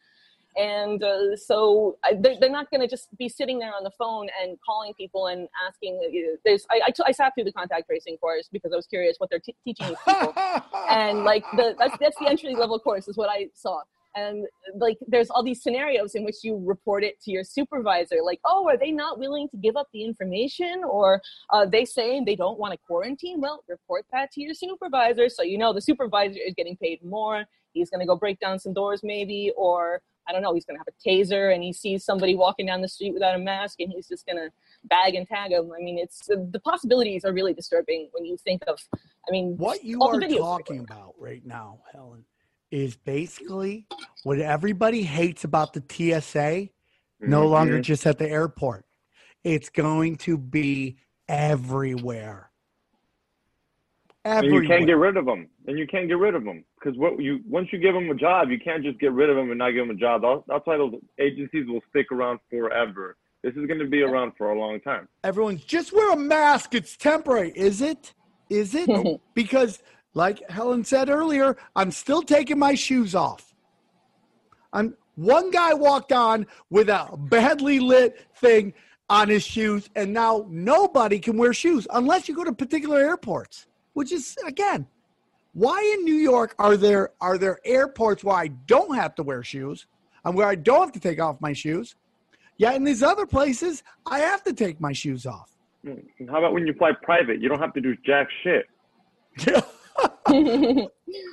and 0.56 1.02
uh, 1.02 1.36
so 1.36 1.96
I, 2.04 2.14
they're, 2.20 2.36
they're 2.40 2.50
not 2.50 2.70
going 2.70 2.80
to 2.80 2.88
just 2.88 3.08
be 3.18 3.28
sitting 3.28 3.58
there 3.58 3.72
on 3.74 3.84
the 3.84 3.90
phone 3.92 4.28
and 4.42 4.58
calling 4.64 4.92
people 4.94 5.28
and 5.28 5.48
asking. 5.66 6.00
uh, 6.04 6.36
There's 6.44 6.66
I, 6.70 6.80
I, 6.88 6.90
t- 6.90 7.02
I 7.06 7.12
sat 7.12 7.34
through 7.34 7.44
the 7.44 7.52
contact 7.52 7.86
tracing 7.86 8.16
course 8.18 8.48
because 8.52 8.72
I 8.72 8.76
was 8.76 8.86
curious 8.86 9.16
what 9.18 9.30
they're 9.30 9.40
t- 9.40 9.56
teaching 9.64 9.88
these 9.88 9.96
people 10.06 10.34
and 10.90 11.24
like 11.24 11.44
the 11.56 11.74
that's 11.78 11.96
that's 11.98 12.18
the 12.18 12.28
entry 12.28 12.54
level 12.54 12.78
course 12.78 13.08
is 13.08 13.16
what 13.16 13.30
I 13.30 13.48
saw. 13.54 13.80
And 14.14 14.46
like 14.76 14.98
there's 15.06 15.30
all 15.30 15.42
these 15.42 15.62
scenarios 15.62 16.14
in 16.14 16.24
which 16.24 16.36
you 16.42 16.62
report 16.66 17.02
it 17.02 17.18
to 17.22 17.30
your 17.30 17.44
supervisor, 17.44 18.16
like, 18.22 18.40
oh, 18.44 18.68
are 18.68 18.76
they 18.76 18.90
not 18.90 19.18
willing 19.18 19.48
to 19.50 19.56
give 19.56 19.74
up 19.74 19.88
the 19.94 20.04
information, 20.04 20.82
or 20.84 21.22
uh, 21.50 21.64
they 21.64 21.86
say 21.86 22.20
they 22.24 22.36
don't 22.36 22.58
want 22.58 22.72
to 22.72 22.78
quarantine? 22.86 23.40
Well, 23.40 23.64
report 23.68 24.04
that 24.12 24.30
to 24.32 24.42
your 24.42 24.52
supervisor, 24.52 25.30
so 25.30 25.42
you 25.42 25.56
know 25.56 25.72
the 25.72 25.80
supervisor 25.80 26.38
is 26.46 26.52
getting 26.54 26.76
paid 26.76 27.02
more. 27.02 27.44
He's 27.72 27.88
going 27.88 28.00
to 28.00 28.06
go 28.06 28.14
break 28.16 28.38
down 28.38 28.58
some 28.58 28.74
doors, 28.74 29.00
maybe, 29.02 29.50
or 29.56 30.02
I 30.28 30.32
don't 30.32 30.42
know. 30.42 30.54
He's 30.54 30.64
going 30.64 30.78
to 30.78 30.80
have 30.80 30.88
a 30.88 31.08
taser, 31.08 31.54
and 31.54 31.62
he 31.62 31.72
sees 31.72 32.04
somebody 32.04 32.36
walking 32.36 32.66
down 32.66 32.80
the 32.80 32.88
street 32.88 33.12
without 33.12 33.34
a 33.34 33.38
mask, 33.38 33.80
and 33.80 33.92
he's 33.92 34.08
just 34.08 34.26
going 34.26 34.36
to 34.36 34.50
bag 34.84 35.14
and 35.14 35.26
tag 35.26 35.52
him. 35.52 35.70
I 35.76 35.82
mean, 35.82 35.98
it's 35.98 36.26
the 36.26 36.60
possibilities 36.64 37.24
are 37.24 37.32
really 37.32 37.54
disturbing 37.54 38.08
when 38.12 38.24
you 38.24 38.36
think 38.36 38.62
of. 38.66 38.80
I 38.94 39.30
mean, 39.30 39.56
what 39.56 39.84
you 39.84 40.00
all 40.00 40.16
are 40.16 40.20
the 40.20 40.26
videos 40.26 40.38
talking 40.38 40.80
about 40.80 41.14
right 41.18 41.44
now, 41.44 41.80
Helen, 41.92 42.24
is 42.70 42.96
basically 42.96 43.86
what 44.22 44.38
everybody 44.38 45.02
hates 45.02 45.44
about 45.44 45.72
the 45.72 45.82
TSA. 45.82 46.68
No 47.20 47.42
mm-hmm. 47.42 47.52
longer 47.52 47.80
just 47.80 48.06
at 48.06 48.18
the 48.18 48.28
airport. 48.28 48.84
It's 49.44 49.68
going 49.68 50.16
to 50.18 50.38
be 50.38 50.96
everywhere. 51.28 52.50
And 54.24 54.38
Everywhere. 54.38 54.62
you 54.62 54.68
can't 54.68 54.86
get 54.86 54.96
rid 54.96 55.16
of 55.16 55.26
them. 55.26 55.48
And 55.66 55.78
you 55.78 55.86
can't 55.86 56.08
get 56.08 56.18
rid 56.18 56.34
of 56.34 56.44
them 56.44 56.64
because 56.74 56.98
what 56.98 57.20
you 57.20 57.40
once 57.48 57.68
you 57.72 57.78
give 57.78 57.94
them 57.94 58.10
a 58.10 58.14
job, 58.14 58.50
you 58.50 58.58
can't 58.58 58.82
just 58.82 58.98
get 58.98 59.12
rid 59.12 59.30
of 59.30 59.36
them 59.36 59.50
and 59.50 59.58
not 59.58 59.70
give 59.70 59.86
them 59.86 59.96
a 59.96 59.98
job. 59.98 60.22
That's, 60.22 60.42
that's 60.48 60.66
why 60.66 60.76
those 60.76 60.94
agencies 61.20 61.66
will 61.68 61.80
stick 61.90 62.10
around 62.10 62.40
forever. 62.50 63.16
This 63.42 63.54
is 63.54 63.66
going 63.66 63.80
to 63.80 63.86
be 63.88 64.02
around 64.02 64.32
for 64.38 64.50
a 64.50 64.58
long 64.58 64.80
time. 64.80 65.08
Everyone's 65.24 65.64
just 65.64 65.92
wear 65.92 66.12
a 66.12 66.16
mask. 66.16 66.74
It's 66.74 66.96
temporary. 66.96 67.52
Is 67.56 67.80
it? 67.80 68.14
Is 68.48 68.74
it? 68.74 68.88
because, 69.34 69.82
like 70.14 70.48
Helen 70.48 70.84
said 70.84 71.08
earlier, 71.08 71.56
I'm 71.74 71.90
still 71.90 72.22
taking 72.22 72.58
my 72.58 72.74
shoes 72.74 73.14
off. 73.14 73.54
I'm 74.72 74.96
one 75.16 75.50
guy 75.50 75.74
walked 75.74 76.12
on 76.12 76.46
with 76.70 76.88
a 76.88 77.08
badly 77.16 77.80
lit 77.80 78.26
thing 78.36 78.74
on 79.10 79.28
his 79.28 79.42
shoes, 79.44 79.90
and 79.96 80.12
now 80.12 80.46
nobody 80.48 81.18
can 81.18 81.36
wear 81.36 81.52
shoes 81.52 81.86
unless 81.92 82.28
you 82.28 82.34
go 82.34 82.44
to 82.44 82.52
particular 82.52 82.98
airports. 82.98 83.66
Which 83.94 84.10
is 84.10 84.36
again, 84.46 84.86
why 85.54 85.80
in 85.98 86.04
New 86.04 86.14
York 86.14 86.54
are 86.58 86.76
there 86.76 87.10
are 87.20 87.36
there 87.38 87.58
airports 87.64 88.24
where 88.24 88.36
I 88.36 88.48
don't 88.48 88.94
have 88.94 89.14
to 89.16 89.22
wear 89.22 89.42
shoes 89.42 89.86
and 90.24 90.34
where 90.34 90.46
I 90.46 90.54
don't 90.54 90.80
have 90.80 90.92
to 90.92 91.00
take 91.00 91.20
off 91.20 91.40
my 91.40 91.52
shoes? 91.52 91.94
Yet 92.56 92.74
in 92.74 92.84
these 92.84 93.02
other 93.02 93.26
places, 93.26 93.82
I 94.06 94.20
have 94.20 94.42
to 94.44 94.52
take 94.52 94.80
my 94.80 94.92
shoes 94.92 95.26
off. 95.26 95.50
Mm, 95.84 96.02
how 96.30 96.38
about 96.38 96.52
when 96.52 96.66
you 96.66 96.74
fly 96.74 96.92
private? 97.02 97.40
You 97.40 97.48
don't 97.48 97.58
have 97.58 97.74
to 97.74 97.80
do 97.80 97.96
jack 98.06 98.28
shit. 98.42 98.66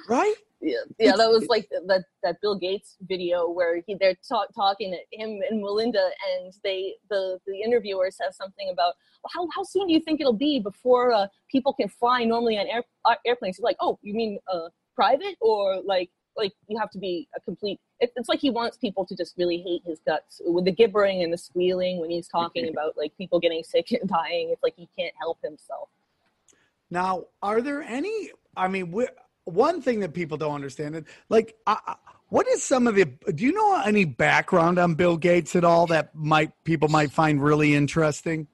right? 0.09 0.35
Yeah, 0.61 0.77
yeah, 0.99 1.15
that 1.15 1.29
was 1.29 1.47
like 1.49 1.69
that 1.69 2.03
that 2.23 2.41
Bill 2.41 2.55
Gates 2.55 2.97
video 3.01 3.49
where 3.49 3.81
he 3.85 3.95
they're 3.95 4.17
talk, 4.27 4.53
talking 4.53 4.91
to 4.91 5.17
him 5.17 5.39
and 5.49 5.61
Melinda, 5.61 6.09
and 6.31 6.53
they 6.63 6.95
the 7.09 7.39
the 7.47 7.61
interviewer 7.61 8.09
says 8.11 8.35
something 8.35 8.69
about 8.71 8.95
well, 9.23 9.31
how 9.33 9.47
how 9.55 9.63
soon 9.63 9.87
do 9.87 9.93
you 9.93 9.99
think 9.99 10.19
it'll 10.19 10.33
be 10.33 10.59
before 10.59 11.13
uh, 11.13 11.27
people 11.49 11.73
can 11.73 11.87
fly 11.87 12.23
normally 12.23 12.57
on 12.57 12.67
air, 12.67 12.83
uh, 13.05 13.15
airplanes? 13.25 13.57
He's 13.57 13.63
like, 13.63 13.77
oh, 13.79 13.97
you 14.01 14.13
mean 14.13 14.39
uh, 14.51 14.69
private 14.95 15.35
or 15.39 15.81
like 15.85 16.09
like 16.35 16.53
you 16.67 16.77
have 16.77 16.89
to 16.91 16.97
be 16.97 17.27
a 17.35 17.39
complete. 17.41 17.79
It, 17.99 18.11
it's 18.15 18.29
like 18.29 18.39
he 18.39 18.49
wants 18.49 18.77
people 18.77 19.05
to 19.05 19.15
just 19.15 19.35
really 19.37 19.57
hate 19.57 19.83
his 19.85 19.99
guts 20.05 20.41
with 20.45 20.65
the 20.65 20.71
gibbering 20.71 21.23
and 21.23 21.31
the 21.31 21.37
squealing 21.37 21.99
when 21.99 22.09
he's 22.09 22.27
talking 22.27 22.69
about 22.73 22.97
like 22.97 23.15
people 23.17 23.39
getting 23.39 23.63
sick 23.63 23.91
and 23.91 24.09
dying. 24.09 24.49
It's 24.51 24.63
like 24.63 24.73
he 24.75 24.89
can't 24.97 25.13
help 25.19 25.37
himself. 25.43 25.89
Now, 26.89 27.25
are 27.41 27.61
there 27.61 27.83
any? 27.83 28.31
I 28.57 28.67
mean, 28.67 28.91
we, 28.91 29.07
one 29.49 29.81
thing 29.81 29.99
that 30.01 30.13
people 30.13 30.37
don't 30.37 30.55
understand 30.55 30.95
is 30.95 31.03
like, 31.29 31.55
I- 31.67 31.95
what 32.29 32.47
is 32.47 32.63
some 32.63 32.85
of 32.87 32.95
the? 32.95 33.05
Do 33.05 33.43
you 33.43 33.51
know 33.51 33.81
any 33.83 34.05
background 34.05 34.77
on 34.77 34.93
Bill 34.93 35.17
Gates 35.17 35.55
at 35.55 35.63
all 35.63 35.87
that 35.87 36.13
might 36.13 36.51
people 36.63 36.87
might 36.87 37.11
find 37.11 37.41
really 37.41 37.73
interesting? 37.73 38.47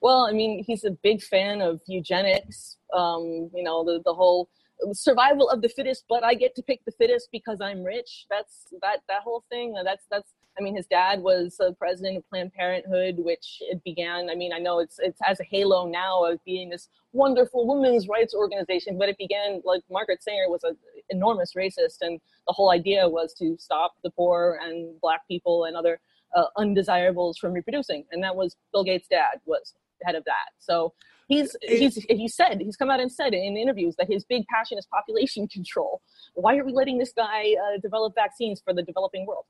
Well, 0.00 0.26
I 0.28 0.32
mean, 0.32 0.64
he's 0.66 0.84
a 0.84 0.90
big 0.90 1.22
fan 1.22 1.60
of 1.60 1.80
eugenics. 1.86 2.78
Um, 2.94 3.50
you 3.54 3.62
know, 3.62 3.84
the 3.84 4.00
the 4.04 4.14
whole 4.14 4.48
survival 4.92 5.48
of 5.50 5.60
the 5.62 5.68
fittest, 5.68 6.04
but 6.08 6.24
I 6.24 6.34
get 6.34 6.54
to 6.56 6.62
pick 6.62 6.84
the 6.86 6.92
fittest 6.92 7.28
because 7.30 7.60
I'm 7.60 7.84
rich. 7.84 8.26
That's 8.30 8.66
that 8.80 9.00
that 9.08 9.22
whole 9.22 9.44
thing. 9.50 9.74
That's 9.84 10.04
that's. 10.10 10.32
I 10.58 10.62
mean, 10.62 10.76
his 10.76 10.86
dad 10.86 11.22
was 11.22 11.56
uh, 11.60 11.72
president 11.78 12.18
of 12.18 12.28
Planned 12.28 12.52
Parenthood, 12.52 13.16
which 13.18 13.58
it 13.60 13.82
began. 13.84 14.28
I 14.30 14.34
mean, 14.34 14.52
I 14.52 14.58
know 14.58 14.80
it's 14.80 14.98
it 14.98 15.14
has 15.22 15.40
a 15.40 15.44
halo 15.44 15.86
now 15.88 16.24
of 16.24 16.42
being 16.44 16.68
this 16.68 16.88
wonderful 17.12 17.66
women's 17.66 18.08
rights 18.08 18.34
organization, 18.34 18.98
but 18.98 19.08
it 19.08 19.16
began 19.18 19.62
like 19.64 19.82
Margaret 19.90 20.22
Sanger 20.22 20.48
was 20.48 20.62
an 20.64 20.76
enormous 21.10 21.54
racist, 21.54 21.98
and 22.02 22.20
the 22.46 22.52
whole 22.52 22.70
idea 22.70 23.08
was 23.08 23.34
to 23.34 23.56
stop 23.58 23.94
the 24.02 24.10
poor 24.10 24.58
and 24.62 25.00
black 25.00 25.26
people 25.26 25.64
and 25.64 25.76
other 25.76 26.00
uh, 26.34 26.44
undesirables 26.56 27.38
from 27.38 27.52
reproducing, 27.52 28.04
and 28.12 28.22
that 28.22 28.36
was 28.36 28.56
Bill 28.72 28.84
Gates' 28.84 29.08
dad 29.08 29.40
was 29.46 29.74
head 30.04 30.14
of 30.14 30.24
that. 30.24 30.50
So 30.58 30.92
he's 31.28 31.56
he's 31.62 31.94
he 32.08 32.28
said 32.28 32.60
he's 32.60 32.76
come 32.76 32.90
out 32.90 33.00
and 33.00 33.10
said 33.10 33.32
in 33.32 33.56
interviews 33.56 33.94
that 33.96 34.08
his 34.08 34.24
big 34.24 34.44
passion 34.46 34.78
is 34.78 34.86
population 34.86 35.48
control. 35.48 36.02
Why 36.34 36.56
are 36.56 36.64
we 36.64 36.72
letting 36.72 36.98
this 36.98 37.12
guy 37.16 37.54
uh, 37.54 37.80
develop 37.80 38.14
vaccines 38.14 38.60
for 38.62 38.74
the 38.74 38.82
developing 38.82 39.26
world? 39.26 39.44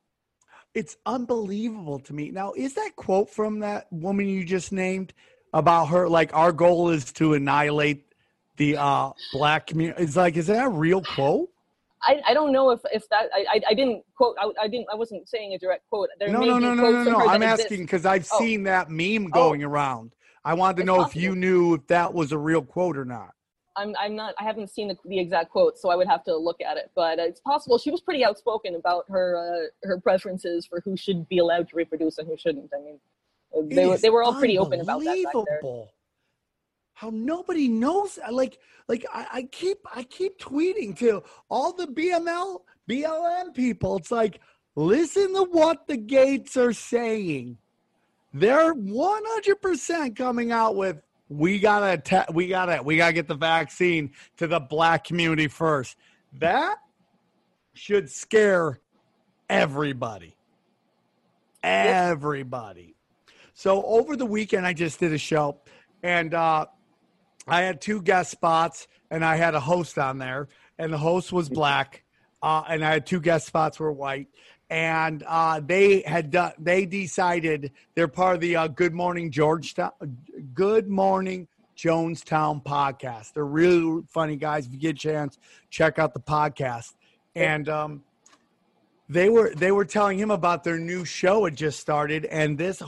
It's 0.74 0.96
unbelievable 1.04 1.98
to 2.00 2.14
me. 2.14 2.30
Now, 2.30 2.52
is 2.56 2.74
that 2.74 2.96
quote 2.96 3.28
from 3.28 3.60
that 3.60 3.92
woman 3.92 4.28
you 4.28 4.44
just 4.44 4.72
named 4.72 5.12
about 5.52 5.86
her? 5.86 6.08
Like, 6.08 6.34
our 6.34 6.52
goal 6.52 6.88
is 6.90 7.12
to 7.14 7.34
annihilate 7.34 8.04
the 8.56 8.76
uh, 8.78 9.10
black 9.32 9.66
community. 9.66 10.02
It's 10.02 10.16
like, 10.16 10.36
is 10.36 10.46
that 10.46 10.64
a 10.64 10.70
real 10.70 11.02
quote? 11.02 11.50
I, 12.02 12.20
I 12.26 12.34
don't 12.34 12.52
know 12.52 12.70
if, 12.70 12.80
if 12.92 13.08
that 13.10 13.26
I, 13.34 13.60
I, 13.68 13.74
didn't 13.74 14.02
quote 14.16 14.34
I, 14.40 14.50
I 14.60 14.66
didn't 14.66 14.88
I 14.92 14.96
wasn't 14.96 15.28
saying 15.28 15.54
a 15.54 15.58
direct 15.58 15.88
quote. 15.88 16.08
There 16.18 16.30
No, 16.30 16.40
no, 16.40 16.58
no, 16.58 16.74
no, 16.74 16.90
no, 16.90 17.04
no. 17.04 17.28
I'm 17.28 17.42
asking 17.42 17.82
because 17.82 18.04
I've 18.04 18.26
Oh. 18.32 18.38
seen 18.38 18.64
that 18.64 18.90
meme 18.90 19.26
going 19.30 19.62
around. 19.62 20.12
I 20.44 20.54
wanted 20.54 20.78
to 20.78 20.82
It's 20.82 20.86
know 20.88 21.02
if 21.02 21.14
you 21.14 21.36
knew 21.36 21.74
if 21.74 21.86
that 21.86 22.12
was 22.12 22.32
a 22.32 22.38
real 22.38 22.62
quote 22.62 22.96
or 22.96 23.04
not. 23.04 23.34
I'm 23.76 23.94
I'm 23.98 24.14
not 24.14 24.34
I 24.38 24.44
haven't 24.44 24.70
seen 24.70 24.88
the, 24.88 24.96
the 25.04 25.18
exact 25.18 25.50
quote, 25.50 25.78
so 25.78 25.90
I 25.90 25.96
would 25.96 26.08
have 26.08 26.24
to 26.24 26.36
look 26.36 26.60
at 26.60 26.76
it. 26.76 26.90
But 26.94 27.18
it's 27.18 27.40
possible 27.40 27.78
she 27.78 27.90
was 27.90 28.00
pretty 28.00 28.24
outspoken 28.24 28.74
about 28.74 29.04
her 29.08 29.36
uh, 29.36 29.86
her 29.86 29.98
preferences 30.00 30.66
for 30.66 30.80
who 30.80 30.96
should 30.96 31.28
be 31.28 31.38
allowed 31.38 31.68
to 31.68 31.76
reproduce 31.76 32.18
and 32.18 32.28
who 32.28 32.36
shouldn't. 32.36 32.70
I 32.74 32.82
mean, 32.82 32.98
they 33.70 33.84
It 33.84 33.86
were 33.86 33.98
they 33.98 34.10
were 34.10 34.22
all 34.22 34.34
pretty 34.34 34.58
open 34.58 34.80
about 34.80 35.02
that 35.04 35.10
unbelievable 35.10 35.92
How 36.94 37.10
nobody 37.10 37.68
knows 37.68 38.18
like 38.30 38.58
like 38.88 39.06
I, 39.12 39.26
I 39.32 39.42
keep 39.44 39.78
I 39.94 40.02
keep 40.04 40.38
tweeting 40.38 40.96
to 40.98 41.22
all 41.48 41.72
the 41.72 41.86
BML 41.86 42.60
BLM 42.88 43.54
people. 43.54 43.96
It's 43.96 44.10
like 44.10 44.40
listen 44.74 45.34
to 45.34 45.44
what 45.44 45.86
the 45.86 45.96
gates 45.96 46.56
are 46.56 46.72
saying. 46.72 47.58
They're 48.34 48.72
one 48.72 49.22
hundred 49.26 49.60
percent 49.60 50.16
coming 50.16 50.52
out 50.52 50.76
with 50.76 51.02
we 51.32 51.58
gotta 51.58 51.98
ta- 51.98 52.26
we 52.32 52.48
gotta 52.48 52.82
we 52.82 52.96
gotta 52.96 53.12
get 53.12 53.26
the 53.26 53.34
vaccine 53.34 54.12
to 54.36 54.46
the 54.46 54.60
black 54.60 55.04
community 55.04 55.48
first. 55.48 55.96
That 56.34 56.76
should 57.74 58.10
scare 58.10 58.80
everybody. 59.48 60.36
everybody. 61.62 62.96
So 63.54 63.82
over 63.84 64.16
the 64.16 64.26
weekend, 64.26 64.66
I 64.66 64.72
just 64.72 65.00
did 65.00 65.12
a 65.12 65.18
show, 65.18 65.60
and 66.02 66.34
uh, 66.34 66.66
I 67.46 67.62
had 67.62 67.80
two 67.80 68.02
guest 68.02 68.30
spots, 68.30 68.88
and 69.10 69.24
I 69.24 69.36
had 69.36 69.54
a 69.54 69.60
host 69.60 69.98
on 69.98 70.18
there, 70.18 70.48
and 70.78 70.92
the 70.92 70.98
host 70.98 71.32
was 71.32 71.48
black, 71.48 72.02
uh, 72.42 72.62
and 72.68 72.84
I 72.84 72.92
had 72.92 73.06
two 73.06 73.20
guest 73.20 73.46
spots 73.46 73.78
were 73.78 73.92
white, 73.92 74.28
and 74.72 75.22
uh, 75.28 75.60
they 75.60 76.00
had 76.00 76.30
done, 76.30 76.52
they 76.58 76.86
decided 76.86 77.72
they're 77.94 78.08
part 78.08 78.36
of 78.36 78.40
the 78.40 78.56
uh, 78.56 78.68
Good 78.68 78.94
Morning 78.94 79.30
Georgetown, 79.30 79.90
Good 80.54 80.88
Morning 80.88 81.46
Jonestown 81.76 82.64
podcast. 82.64 83.34
They're 83.34 83.44
really 83.44 84.02
funny 84.08 84.36
guys. 84.36 84.64
If 84.64 84.72
you 84.72 84.78
get 84.78 84.96
a 84.96 84.98
chance, 84.98 85.38
check 85.68 85.98
out 85.98 86.14
the 86.14 86.20
podcast. 86.20 86.94
And 87.34 87.68
um, 87.68 88.02
they 89.10 89.28
were 89.28 89.52
they 89.54 89.72
were 89.72 89.84
telling 89.84 90.18
him 90.18 90.30
about 90.30 90.64
their 90.64 90.78
new 90.78 91.04
show 91.04 91.44
had 91.44 91.54
just 91.54 91.78
started, 91.78 92.24
and 92.24 92.56
this 92.56 92.82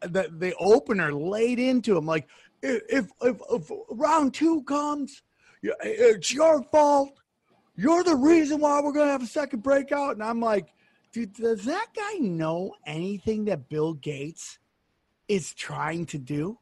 the 0.00 0.28
the 0.38 0.54
opener 0.58 1.12
laid 1.12 1.60
into 1.60 1.96
him 1.96 2.04
like 2.04 2.26
if 2.64 3.12
if, 3.22 3.36
if 3.48 3.70
round 3.90 4.34
two 4.34 4.64
comes, 4.64 5.22
it's 5.62 6.34
your 6.34 6.64
fault. 6.64 7.12
You're 7.76 8.02
the 8.02 8.16
reason 8.16 8.58
why 8.58 8.80
we're 8.80 8.92
gonna 8.92 9.12
have 9.12 9.22
a 9.22 9.26
second 9.26 9.62
breakout. 9.62 10.14
And 10.14 10.22
I'm 10.24 10.40
like, 10.40 10.66
dude, 11.12 11.34
does 11.34 11.64
that 11.64 11.88
guy 11.94 12.18
know 12.18 12.74
anything 12.86 13.44
that 13.46 13.68
Bill 13.68 13.94
Gates 13.94 14.58
is 15.28 15.54
trying 15.54 16.06
to 16.06 16.18
do? 16.18 16.58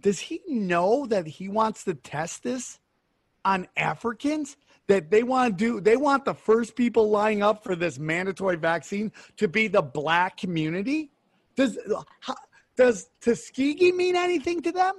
Does 0.00 0.20
he 0.20 0.42
know 0.46 1.06
that 1.06 1.26
he 1.26 1.48
wants 1.48 1.84
to 1.84 1.94
test 1.94 2.42
this 2.42 2.78
on 3.44 3.66
Africans? 3.76 4.56
That 4.86 5.10
they 5.10 5.22
want 5.22 5.58
to 5.58 5.64
do, 5.64 5.80
they 5.80 5.96
want 5.96 6.26
the 6.26 6.34
first 6.34 6.76
people 6.76 7.08
lining 7.08 7.42
up 7.42 7.64
for 7.64 7.74
this 7.74 7.98
mandatory 7.98 8.56
vaccine 8.56 9.12
to 9.38 9.48
be 9.48 9.66
the 9.66 9.80
black 9.80 10.36
community? 10.36 11.10
Does 11.56 11.78
does 12.76 13.08
Tuskegee 13.20 13.92
mean 13.92 14.14
anything 14.14 14.60
to 14.62 14.72
them? 14.72 14.94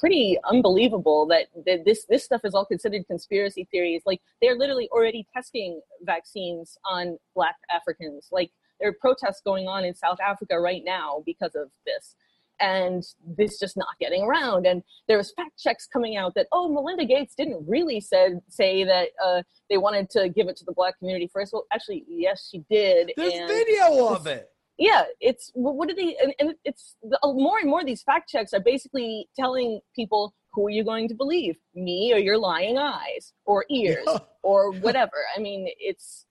Pretty 0.00 0.38
unbelievable 0.48 1.26
that, 1.26 1.46
that 1.66 1.84
this 1.84 2.06
this 2.08 2.24
stuff 2.24 2.40
is 2.44 2.54
all 2.54 2.64
considered 2.64 3.06
conspiracy 3.06 3.68
theories. 3.70 4.02
Like 4.06 4.20
they're 4.40 4.56
literally 4.56 4.88
already 4.90 5.26
testing 5.32 5.80
vaccines 6.02 6.78
on 6.90 7.18
Black 7.34 7.56
Africans. 7.70 8.28
Like 8.32 8.50
there 8.80 8.88
are 8.88 8.96
protests 8.98 9.42
going 9.44 9.68
on 9.68 9.84
in 9.84 9.94
South 9.94 10.18
Africa 10.26 10.58
right 10.58 10.82
now 10.84 11.22
because 11.26 11.54
of 11.54 11.68
this 11.84 12.16
and 12.60 13.04
this 13.26 13.58
just 13.58 13.76
not 13.76 13.88
getting 13.98 14.22
around. 14.22 14.66
And 14.66 14.82
there 15.08 15.16
was 15.16 15.32
fact 15.32 15.58
checks 15.58 15.86
coming 15.86 16.16
out 16.16 16.34
that 16.34 16.46
oh, 16.52 16.68
Melinda 16.72 17.04
Gates 17.04 17.34
didn't 17.34 17.64
really 17.66 18.00
said 18.00 18.40
say 18.48 18.84
that 18.84 19.08
uh, 19.24 19.42
they 19.68 19.78
wanted 19.78 20.10
to 20.10 20.28
give 20.28 20.48
it 20.48 20.56
to 20.58 20.64
the 20.64 20.72
black 20.72 20.98
community 20.98 21.28
first. 21.32 21.52
Well, 21.52 21.66
actually, 21.72 22.04
yes, 22.08 22.48
she 22.50 22.64
did. 22.70 23.12
There's 23.16 23.34
and 23.34 23.48
video 23.48 24.08
of 24.08 24.26
it. 24.26 24.50
Yeah, 24.80 25.04
it's 25.20 25.50
what 25.52 25.88
did 25.88 25.98
they? 25.98 26.16
And, 26.22 26.32
and 26.40 26.54
it's 26.64 26.96
the, 27.02 27.18
uh, 27.22 27.34
more 27.34 27.58
and 27.58 27.68
more 27.68 27.84
these 27.84 28.02
fact 28.02 28.30
checks 28.30 28.54
are 28.54 28.60
basically 28.60 29.28
telling 29.38 29.80
people 29.94 30.34
who 30.54 30.66
are 30.66 30.70
you 30.70 30.82
going 30.82 31.06
to 31.08 31.14
believe, 31.14 31.56
me 31.74 32.14
or 32.14 32.18
your 32.18 32.38
lying 32.38 32.78
eyes 32.78 33.34
or 33.44 33.66
ears 33.70 34.02
yeah. 34.06 34.18
or 34.42 34.72
whatever. 34.72 35.18
I 35.36 35.40
mean, 35.40 35.68
it's 35.78 36.24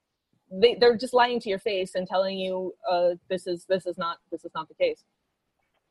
they, 0.51 0.73
they're 0.73 0.97
just 0.97 1.13
lying 1.13 1.39
to 1.41 1.49
your 1.49 1.59
face 1.59 1.93
and 1.93 2.07
telling 2.07 2.39
you 2.39 2.73
uh, 2.89 3.09
this 3.29 3.45
is 3.45 3.65
this 3.69 3.85
is 3.85 3.99
not 3.99 4.17
this 4.31 4.43
is 4.43 4.51
not 4.55 4.67
the 4.67 4.73
case. 4.73 5.03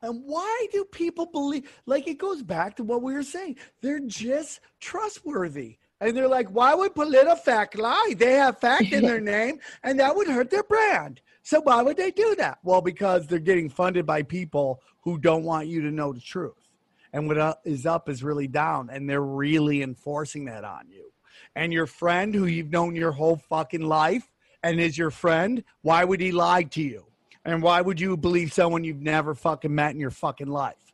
And 0.03 0.25
why 0.25 0.67
do 0.73 0.85
people 0.85 1.27
believe? 1.27 1.71
Like 1.87 2.09
it 2.09 2.19
goes 2.19 2.43
back 2.43 2.77
to 2.79 2.83
what 2.83 3.03
we 3.03 3.15
were 3.15 3.23
saying. 3.23 3.57
They're 3.83 4.01
just 4.01 4.59
trustworthy. 4.81 5.79
And 6.01 6.17
they're 6.17 6.29
like, 6.29 6.49
why 6.49 6.75
would 6.75 6.95
PolitiFact 6.95 7.77
lie? 7.77 8.15
They 8.17 8.35
have 8.35 8.59
fact 8.59 8.93
in 8.93 9.05
their 9.05 9.21
name, 9.37 9.59
and 9.83 9.99
that 9.99 10.15
would 10.15 10.29
hurt 10.29 10.51
their 10.51 10.63
brand. 10.63 11.21
So 11.43 11.61
why 11.61 11.83
would 11.83 11.97
they 11.97 12.11
do 12.11 12.35
that? 12.37 12.59
Well, 12.63 12.81
because 12.81 13.27
they're 13.27 13.39
getting 13.39 13.69
funded 13.69 14.07
by 14.07 14.23
people 14.23 14.81
who 15.03 15.19
don't 15.19 15.45
want 15.45 15.67
you 15.67 15.83
to 15.83 15.91
know 15.91 16.13
the 16.13 16.21
truth. 16.21 16.69
And 17.13 17.27
what 17.27 17.61
is 17.65 17.87
up 17.87 18.09
is 18.09 18.23
really 18.23 18.47
down, 18.47 18.91
and 18.91 19.09
they're 19.09 19.23
really 19.23 19.83
enforcing 19.83 20.45
that 20.45 20.65
on 20.65 20.89
you. 20.91 21.11
And 21.57 21.73
your 21.73 21.87
friend, 21.87 22.35
who 22.35 22.47
you've 22.47 22.71
known 22.71 22.95
your 22.95 23.13
whole 23.13 23.37
fucking 23.37 23.81
life, 23.81 24.31
and 24.63 24.79
is 24.79 24.99
your 24.99 25.11
friend, 25.11 25.65
why 25.83 26.05
would 26.05 26.21
he 26.21 26.33
lie 26.33 26.65
to 26.65 26.83
you? 26.83 27.07
And 27.45 27.63
why 27.63 27.81
would 27.81 27.99
you 27.99 28.17
believe 28.17 28.53
someone 28.53 28.85
you've 28.85 29.01
never 29.01 29.35
fucking 29.35 29.75
met 29.75 29.93
in 29.93 30.01
your 30.01 30.11
fucking 30.11 30.49
life? 30.49 30.93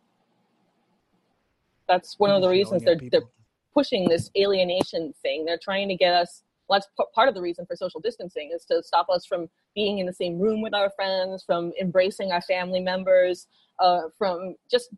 That's 1.89 2.19
one 2.19 2.31
of 2.31 2.43
the 2.43 2.49
reasons 2.49 2.85
they're, 2.85 2.97
they're 3.11 3.23
pushing 3.75 4.09
this 4.09 4.31
alienation 4.39 5.13
thing. 5.23 5.45
They're 5.45 5.59
trying 5.59 5.89
to 5.89 5.97
get 5.97 6.15
us. 6.15 6.43
Well, 6.69 6.81
that's 6.81 7.11
part 7.15 7.29
of 7.29 7.35
the 7.35 7.43
reason 7.43 7.67
for 7.67 7.77
social 7.77 8.01
distancing 8.01 8.51
is 8.55 8.65
to 8.67 8.83
stop 8.83 9.09
us 9.11 9.27
from 9.27 9.49
being 9.75 9.99
in 9.99 10.07
the 10.07 10.13
same 10.13 10.39
room 10.39 10.63
with 10.63 10.73
our 10.73 10.91
friends, 10.97 11.45
from 11.45 11.73
embracing 11.79 12.33
our 12.33 12.41
family 12.41 12.81
members, 12.81 13.49
uh, 13.81 14.03
from 14.17 14.55
just 14.71 14.89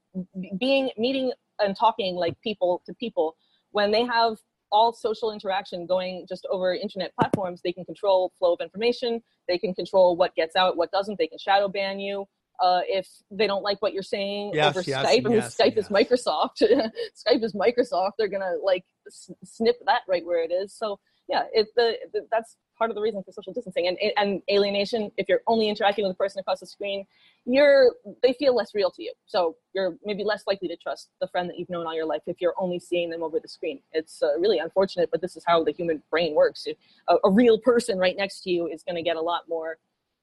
being 0.59 0.91
meeting 0.97 1.33
and 1.59 1.77
talking 1.77 2.14
like 2.14 2.41
people 2.41 2.83
to 2.87 2.95
people. 2.95 3.37
When 3.72 3.91
they 3.91 4.05
have 4.05 4.37
all 4.70 4.93
social 4.93 5.33
interaction 5.33 5.87
going 5.87 6.27
just 6.29 6.47
over 6.51 6.74
internet 6.74 7.14
platforms, 7.18 7.61
they 7.64 7.72
can 7.72 7.85
control 7.85 8.33
flow 8.39 8.53
of 8.55 8.61
information. 8.61 9.22
They 9.49 9.59
can 9.59 9.74
control 9.74 10.16
what 10.16 10.35
gets 10.37 10.55
out, 10.55 10.77
what 10.77 10.93
doesn't. 10.93 11.18
They 11.18 11.27
can 11.27 11.39
shadow 11.39 11.68
ban 11.68 11.99
you 11.99 12.27
uh, 12.61 12.80
if 12.86 13.09
they 13.30 13.46
don't 13.46 13.62
like 13.62 13.80
what 13.82 13.92
you're 13.92 14.02
saying 14.02 14.52
yes, 14.54 14.76
over 14.76 14.82
yes, 14.86 15.07
Skype. 15.07 15.26
I 15.26 15.28
mean, 15.28 15.32
yes, 15.32 15.57
Skype 15.57 15.76
is 15.76 15.88
Microsoft. 15.88 16.62
Skype 17.26 17.42
is 17.42 17.52
Microsoft. 17.54 18.12
They're 18.18 18.28
gonna 18.28 18.54
like 18.62 18.84
s- 19.07 19.30
snip 19.44 19.76
that 19.86 20.02
right 20.09 20.24
where 20.24 20.42
it 20.42 20.52
is. 20.52 20.72
So 20.72 20.98
yeah, 21.28 21.44
it 21.52 21.68
the, 21.74 21.96
the, 22.12 22.26
that's 22.30 22.57
part 22.78 22.90
of 22.90 22.94
the 22.94 23.00
reason 23.00 23.22
for 23.22 23.32
social 23.32 23.52
distancing 23.52 23.88
and 23.88 23.98
and 24.16 24.42
alienation. 24.50 25.11
If 25.16 25.28
you're 25.28 25.42
only 25.46 25.68
interacting 25.68 26.04
with 26.04 26.12
a 26.12 26.16
person 26.16 26.40
across 26.40 26.61
the 26.61 26.66
screen, 26.66 27.04
you're 27.44 27.94
they 28.22 28.32
feel 28.34 28.54
less 28.54 28.74
real 28.74 28.90
to 28.92 29.02
you. 29.02 29.12
So 29.26 29.57
you're 29.74 29.96
maybe 30.04 30.24
less 30.24 30.44
likely 30.46 30.68
to 30.68 30.76
trust 30.76 31.11
the 31.20 31.26
friend 31.28 31.48
that 31.50 31.59
you've 31.59 31.70
known 31.70 31.86
all 31.86 31.94
your 31.94 32.07
life 32.07 32.22
if 32.26 32.40
you're 32.40 32.54
only 32.59 32.78
seeing 32.78 33.11
them 33.11 33.22
over 33.22 33.40
the 33.40 33.48
screen. 33.48 33.80
It's 33.92 34.22
uh, 34.22 34.38
really 34.38 34.59
unfortunate, 34.59 35.11
but 35.11 35.20
this 35.20 35.36
is 35.36 35.44
how 35.46 35.64
the 35.64 35.72
human 35.72 36.02
brain 36.11 36.34
works. 36.34 36.66
A, 37.09 37.16
a 37.24 37.30
real 37.30 37.59
person 37.59 37.98
right 37.98 38.16
next 38.16 38.42
to 38.42 38.50
you 38.50 38.68
is 38.68 38.82
going 38.82 38.96
to 38.96 39.02
get 39.02 39.16
a 39.16 39.20
lot 39.20 39.42
more 39.48 39.78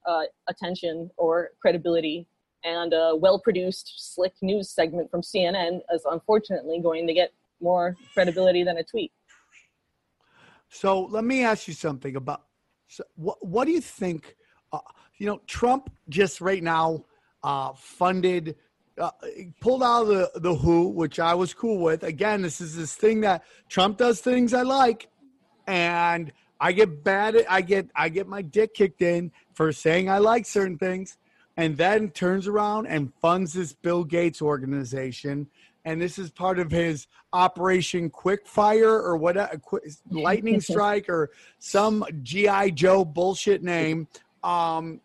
uh, 0.05 0.23
attention 0.47 1.09
or 1.17 1.51
credibility 1.61 2.27
and 2.63 2.93
a 2.93 3.15
well-produced, 3.15 3.93
slick 3.97 4.33
news 4.41 4.69
segment 4.69 5.11
from 5.11 5.21
CNN 5.21 5.81
is 5.93 6.03
unfortunately 6.09 6.79
going 6.81 7.05
to 7.07 7.13
get 7.13 7.33
more 7.61 7.95
credibility 8.13 8.63
than 8.63 8.77
a 8.77 8.83
tweet. 8.83 9.11
So 10.69 11.03
let 11.05 11.23
me 11.23 11.43
ask 11.43 11.67
you 11.67 11.73
something 11.73 12.15
about 12.15 12.43
so 12.87 13.03
what. 13.15 13.45
What 13.45 13.65
do 13.65 13.71
you 13.71 13.81
think? 13.81 14.35
Uh, 14.71 14.79
you 15.17 15.27
know, 15.27 15.39
Trump 15.45 15.91
just 16.09 16.41
right 16.41 16.63
now 16.63 17.05
uh, 17.43 17.73
funded, 17.75 18.55
uh, 18.97 19.11
pulled 19.61 19.83
out 19.83 20.05
the 20.05 20.31
the 20.35 20.55
WHO, 20.55 20.89
which 20.89 21.19
I 21.19 21.35
was 21.35 21.53
cool 21.53 21.77
with. 21.77 22.03
Again, 22.03 22.41
this 22.41 22.59
is 22.59 22.75
this 22.75 22.95
thing 22.95 23.21
that 23.21 23.43
Trump 23.69 23.97
does 23.97 24.19
things 24.19 24.53
I 24.53 24.63
like, 24.63 25.09
and 25.67 26.31
I 26.63 26.71
get 26.71 27.03
bad. 27.03 27.45
I 27.49 27.59
get 27.59 27.89
I 27.93 28.07
get 28.07 28.25
my 28.25 28.41
dick 28.41 28.73
kicked 28.73 29.01
in 29.01 29.33
for 29.53 29.73
saying 29.73 30.09
I 30.09 30.19
like 30.19 30.45
certain 30.45 30.77
things, 30.77 31.17
and 31.57 31.75
then 31.75 32.09
turns 32.11 32.47
around 32.47 32.87
and 32.87 33.13
funds 33.15 33.51
this 33.51 33.73
Bill 33.73 34.05
Gates 34.05 34.41
organization. 34.41 35.47
And 35.83 36.01
this 36.01 36.17
is 36.17 36.31
part 36.31 36.59
of 36.59 36.71
his 36.71 37.07
Operation 37.33 38.09
Quickfire 38.09 39.03
or 39.03 39.17
what, 39.17 39.35
a, 39.35 39.59
Lightning 40.09 40.61
Strike 40.71 41.09
or 41.09 41.31
some 41.59 42.05
GI 42.21 42.71
Joe 42.71 43.03
bullshit 43.03 43.61
name. 43.61 44.07
Um, 44.45 45.01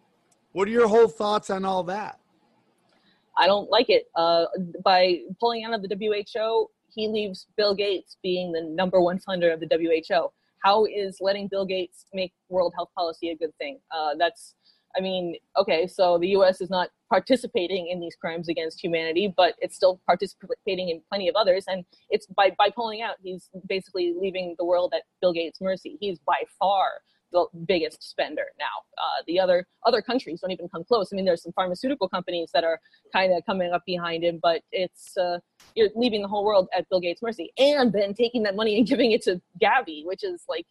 what 0.52 0.68
are 0.68 0.70
your 0.70 0.86
whole 0.86 1.08
thoughts 1.08 1.50
on 1.50 1.64
all 1.64 1.82
that? 1.84 2.20
I 3.36 3.48
don't 3.48 3.68
like 3.68 3.90
it. 3.90 4.04
Uh, 4.14 4.44
by 4.84 5.22
pulling 5.40 5.64
out 5.64 5.74
of 5.74 5.82
the 5.82 5.88
WHO, 5.88 6.70
he 6.94 7.08
leaves 7.08 7.48
Bill 7.56 7.74
Gates 7.74 8.16
being 8.22 8.52
the 8.52 8.62
number 8.62 9.00
one 9.00 9.18
funder 9.18 9.52
of 9.52 9.58
the 9.58 9.66
WHO. 9.68 10.30
How 10.64 10.84
is 10.84 11.18
letting 11.20 11.48
Bill 11.48 11.64
Gates 11.64 12.06
make 12.12 12.32
world 12.48 12.72
health 12.76 12.90
policy 12.96 13.30
a 13.30 13.36
good 13.36 13.56
thing? 13.58 13.78
Uh, 13.90 14.14
that's 14.18 14.54
I 14.96 15.00
mean, 15.00 15.36
okay, 15.56 15.86
so 15.86 16.18
the 16.18 16.28
U.S. 16.28 16.60
is 16.60 16.70
not 16.70 16.88
participating 17.10 17.88
in 17.88 18.00
these 18.00 18.16
crimes 18.16 18.48
against 18.48 18.82
humanity, 18.82 19.32
but 19.36 19.54
it's 19.58 19.76
still 19.76 20.00
participating 20.06 20.88
in 20.88 21.00
plenty 21.08 21.28
of 21.28 21.36
others. 21.36 21.64
And 21.68 21.84
it's 22.10 22.26
by, 22.26 22.50
by 22.58 22.70
pulling 22.70 23.02
out, 23.02 23.16
he's 23.22 23.50
basically 23.68 24.14
leaving 24.18 24.54
the 24.58 24.64
world 24.64 24.92
at 24.96 25.02
Bill 25.20 25.32
Gates' 25.32 25.60
mercy. 25.60 25.98
He's 26.00 26.18
by 26.20 26.42
far 26.58 26.88
the 27.32 27.46
biggest 27.66 28.02
spender 28.02 28.46
now. 28.58 28.64
Uh, 28.96 29.22
the 29.26 29.38
other 29.38 29.66
other 29.84 30.02
countries 30.02 30.40
don't 30.40 30.50
even 30.50 30.68
come 30.68 30.84
close. 30.84 31.10
I 31.12 31.16
mean, 31.16 31.24
there's 31.24 31.42
some 31.42 31.52
pharmaceutical 31.52 32.08
companies 32.08 32.50
that 32.54 32.64
are 32.64 32.80
kind 33.12 33.32
of 33.32 33.44
coming 33.46 33.72
up 33.72 33.82
behind 33.86 34.24
him, 34.24 34.40
but 34.42 34.62
it's 34.72 35.16
uh, 35.16 35.38
you're 35.74 35.90
leaving 35.94 36.22
the 36.22 36.28
whole 36.28 36.44
world 36.44 36.68
at 36.76 36.88
Bill 36.88 37.00
Gates' 37.00 37.22
mercy, 37.22 37.52
and 37.58 37.92
then 37.92 38.14
taking 38.14 38.42
that 38.44 38.56
money 38.56 38.78
and 38.78 38.86
giving 38.88 39.12
it 39.12 39.22
to 39.22 39.40
Gavi, 39.62 40.04
which 40.04 40.24
is 40.24 40.44
like 40.48 40.66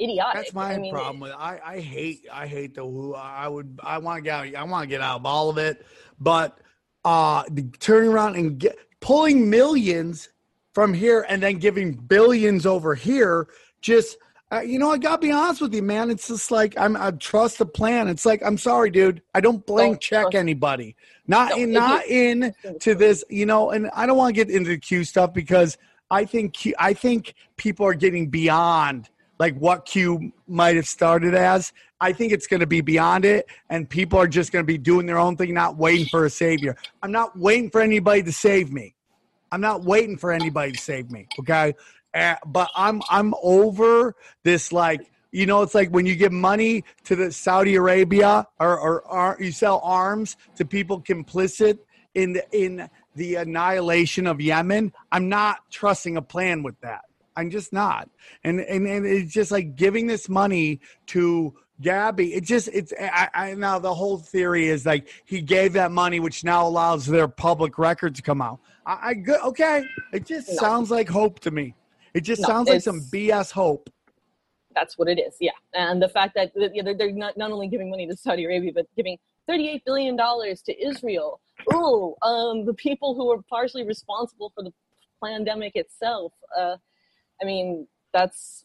idiotic. 0.00 0.34
That's 0.34 0.54
my 0.54 0.74
I 0.74 0.78
mean, 0.78 0.92
problem 0.92 1.20
with 1.20 1.30
it. 1.30 1.36
I, 1.38 1.60
I 1.64 1.80
hate 1.80 2.26
I 2.32 2.46
hate 2.46 2.74
the 2.74 2.82
who 2.82 3.14
I 3.14 3.48
would 3.48 3.80
I 3.82 3.98
want 3.98 4.18
to 4.18 4.22
get 4.22 4.34
out 4.34 4.54
I 4.54 4.62
want 4.64 4.82
to 4.82 4.88
get 4.88 5.00
out 5.00 5.20
of 5.20 5.26
all 5.26 5.50
of 5.50 5.58
it, 5.58 5.84
but 6.20 6.58
uh 7.04 7.44
turning 7.78 8.10
around 8.10 8.36
and 8.36 8.58
get 8.58 8.76
pulling 9.00 9.48
millions 9.48 10.28
from 10.74 10.92
here 10.92 11.24
and 11.28 11.42
then 11.42 11.56
giving 11.58 11.92
billions 11.92 12.66
over 12.66 12.94
here 12.94 13.48
just 13.80 14.18
Uh, 14.52 14.60
you 14.60 14.78
know, 14.78 14.92
I 14.92 14.98
gotta 14.98 15.18
be 15.18 15.32
honest 15.32 15.60
with 15.60 15.74
you, 15.74 15.82
man. 15.82 16.08
It's 16.08 16.28
just 16.28 16.52
like 16.52 16.78
I'm. 16.78 16.96
I 16.96 17.10
trust 17.10 17.58
the 17.58 17.66
plan. 17.66 18.06
It's 18.06 18.24
like 18.24 18.42
I'm 18.44 18.56
sorry, 18.56 18.90
dude. 18.90 19.20
I 19.34 19.40
don't 19.40 19.66
blank 19.66 19.94
Don't 19.94 20.00
check 20.00 20.34
anybody. 20.34 20.94
Not 21.26 21.50
No, 21.50 21.56
in. 21.56 21.72
Not 21.72 22.06
in 22.06 22.54
to 22.80 22.94
this. 22.94 23.24
You 23.28 23.46
know, 23.46 23.70
and 23.70 23.90
I 23.92 24.06
don't 24.06 24.16
want 24.16 24.36
to 24.36 24.44
get 24.44 24.54
into 24.54 24.70
the 24.70 24.78
Q 24.78 25.02
stuff 25.02 25.34
because 25.34 25.76
I 26.12 26.24
think 26.24 26.54
Q, 26.54 26.74
I 26.78 26.94
think 26.94 27.34
people 27.56 27.84
are 27.86 27.94
getting 27.94 28.30
beyond 28.30 29.10
like 29.40 29.56
what 29.58 29.84
Q 29.84 30.32
might 30.46 30.76
have 30.76 30.86
started 30.86 31.34
as. 31.34 31.72
I 32.00 32.12
think 32.12 32.32
it's 32.32 32.46
going 32.46 32.60
to 32.60 32.66
be 32.66 32.82
beyond 32.82 33.24
it, 33.24 33.46
and 33.70 33.88
people 33.88 34.18
are 34.18 34.28
just 34.28 34.52
going 34.52 34.62
to 34.62 34.66
be 34.66 34.78
doing 34.78 35.06
their 35.06 35.18
own 35.18 35.36
thing, 35.36 35.54
not 35.54 35.76
waiting 35.76 36.06
for 36.06 36.24
a 36.26 36.30
savior. 36.30 36.76
I'm 37.02 37.10
not 37.10 37.36
waiting 37.36 37.70
for 37.70 37.80
anybody 37.80 38.22
to 38.22 38.32
save 38.32 38.70
me. 38.72 38.94
I'm 39.50 39.60
not 39.60 39.84
waiting 39.84 40.16
for 40.18 40.32
anybody 40.32 40.72
to 40.72 40.78
save 40.78 41.10
me. 41.10 41.26
Okay, 41.40 41.74
but 42.46 42.70
I'm 42.74 43.02
I'm 43.10 43.34
over 43.42 44.14
this 44.42 44.72
like 44.72 45.10
you 45.32 45.46
know 45.46 45.62
it's 45.62 45.74
like 45.74 45.90
when 45.90 46.06
you 46.06 46.16
give 46.16 46.32
money 46.32 46.84
to 47.04 47.16
the 47.16 47.32
Saudi 47.32 47.74
Arabia 47.74 48.46
or 48.58 48.78
or, 48.78 49.02
or 49.02 49.36
you 49.40 49.52
sell 49.52 49.80
arms 49.82 50.36
to 50.56 50.64
people 50.64 51.00
complicit 51.00 51.78
in 52.14 52.32
the 52.32 52.44
in 52.52 52.88
the 53.14 53.36
annihilation 53.36 54.26
of 54.26 54.40
Yemen. 54.40 54.92
I'm 55.12 55.28
not 55.28 55.58
trusting 55.70 56.16
a 56.16 56.22
plan 56.22 56.62
with 56.62 56.80
that. 56.80 57.02
I'm 57.36 57.50
just 57.50 57.72
not. 57.72 58.08
And 58.44 58.60
and, 58.60 58.86
and 58.86 59.06
it's 59.06 59.32
just 59.32 59.50
like 59.50 59.76
giving 59.76 60.06
this 60.06 60.28
money 60.28 60.80
to 61.08 61.54
Gavi. 61.82 62.34
It 62.34 62.44
just 62.44 62.68
it's 62.72 62.92
I, 62.98 63.28
I 63.34 63.54
now 63.54 63.78
the 63.78 63.94
whole 63.94 64.18
theory 64.18 64.68
is 64.68 64.86
like 64.86 65.08
he 65.26 65.42
gave 65.42 65.74
that 65.74 65.92
money, 65.92 66.20
which 66.20 66.44
now 66.44 66.66
allows 66.66 67.04
their 67.04 67.28
public 67.28 67.78
record 67.78 68.14
to 68.14 68.22
come 68.22 68.40
out. 68.40 68.60
I, 68.86 68.98
I 69.02 69.14
good 69.14 69.40
okay. 69.42 69.84
It 70.12 70.24
just 70.24 70.56
sounds 70.56 70.90
like 70.90 71.08
hope 71.08 71.40
to 71.40 71.50
me. 71.50 71.74
It 72.16 72.22
just 72.22 72.40
No, 72.40 72.48
sounds 72.48 72.70
like 72.70 72.80
some 72.80 73.02
BS 73.12 73.50
hope. 73.52 73.90
That's 74.74 74.96
what 74.96 75.06
it 75.06 75.18
is. 75.18 75.36
Yeah, 75.38 75.50
and 75.74 76.00
the 76.00 76.08
fact 76.08 76.34
that 76.34 76.52
that, 76.54 76.74
yeah, 76.74 76.82
they're, 76.82 77.12
not, 77.12 77.36
not 77.36 77.50
only 77.52 77.68
giving 77.68 77.90
money 77.90 78.06
to 78.06 78.16
Saudi 78.16 78.44
Arabia, 78.46 78.72
but 78.74 78.86
giving 78.96 79.18
38 79.46 79.84
billion 79.84 80.16
dollars 80.16 80.62
to 80.62 80.72
Israel. 80.88 81.40
Ooh, 81.74 82.14
um, 82.22 82.64
the 82.64 82.72
people 82.72 83.14
who 83.14 83.30
are 83.30 83.42
partially 83.42 83.84
responsible 83.84 84.50
for 84.54 84.62
the 84.64 84.72
pandemic 85.22 85.76
itself. 85.76 86.32
Uh, 86.58 86.76
I 87.40 87.44
mean, 87.44 87.86
that's 88.14 88.64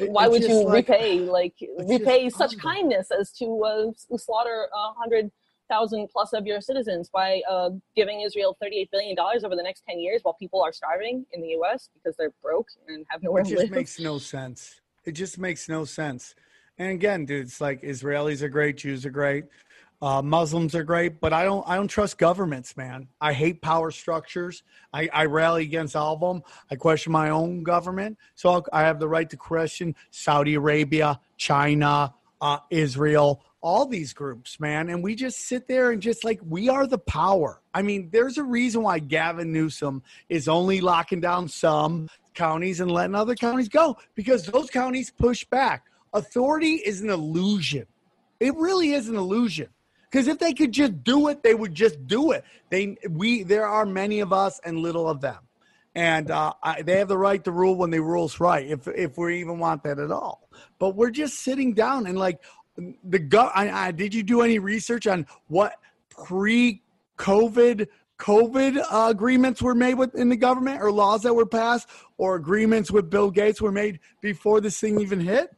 why 0.00 0.28
would 0.28 0.42
you 0.42 0.62
like- 0.64 0.88
repay 0.88 1.20
like 1.20 1.54
repay 1.88 2.28
such 2.28 2.58
kindness 2.58 3.10
as 3.10 3.32
to 3.32 3.46
uh, 3.64 4.16
slaughter 4.18 4.68
a 4.74 4.92
hundred 4.92 5.30
thousand 5.70 6.08
plus 6.12 6.32
of 6.32 6.46
your 6.46 6.60
citizens 6.60 7.08
by 7.08 7.40
uh, 7.48 7.70
giving 7.96 8.20
Israel 8.20 8.56
38 8.60 8.90
billion 8.90 9.14
dollars 9.16 9.44
over 9.44 9.56
the 9.56 9.62
next 9.62 9.82
10 9.88 9.98
years 10.00 10.20
while 10.22 10.34
people 10.34 10.60
are 10.62 10.72
starving 10.72 11.24
in 11.32 11.40
the 11.40 11.48
U.S. 11.48 11.88
because 11.94 12.16
they're 12.16 12.32
broke 12.42 12.68
and 12.88 13.06
have 13.08 13.22
nowhere 13.22 13.42
It 13.42 13.46
to 13.46 13.50
just 13.52 13.62
live. 13.62 13.70
makes 13.70 13.98
no 13.98 14.18
sense. 14.18 14.80
It 15.04 15.12
just 15.12 15.38
makes 15.38 15.68
no 15.68 15.84
sense. 15.84 16.34
And 16.78 16.90
again, 16.90 17.24
dude, 17.24 17.46
it's 17.46 17.60
like 17.60 17.82
Israelis 17.82 18.42
are 18.42 18.48
great, 18.48 18.76
Jews 18.76 19.06
are 19.06 19.10
great, 19.10 19.44
uh, 20.02 20.22
Muslims 20.22 20.74
are 20.74 20.82
great, 20.82 21.20
but 21.20 21.32
I 21.32 21.44
don't 21.44 21.66
I 21.68 21.76
don't 21.76 21.88
trust 21.88 22.18
governments, 22.18 22.76
man. 22.76 23.06
I 23.20 23.32
hate 23.32 23.60
power 23.60 23.90
structures. 23.90 24.62
I, 24.92 25.08
I 25.12 25.26
rally 25.26 25.62
against 25.64 25.94
all 25.94 26.14
of 26.14 26.20
them. 26.20 26.42
I 26.70 26.76
question 26.76 27.12
my 27.12 27.30
own 27.30 27.62
government, 27.62 28.18
so 28.34 28.48
I'll, 28.50 28.66
I 28.72 28.80
have 28.82 28.98
the 28.98 29.08
right 29.08 29.28
to 29.30 29.36
question 29.36 29.94
Saudi 30.10 30.54
Arabia, 30.54 31.20
China, 31.36 32.14
uh, 32.40 32.58
Israel, 32.70 33.42
all 33.62 33.86
these 33.86 34.12
groups, 34.12 34.58
man. 34.58 34.88
And 34.88 35.02
we 35.02 35.14
just 35.14 35.40
sit 35.40 35.68
there 35.68 35.90
and 35.90 36.00
just 36.00 36.24
like 36.24 36.40
we 36.46 36.68
are 36.68 36.86
the 36.86 36.98
power. 36.98 37.60
I 37.74 37.82
mean, 37.82 38.08
there's 38.10 38.38
a 38.38 38.44
reason 38.44 38.82
why 38.82 38.98
Gavin 38.98 39.52
Newsom 39.52 40.02
is 40.28 40.48
only 40.48 40.80
locking 40.80 41.20
down 41.20 41.48
some 41.48 42.08
counties 42.34 42.80
and 42.80 42.90
letting 42.90 43.14
other 43.14 43.34
counties 43.34 43.68
go 43.68 43.96
because 44.14 44.46
those 44.46 44.70
counties 44.70 45.10
push 45.10 45.44
back. 45.44 45.86
Authority 46.12 46.74
is 46.74 47.02
an 47.02 47.10
illusion. 47.10 47.86
It 48.40 48.56
really 48.56 48.92
is 48.92 49.08
an 49.08 49.16
illusion. 49.16 49.68
Because 50.10 50.26
if 50.26 50.38
they 50.38 50.52
could 50.52 50.72
just 50.72 51.04
do 51.04 51.28
it, 51.28 51.42
they 51.42 51.54
would 51.54 51.74
just 51.74 52.06
do 52.06 52.32
it. 52.32 52.44
They 52.68 52.96
we 53.08 53.44
there 53.44 53.66
are 53.66 53.86
many 53.86 54.20
of 54.20 54.32
us 54.32 54.60
and 54.64 54.78
little 54.78 55.08
of 55.08 55.20
them, 55.20 55.38
and 55.94 56.32
uh, 56.32 56.52
I, 56.62 56.82
they 56.82 56.98
have 56.98 57.06
the 57.06 57.16
right 57.16 57.42
to 57.44 57.52
rule 57.52 57.76
when 57.76 57.90
they 57.90 58.00
rule's 58.00 58.40
right. 58.40 58.66
If 58.66 58.88
if 58.88 59.16
we 59.16 59.40
even 59.40 59.60
want 59.60 59.84
that 59.84 60.00
at 60.00 60.10
all, 60.10 60.48
but 60.80 60.96
we're 60.96 61.12
just 61.12 61.38
sitting 61.38 61.74
down 61.74 62.08
and 62.08 62.18
like 62.18 62.40
the 63.04 63.18
go. 63.18 63.50
I, 63.54 63.88
I, 63.88 63.90
did 63.92 64.14
you 64.14 64.22
do 64.22 64.42
any 64.42 64.58
research 64.58 65.06
on 65.06 65.26
what 65.48 65.74
pre-COVID 66.08 67.88
COVID 68.18 68.84
uh, 68.90 69.08
agreements 69.10 69.62
were 69.62 69.74
made 69.74 69.94
within 69.94 70.28
the 70.28 70.36
government 70.36 70.82
or 70.82 70.92
laws 70.92 71.22
that 71.22 71.32
were 71.32 71.46
passed 71.46 71.88
or 72.18 72.34
agreements 72.34 72.90
with 72.90 73.08
Bill 73.08 73.30
Gates 73.30 73.60
were 73.62 73.72
made 73.72 73.98
before 74.20 74.60
this 74.60 74.78
thing 74.78 75.00
even 75.00 75.20
hit? 75.20 75.50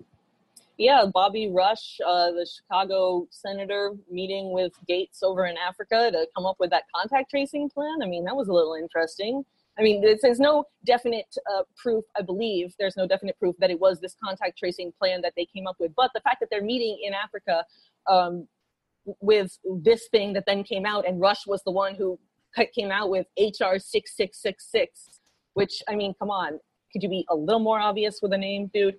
yeah, 0.83 1.05
Bobby 1.13 1.49
Rush, 1.49 1.99
uh, 2.05 2.33
the 2.33 2.47
Chicago 2.47 3.29
senator, 3.31 3.93
meeting 4.11 4.53
with 4.53 4.73
Gates 4.89 5.23
over 5.23 5.47
in 5.47 5.57
Africa 5.57 6.11
to 6.11 6.27
come 6.37 6.45
up 6.47 6.57
with 6.59 6.71
that 6.71 6.85
contact 6.95 7.31
tracing 7.31 7.71
plan. 7.71 8.03
I 8.03 8.07
mean, 8.07 8.25
that 8.25 8.35
was 8.35 8.49
a 8.49 8.53
little 8.53 8.75
interesting. 8.75 9.45
I 9.79 9.83
mean, 9.83 10.03
there's, 10.03 10.39
no 10.39 10.65
definite 10.85 11.35
uh, 11.51 11.63
proof, 11.77 12.05
I 12.17 12.23
believe, 12.23 12.75
there's 12.79 12.97
no 12.97 13.07
definite 13.07 13.39
proof 13.39 13.57
that 13.59 13.71
it 13.71 13.81
was 13.81 14.01
this 14.01 14.15
contact 14.23 14.59
tracing 14.59 14.93
plan 14.99 15.23
that 15.23 15.33
they 15.37 15.47
came 15.47 15.67
up 15.67 15.77
with. 15.79 15.93
But 15.97 16.11
the 16.15 16.21
fact 16.21 16.41
that 16.41 16.49
they're 16.51 16.63
meeting 16.63 16.99
in 17.03 17.15
Africa 17.15 17.65
um, 18.07 18.47
with 19.21 19.59
this 19.83 20.09
thing 20.11 20.35
that 20.35 20.45
then 20.47 20.63
came 20.63 20.85
out, 20.85 21.07
and 21.07 21.21
Rush 21.21 21.47
was 21.47 21.63
the 21.65 21.71
one 21.71 21.95
who 21.95 22.19
came 22.75 22.91
out 22.91 23.09
with 23.09 23.27
HR 23.39 23.79
6666, 23.79 25.21
which, 25.55 25.83
I 25.89 25.95
mean, 25.97 26.15
come 26.19 26.31
on, 26.31 26.61
could 26.93 27.03
you 27.03 27.09
be 27.09 27.25
a 27.31 27.35
little 27.35 27.61
more 27.61 27.81
obvious 27.81 28.21
with 28.21 28.35
a 28.35 28.39
name, 28.39 28.71
dude? 28.75 28.97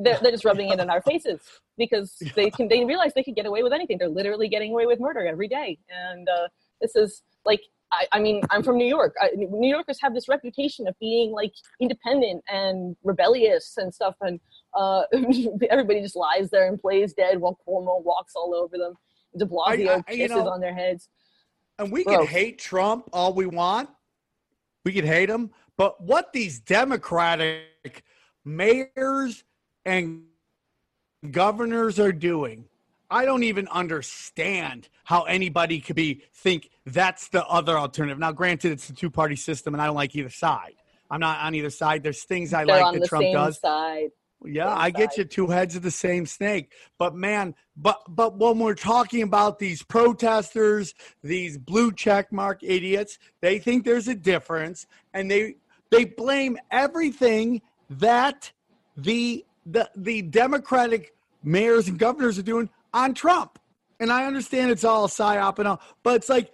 they're, 0.00 0.18
they're 0.20 0.32
just 0.32 0.44
rubbing 0.44 0.68
it 0.70 0.78
in 0.78 0.90
our 0.90 1.02
faces 1.02 1.40
because 1.78 2.16
they 2.36 2.50
can 2.50 2.68
they 2.68 2.84
realize 2.84 3.12
they 3.14 3.22
can 3.22 3.34
get 3.34 3.46
away 3.46 3.62
with 3.62 3.72
anything 3.72 3.98
they're 3.98 4.08
literally 4.08 4.48
getting 4.48 4.72
away 4.72 4.86
with 4.86 5.00
murder 5.00 5.26
every 5.26 5.48
day 5.48 5.78
and 5.88 6.28
uh, 6.28 6.48
this 6.80 6.94
is 6.96 7.22
like 7.44 7.60
I, 7.92 8.06
I 8.12 8.20
mean 8.20 8.42
i'm 8.50 8.62
from 8.62 8.76
new 8.78 8.86
york 8.86 9.14
I, 9.20 9.30
new 9.36 9.68
yorkers 9.68 9.98
have 10.00 10.14
this 10.14 10.28
reputation 10.28 10.86
of 10.86 10.94
being 11.00 11.32
like 11.32 11.52
independent 11.80 12.42
and 12.48 12.96
rebellious 13.02 13.74
and 13.76 13.92
stuff 13.94 14.14
and 14.20 14.38
uh, 14.74 15.02
everybody 15.70 16.00
just 16.00 16.16
lies 16.16 16.50
there 16.50 16.68
and 16.68 16.80
plays 16.80 17.12
dead 17.14 17.38
while 17.40 17.58
cuomo 17.66 18.02
walks 18.04 18.34
all 18.36 18.54
over 18.54 18.76
them 18.78 18.94
de 19.36 19.44
blasio 19.44 20.04
I- 20.06 20.12
kisses 20.14 20.30
know- 20.36 20.48
on 20.48 20.60
their 20.60 20.74
heads 20.74 21.08
And 21.78 21.90
we 21.90 22.04
Gross. 22.04 22.18
can 22.18 22.26
hate 22.26 22.58
Trump 22.58 23.08
all 23.12 23.32
we 23.32 23.46
want. 23.46 23.88
We 24.84 24.92
can 24.92 25.06
hate 25.06 25.30
him. 25.30 25.50
But 25.78 25.98
what 26.02 26.30
these 26.32 26.60
Democratic 26.60 28.02
mayors 28.44 29.44
and 29.86 30.24
governors 31.30 31.98
are 31.98 32.12
doing, 32.12 32.66
I 33.10 33.24
don't 33.24 33.42
even 33.42 33.66
understand 33.68 34.88
how 35.04 35.22
anybody 35.22 35.80
could 35.80 35.96
be 35.96 36.22
think 36.34 36.70
that's 36.86 37.28
the 37.28 37.44
other 37.46 37.76
alternative. 37.76 38.18
Now, 38.18 38.32
granted, 38.32 38.72
it's 38.72 38.88
a 38.88 38.94
two 38.94 39.10
party 39.10 39.36
system 39.36 39.74
and 39.74 39.82
I 39.82 39.86
don't 39.86 39.96
like 39.96 40.14
either 40.14 40.30
side. 40.30 40.74
I'm 41.10 41.20
not 41.20 41.40
on 41.40 41.54
either 41.54 41.70
side. 41.70 42.02
There's 42.02 42.22
things 42.22 42.54
I 42.54 42.64
they're 42.64 42.76
like 42.76 42.86
on 42.86 42.94
that 42.94 43.02
the 43.02 43.08
Trump 43.08 43.24
same 43.24 43.34
does. 43.34 43.58
side 43.58 44.10
Yeah, 44.44 44.68
same 44.68 44.78
I 44.78 44.90
get 44.90 45.12
side. 45.12 45.18
you 45.18 45.24
two 45.24 45.46
heads 45.48 45.74
of 45.74 45.82
the 45.82 45.90
same 45.90 46.24
snake. 46.26 46.72
But 46.98 47.16
man, 47.16 47.56
but 47.76 48.00
but 48.08 48.38
when 48.38 48.60
we're 48.60 48.74
talking 48.74 49.22
about 49.22 49.58
these 49.58 49.82
protesters, 49.82 50.94
these 51.22 51.58
blue 51.58 51.92
check 51.92 52.30
mark 52.30 52.60
idiots, 52.62 53.18
they 53.40 53.58
think 53.58 53.84
there's 53.84 54.06
a 54.06 54.14
difference 54.14 54.86
and 55.12 55.28
they 55.28 55.56
they 55.90 56.04
blame 56.04 56.56
everything 56.70 57.60
that 57.90 58.52
the 58.96 59.44
the 59.66 59.90
the 59.96 60.22
Democratic 60.22 61.12
mayors 61.42 61.88
and 61.88 61.98
governors 61.98 62.38
are 62.38 62.42
doing 62.42 62.70
on 62.92 63.14
Trump. 63.14 63.58
And 63.98 64.10
I 64.10 64.26
understand 64.26 64.70
it's 64.70 64.84
all 64.84 65.08
psyop 65.08 65.58
and 65.58 65.68
all, 65.68 65.80
but 66.02 66.16
it's 66.16 66.28
like 66.28 66.52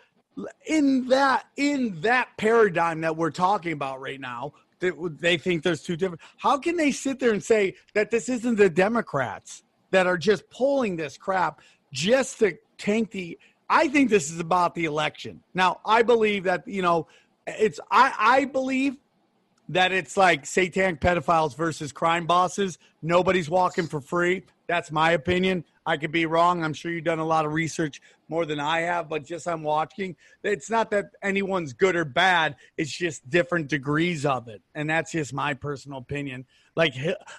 in 0.66 1.09
that 1.09 1.47
in 1.57 2.01
that 2.03 2.28
paradigm 2.37 3.01
that 3.01 3.16
we're 3.16 3.30
talking 3.30 3.72
about 3.72 4.01
right 4.01 4.20
now 4.20 4.53
that 4.80 4.95
they 5.20 5.39
think 5.39 5.62
there's 5.62 5.82
two 5.82 5.97
different 5.97 6.20
how 6.37 6.59
can 6.59 6.76
they 6.76 6.93
sit 6.93 7.18
there 7.18 7.32
and 7.32 7.43
say 7.43 7.74
that 7.95 8.11
this 8.11 8.28
isn't 8.28 8.57
the 8.57 8.68
democrats 8.68 9.62
that 9.91 10.07
are 10.07 10.18
just 10.18 10.49
pulling 10.51 10.97
this 10.97 11.16
crap 11.16 11.61
just 11.93 12.39
to 12.39 12.55
tank 12.76 13.11
the 13.12 13.39
i 13.70 13.89
think 13.89 14.11
this 14.11 14.30
is 14.30 14.39
about 14.39 14.74
the 14.74 14.84
election. 14.84 15.43
Now 15.55 15.80
i 15.87 16.03
believe 16.03 16.45
that 16.45 16.66
you 16.68 16.82
know 16.82 17.07
it's 17.47 17.80
i 17.91 18.12
i 18.18 18.45
believe 18.45 18.99
that 19.68 19.91
it's 19.91 20.16
like 20.16 20.45
satanic 20.45 21.01
pedophiles 21.01 21.57
versus 21.57 21.91
crime 21.91 22.26
bosses. 22.26 22.78
Nobody's 23.03 23.51
walking 23.51 23.89
for 23.89 24.01
free. 24.01 24.45
That's 24.68 24.93
my 24.93 25.12
opinion 25.12 25.64
i 25.87 25.97
could 25.97 26.12
be 26.12 26.26
wrong. 26.26 26.62
I'm 26.62 26.74
sure 26.74 26.91
you've 26.91 27.05
done 27.05 27.18
a 27.18 27.24
lot 27.24 27.47
of 27.47 27.53
research 27.53 28.01
more 28.28 28.45
than 28.45 28.61
i 28.61 28.80
have 28.80 29.09
but 29.09 29.24
just 29.24 29.47
i'm 29.49 29.62
watching. 29.62 30.16
It's 30.43 30.70
not 30.70 30.91
that 30.91 31.12
anyone's 31.22 31.72
good 31.72 31.97
or 31.97 32.05
bad. 32.05 32.57
It's 32.76 32.91
just 32.91 33.28
different 33.30 33.68
degrees 33.68 34.26
of 34.26 34.49
it. 34.49 34.61
And 34.74 34.91
that's 34.91 35.12
just 35.12 35.32
my 35.32 35.55
personal 35.55 35.99
opinion. 35.99 36.45
Like 36.74 36.95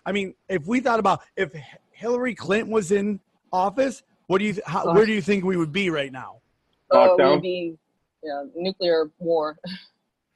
i 0.05 0.11
mean 0.11 0.33
if 0.49 0.65
we 0.65 0.79
thought 0.79 0.99
about 0.99 1.21
if 1.35 1.51
hillary 1.91 2.35
clinton 2.35 2.71
was 2.71 2.91
in 2.91 3.19
office 3.51 4.03
what 4.27 4.39
do 4.39 4.45
you 4.45 4.55
how, 4.65 4.81
uh-huh. 4.81 4.93
where 4.93 5.05
do 5.05 5.13
you 5.13 5.21
think 5.21 5.43
we 5.43 5.57
would 5.57 5.71
be 5.71 5.89
right 5.89 6.11
now? 6.11 6.41
Oh 6.91 7.17
Lockdown? 7.17 7.35
maybe 7.35 7.77
yeah, 8.23 8.43
nuclear 8.55 9.09
war. 9.19 9.57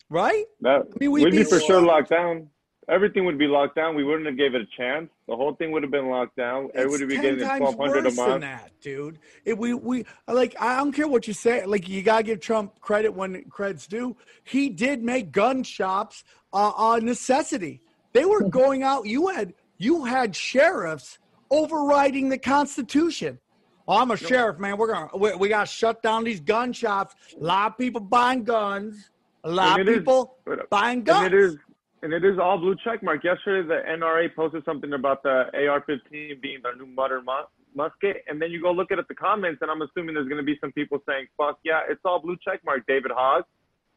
Right? 0.09 0.45
That 0.59 0.99
mean, 0.99 1.11
we'd 1.11 1.25
we'd, 1.25 1.31
be 1.31 1.37
be 1.37 1.43
for 1.43 1.59
sure 1.59 1.81
locked 1.81 2.09
down. 2.09 2.49
Everything 2.91 3.25
would 3.25 3.37
be 3.39 3.47
locked 3.47 3.75
down. 3.75 3.95
We 3.95 4.03
wouldn't 4.03 4.27
have 4.27 4.37
gave 4.37 4.53
it 4.53 4.61
a 4.61 4.65
chance. 4.77 5.09
The 5.27 5.35
whole 5.35 5.55
thing 5.55 5.71
would 5.71 5.81
have 5.81 5.91
been 5.91 6.09
locked 6.09 6.35
down. 6.35 6.69
Everybody 6.75 7.03
would 7.05 7.09
be 7.09 7.15
It's 7.15 7.21
getting 7.23 7.39
10 7.39 7.47
times 7.47 7.59
twelve 7.61 7.77
hundred 7.79 7.99
a 8.05 8.09
worse 8.09 8.15
than 8.17 8.27
month. 8.29 8.41
that, 8.41 8.71
dude. 8.81 9.17
It, 9.45 9.57
we 9.57 9.73
we 9.73 10.05
like 10.27 10.55
I 10.59 10.77
don't 10.77 10.91
care 10.91 11.07
what 11.07 11.27
you 11.27 11.33
say. 11.33 11.65
Like 11.65 11.89
you 11.89 12.03
gotta 12.03 12.23
give 12.23 12.39
Trump 12.41 12.79
credit 12.81 13.13
when 13.13 13.43
credit's 13.45 13.87
due. 13.87 14.15
He 14.43 14.69
did 14.69 15.01
make 15.03 15.31
gun 15.31 15.63
shops 15.63 16.23
uh, 16.53 16.71
a 16.77 16.99
necessity. 17.01 17.81
They 18.13 18.25
were 18.25 18.43
going 18.49 18.83
out. 18.83 19.07
You 19.07 19.29
had 19.29 19.53
you 19.77 20.05
had 20.05 20.35
sheriffs 20.35 21.17
overriding 21.49 22.29
the 22.29 22.37
Constitution. 22.37 23.39
Oh, 23.87 23.97
I'm 23.97 24.11
a 24.11 24.17
sheriff, 24.17 24.59
man. 24.59 24.77
We're 24.77 24.93
gonna 24.93 25.09
we, 25.17 25.35
we 25.35 25.49
gotta 25.49 25.65
shut 25.65 26.01
down 26.03 26.23
these 26.23 26.39
gun 26.39 26.71
shops. 26.71 27.15
A 27.39 27.43
lot 27.43 27.71
of 27.71 27.77
people 27.77 27.99
buying 28.01 28.43
guns. 28.43 29.09
A 29.43 29.49
lot 29.51 29.79
And 29.79 29.89
of 29.89 29.95
people 29.95 30.37
but- 30.45 30.69
buying 30.69 31.03
guns. 31.03 31.25
And 31.25 31.33
it 31.33 31.39
is 31.39 31.57
and 32.03 32.13
it 32.13 32.25
is 32.25 32.39
all 32.39 32.57
blue 32.57 32.75
check 32.83 33.03
mark. 33.03 33.23
Yesterday 33.23 33.67
the 33.67 33.81
NRA 33.89 34.33
posted 34.35 34.63
something 34.65 34.93
about 34.93 35.23
the 35.23 35.45
AR-15 35.53 36.41
being 36.41 36.59
their 36.63 36.75
new 36.75 36.87
modern 36.87 37.25
mu- 37.25 37.49
musket, 37.75 38.23
and 38.27 38.41
then 38.41 38.51
you 38.51 38.61
go 38.61 38.71
look 38.71 38.91
at 38.91 38.99
it, 38.99 39.07
the 39.07 39.15
comments, 39.15 39.59
and 39.61 39.69
I'm 39.69 39.81
assuming 39.81 40.15
there's 40.15 40.27
going 40.27 40.41
to 40.41 40.43
be 40.43 40.57
some 40.59 40.71
people 40.71 40.99
saying, 41.07 41.27
"Fuck 41.37 41.59
yeah, 41.63 41.81
it's 41.89 42.01
all 42.03 42.19
blue 42.19 42.37
check 42.43 42.61
mark." 42.65 42.85
David 42.87 43.11
Hogg, 43.13 43.43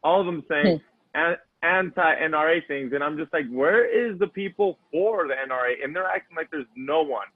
all 0.03 0.19
of 0.19 0.25
them 0.25 0.43
saying 0.49 0.79
hmm. 0.79 1.17
an- 1.19 1.37
anti-NRA 1.65 2.67
things, 2.67 2.91
and 2.93 3.03
I'm 3.03 3.17
just 3.17 3.33
like, 3.33 3.49
where 3.49 3.85
is 3.85 4.19
the 4.19 4.27
people 4.27 4.77
for 4.91 5.27
the 5.27 5.33
NRA? 5.33 5.83
And 5.83 5.95
they're 5.95 6.05
acting 6.05 6.37
like 6.37 6.49
there's 6.51 6.67
no 6.75 7.01
one. 7.01 7.27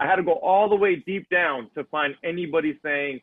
I 0.00 0.06
had 0.06 0.16
to 0.16 0.22
go 0.22 0.34
all 0.34 0.68
the 0.68 0.76
way 0.76 0.96
deep 0.96 1.28
down 1.30 1.70
to 1.74 1.84
find 1.84 2.14
anybody 2.22 2.78
saying 2.82 3.20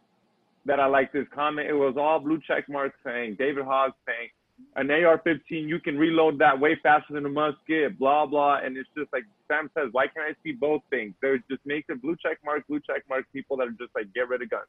that 0.66 0.80
I 0.80 0.88
like 0.88 1.14
this 1.14 1.26
comment. 1.34 1.70
It 1.70 1.74
was 1.74 1.95
all 1.97 2.20
blue 2.20 2.39
check 2.45 2.68
marks 2.68 2.97
saying 3.06 3.36
David 3.38 3.66
Hogg 3.66 3.91
saying 4.06 4.30
an 4.76 4.91
AR-15 4.91 5.39
you 5.49 5.80
can 5.80 5.97
reload 5.97 6.39
that 6.39 6.60
way 6.60 6.78
faster 6.82 7.14
than 7.14 7.26
a 7.26 7.30
musket, 7.30 7.97
blah 7.97 8.26
blah. 8.26 8.60
And 8.64 8.78
it's 8.78 8.89
just 8.97 9.12
like 9.14 9.24
Sam 9.47 9.70
says, 9.74 9.89
why 9.91 10.08
can't 10.08 10.28
I 10.30 10.36
see 10.43 10.51
both 10.51 10.82
things? 10.89 11.14
There's 11.22 11.41
just 11.49 11.66
makes 11.66 11.88
it 11.89 12.01
blue 12.01 12.16
check 12.22 12.38
mark, 12.43 12.68
blue 12.68 12.80
check 12.86 13.03
mark 13.10 13.26
people 13.34 13.58
that 13.58 13.68
are 13.68 13.72
just 13.72 13.93
like 13.95 14.14
get 14.14 14.30
rid 14.30 14.41
of 14.41 14.49
guns. 14.49 14.68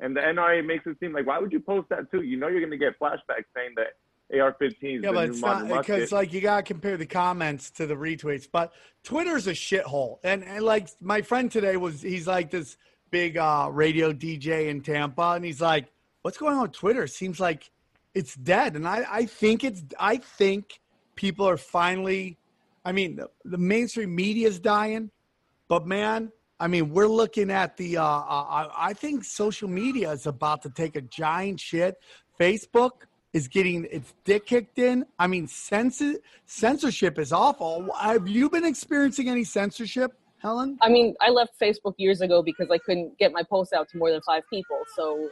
And 0.00 0.16
the 0.16 0.20
NRA 0.20 0.64
makes 0.64 0.86
it 0.86 0.96
seem 1.00 1.12
like 1.12 1.26
why 1.26 1.38
would 1.38 1.52
you 1.52 1.60
post 1.60 1.88
that 1.90 2.10
too? 2.10 2.22
You 2.22 2.36
know 2.36 2.48
you're 2.48 2.60
gonna 2.60 2.76
get 2.76 2.98
flashbacks 2.98 3.44
saying 3.54 3.74
that 3.76 3.94
AR-15 4.32 4.98
is 4.98 5.02
Yeah, 5.02 5.10
the 5.10 5.12
but 5.12 5.28
it's 5.28 5.40
not 5.40 5.68
because 5.68 6.12
like 6.12 6.32
you 6.32 6.40
gotta 6.40 6.62
compare 6.62 6.96
the 6.96 7.06
comments 7.06 7.70
to 7.72 7.86
the 7.86 7.94
retweets. 7.94 8.48
But 8.50 8.72
Twitter's 9.04 9.46
a 9.46 9.52
shithole, 9.52 10.18
and 10.24 10.44
and 10.44 10.64
like 10.64 10.88
my 11.00 11.22
friend 11.22 11.50
today 11.50 11.76
was, 11.76 12.02
he's 12.02 12.26
like 12.26 12.50
this 12.50 12.76
big 13.10 13.36
uh, 13.36 13.68
radio 13.70 14.12
DJ 14.12 14.68
in 14.68 14.80
Tampa, 14.80 15.32
and 15.36 15.44
he's 15.44 15.60
like, 15.60 15.92
"What's 16.22 16.38
going 16.38 16.56
on 16.56 16.62
with 16.62 16.72
Twitter? 16.72 17.06
Seems 17.06 17.38
like 17.40 17.70
it's 18.14 18.34
dead." 18.34 18.76
And 18.76 18.86
I 18.86 19.04
I 19.10 19.26
think 19.26 19.64
it's 19.64 19.82
I 19.98 20.16
think 20.16 20.80
people 21.14 21.48
are 21.48 21.56
finally, 21.56 22.38
I 22.84 22.92
mean, 22.92 23.16
the, 23.16 23.28
the 23.44 23.58
mainstream 23.58 24.14
media 24.14 24.48
is 24.48 24.58
dying, 24.58 25.10
but 25.68 25.86
man. 25.86 26.32
I 26.60 26.68
mean, 26.68 26.90
we're 26.90 27.08
looking 27.08 27.50
at 27.50 27.76
the. 27.76 27.96
Uh, 27.96 28.04
uh, 28.04 28.46
I 28.48 28.90
I 28.90 28.92
think 28.92 29.24
social 29.24 29.68
media 29.68 30.12
is 30.12 30.26
about 30.26 30.62
to 30.62 30.70
take 30.70 30.94
a 30.94 31.00
giant 31.00 31.58
shit. 31.58 31.96
Facebook 32.38 32.92
is 33.32 33.48
getting 33.48 33.86
its 33.90 34.14
dick 34.24 34.46
kicked 34.46 34.78
in. 34.78 35.04
I 35.18 35.26
mean, 35.26 35.46
cens- 35.46 36.18
censorship 36.46 37.18
is 37.18 37.32
awful. 37.32 37.90
Have 37.98 38.28
you 38.28 38.48
been 38.50 38.64
experiencing 38.64 39.28
any 39.28 39.44
censorship, 39.44 40.12
Helen? 40.42 40.76
I 40.82 40.88
mean, 40.88 41.14
I 41.20 41.30
left 41.30 41.52
Facebook 41.60 41.94
years 41.98 42.20
ago 42.20 42.42
because 42.42 42.68
I 42.70 42.78
couldn't 42.78 43.16
get 43.16 43.32
my 43.32 43.44
posts 43.44 43.72
out 43.72 43.88
to 43.90 43.98
more 43.98 44.10
than 44.10 44.20
five 44.22 44.42
people. 44.50 44.80
So 44.96 45.28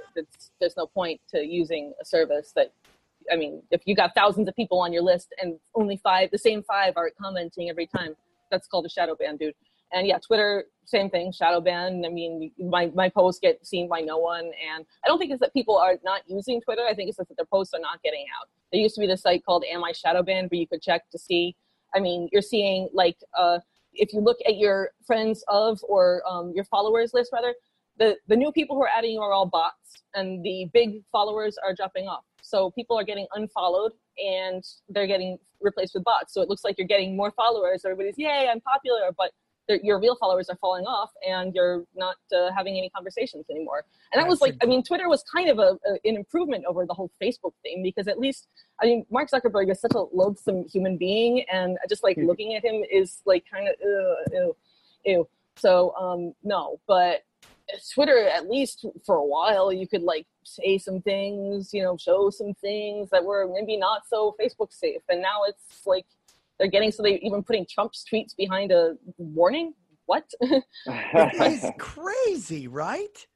there's 0.61 0.77
no 0.77 0.87
point 0.87 1.21
to 1.35 1.45
using 1.45 1.93
a 2.01 2.05
service 2.05 2.53
that, 2.55 2.73
I 3.31 3.37
mean, 3.37 3.61
if 3.73 3.83
you 3.87 3.97
got 3.97 4.15
thousands 4.15 4.49
of 4.49 4.55
people 4.55 4.79
on 4.79 4.93
your 4.93 5.03
list 5.03 5.35
and 5.43 5.59
only 5.75 5.97
five, 5.97 6.31
the 6.31 6.39
same 6.39 6.63
five 6.63 6.97
are 6.97 7.11
commenting 7.21 7.69
every 7.69 7.87
time, 7.87 8.15
that's 8.53 8.69
called 8.69 8.87
a 8.87 8.89
shadow 8.89 9.17
ban, 9.19 9.37
dude. 9.37 9.55
And 9.93 10.07
yeah, 10.07 10.19
Twitter, 10.25 10.67
same 10.85 11.11
thing, 11.11 11.33
shadow 11.33 11.61
ban. 11.61 12.05
I 12.07 12.09
mean, 12.09 12.53
my, 12.59 12.87
my 12.95 13.09
posts 13.09 13.41
get 13.41 13.67
seen 13.67 13.89
by 13.89 14.01
no 14.01 14.19
one. 14.19 14.45
And 14.45 14.87
I 15.05 15.09
don't 15.09 15.19
think 15.19 15.33
it's 15.33 15.41
that 15.41 15.53
people 15.53 15.77
are 15.77 15.97
not 16.05 16.23
using 16.29 16.61
Twitter. 16.61 16.83
I 16.89 16.95
think 16.95 17.09
it's 17.09 17.19
that 17.19 17.27
their 17.37 17.47
posts 17.47 17.75
are 17.75 17.81
not 17.81 18.01
getting 18.05 18.27
out. 18.41 18.49
There 18.71 18.81
used 18.81 18.95
to 18.95 19.01
be 19.01 19.09
this 19.09 19.23
site 19.23 19.45
called 19.45 19.65
Am 19.69 19.83
I 19.83 19.91
Shadow 19.91 20.23
Banned 20.23 20.51
where 20.53 20.61
you 20.61 20.69
could 20.69 20.83
check 20.83 21.11
to 21.11 21.19
see. 21.19 21.57
I 21.93 21.99
mean, 21.99 22.29
you're 22.31 22.43
seeing 22.43 22.89
like, 22.93 23.17
uh, 23.37 23.59
if 23.93 24.13
you 24.13 24.21
look 24.21 24.39
at 24.47 24.57
your 24.57 24.91
friends 25.07 25.45
of 25.49 25.81
or 25.89 26.23
um, 26.29 26.53
your 26.55 26.65
followers 26.65 27.13
list 27.15 27.31
rather 27.33 27.55
the, 27.99 28.17
the 28.29 28.37
new 28.37 28.51
people 28.53 28.77
who 28.77 28.83
are 28.83 28.89
adding 28.89 29.13
you 29.13 29.21
are 29.21 29.33
all 29.33 29.47
bots 29.47 30.03
and 30.15 30.43
the 30.43 30.71
big 30.73 31.03
followers 31.13 31.59
are 31.63 31.75
dropping 31.75 32.09
off. 32.09 32.25
So 32.41 32.71
people 32.71 32.99
are 32.99 33.05
getting 33.05 33.27
unfollowed 33.35 33.93
and 34.17 34.65
they're 34.89 35.07
getting 35.07 35.39
replaced 35.61 35.95
with 35.95 36.05
bots. 36.05 36.33
So 36.33 36.41
it 36.41 36.49
looks 36.49 36.65
like 36.65 36.79
you're 36.79 36.87
getting 36.87 37.15
more 37.17 37.31
followers. 37.33 37.85
Everybody's 37.85 38.17
yay 38.17 38.49
i'm 38.51 38.61
popular 38.61 39.11
but 39.17 39.33
your 39.83 40.01
real 40.01 40.17
followers 40.17 40.49
are 40.49 40.57
falling 40.57 40.85
off 40.85 41.11
and 41.27 41.55
you're 41.55 41.85
not 41.95 42.17
uh, 42.35 42.51
having 42.57 42.77
any 42.77 42.91
conversations 42.91 43.45
anymore. 43.51 43.85
And 44.13 44.21
that 44.21 44.29
was 44.29 44.41
like 44.41 44.57
i 44.61 44.67
mean 44.67 44.83
twitter 44.83 45.09
was 45.09 45.23
kind 45.23 45.49
of 45.49 45.61
a, 45.61 45.79
a, 45.87 45.93
an 46.05 46.17
improvement 46.17 46.65
over 46.67 46.85
the 46.85 46.95
whole 46.95 47.13
facebook 47.23 47.53
thing 47.63 47.81
because 47.83 48.09
at 48.09 48.19
least 48.19 48.49
I 48.83 48.87
mean, 48.87 49.05
Mark 49.11 49.31
Zuckerberg 49.31 49.71
is 49.71 49.81
such 49.81 49.95
a 49.95 50.05
loathsome 50.13 50.67
human 50.69 50.97
being, 50.97 51.45
and 51.53 51.77
just 51.89 52.03
like 52.03 52.17
looking 52.17 52.55
at 52.55 52.65
him 52.65 52.83
is 52.91 53.21
like 53.27 53.45
kind 53.53 53.69
of 53.69 53.75
ew, 53.83 54.17
ew, 54.33 54.57
ew. 55.05 55.29
So 55.57 55.95
um, 55.97 56.35
no, 56.43 56.81
but 56.87 57.25
Twitter, 57.93 58.29
at 58.29 58.49
least 58.49 58.87
for 59.05 59.17
a 59.17 59.25
while, 59.25 59.73
you 59.73 59.87
could 59.87 60.03
like 60.03 60.27
say 60.45 60.79
some 60.79 61.03
things, 61.03 61.75
you 61.75 61.83
know, 61.83 61.97
show 61.97 62.31
some 62.31 62.55
things 62.55 63.11
that 63.11 63.25
were 63.25 63.49
maybe 63.53 63.77
not 63.77 64.03
so 64.09 64.35
Facebook 64.41 64.73
safe, 64.73 65.03
and 65.09 65.21
now 65.21 65.43
it's 65.47 65.87
like 65.87 66.07
they're 66.61 66.69
getting 66.69 66.93
so 66.93 67.03
they 67.03 67.19
even 67.23 67.43
putting 67.43 67.67
Trump's 67.69 68.05
tweets 68.13 68.37
behind 68.37 68.71
a 68.71 68.95
warning. 69.17 69.73
What? 70.07 70.25
It's 70.87 71.67
crazy, 71.79 72.69
right? 72.69 73.27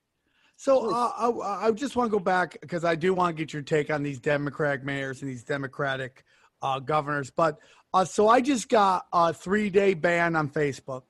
So 0.57 0.91
uh, 0.91 1.11
I, 1.16 1.66
I 1.66 1.70
just 1.72 1.97
want 1.97 2.11
to 2.11 2.16
go 2.16 2.22
back 2.22 2.59
because 2.61 2.85
I 2.85 2.95
do 2.95 3.14
want 3.14 3.35
to 3.37 3.43
get 3.43 3.53
your 3.53 3.62
take 3.62 3.91
on 3.91 4.03
these 4.03 4.20
Democratic 4.20 4.85
mayors 4.85 5.22
and 5.22 5.31
these 5.31 5.43
Democratic 5.43 6.25
uh, 6.62 6.79
governors. 6.79 7.31
But 7.31 7.59
uh, 7.95 8.05
so 8.05 8.29
I 8.29 8.41
just 8.41 8.68
got 8.68 9.07
a 9.12 9.33
three 9.33 9.70
day 9.70 9.95
ban 9.95 10.37
on 10.37 10.51
Facebook. 10.51 11.03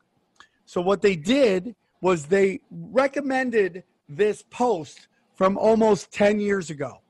So 0.67 0.81
what 0.81 1.03
they 1.03 1.17
did 1.17 1.75
was 2.01 2.27
they 2.27 2.61
recommended 2.71 3.83
this 4.09 4.43
post 4.51 5.09
from 5.35 5.59
almost 5.59 6.13
10 6.13 6.39
years 6.39 6.71
ago. 6.71 7.01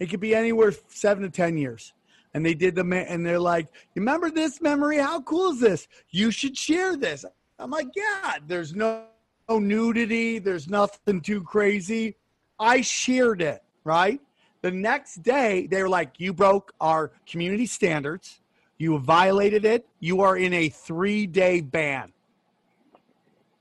It 0.00 0.06
could 0.06 0.20
be 0.20 0.34
anywhere 0.34 0.72
seven 0.88 1.22
to 1.22 1.30
10 1.30 1.58
years. 1.58 1.92
And 2.34 2.44
they 2.44 2.54
did 2.54 2.74
the, 2.74 2.82
ma- 2.84 2.96
and 2.96 3.24
they're 3.24 3.38
like, 3.38 3.66
you 3.94 4.02
remember 4.02 4.30
this 4.30 4.60
memory? 4.60 4.98
How 4.98 5.20
cool 5.22 5.52
is 5.52 5.60
this? 5.60 5.88
You 6.10 6.32
should 6.32 6.56
share 6.56 6.96
this. 6.96 7.24
I'm 7.60 7.70
like, 7.70 7.88
yeah, 7.94 8.34
there's 8.46 8.74
no, 8.74 9.04
no 9.48 9.60
nudity. 9.60 10.40
There's 10.40 10.68
nothing 10.68 11.20
too 11.20 11.42
crazy. 11.42 12.16
I 12.58 12.80
shared 12.80 13.40
it, 13.40 13.62
right? 13.84 14.20
The 14.62 14.72
next 14.72 15.22
day, 15.22 15.68
they 15.68 15.80
were 15.80 15.88
like, 15.88 16.18
you 16.18 16.32
broke 16.32 16.72
our 16.80 17.12
community 17.26 17.66
standards. 17.66 18.40
You 18.78 18.98
violated 18.98 19.64
it. 19.64 19.86
You 20.00 20.20
are 20.22 20.36
in 20.36 20.52
a 20.52 20.68
three 20.68 21.26
day 21.26 21.60
ban. 21.60 22.12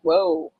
Whoa, 0.02 0.52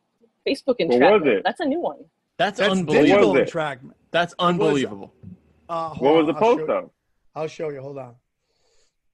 Facebook 0.48 0.76
What 0.80 0.88
was 0.90 0.94
entrapment. 0.96 1.28
it? 1.28 1.42
That's 1.44 1.60
a 1.62 1.66
new 1.66 1.80
one. 1.80 1.98
That's, 2.38 2.60
That's 2.60 2.72
unbelievable. 2.72 3.08
digital 3.08 3.32
was 3.32 3.38
it? 3.40 3.42
entrapment. 3.44 3.98
That's 4.12 4.36
unbelievable. 4.38 5.14
Uh, 5.68 5.90
hold 5.90 6.02
what 6.02 6.16
was 6.16 6.28
the 6.28 6.34
I'll 6.34 6.40
post 6.40 6.68
though? 6.68 6.92
I'll 7.36 7.48
show 7.48 7.70
you. 7.70 7.82
Hold 7.82 7.98
on. 7.98 8.16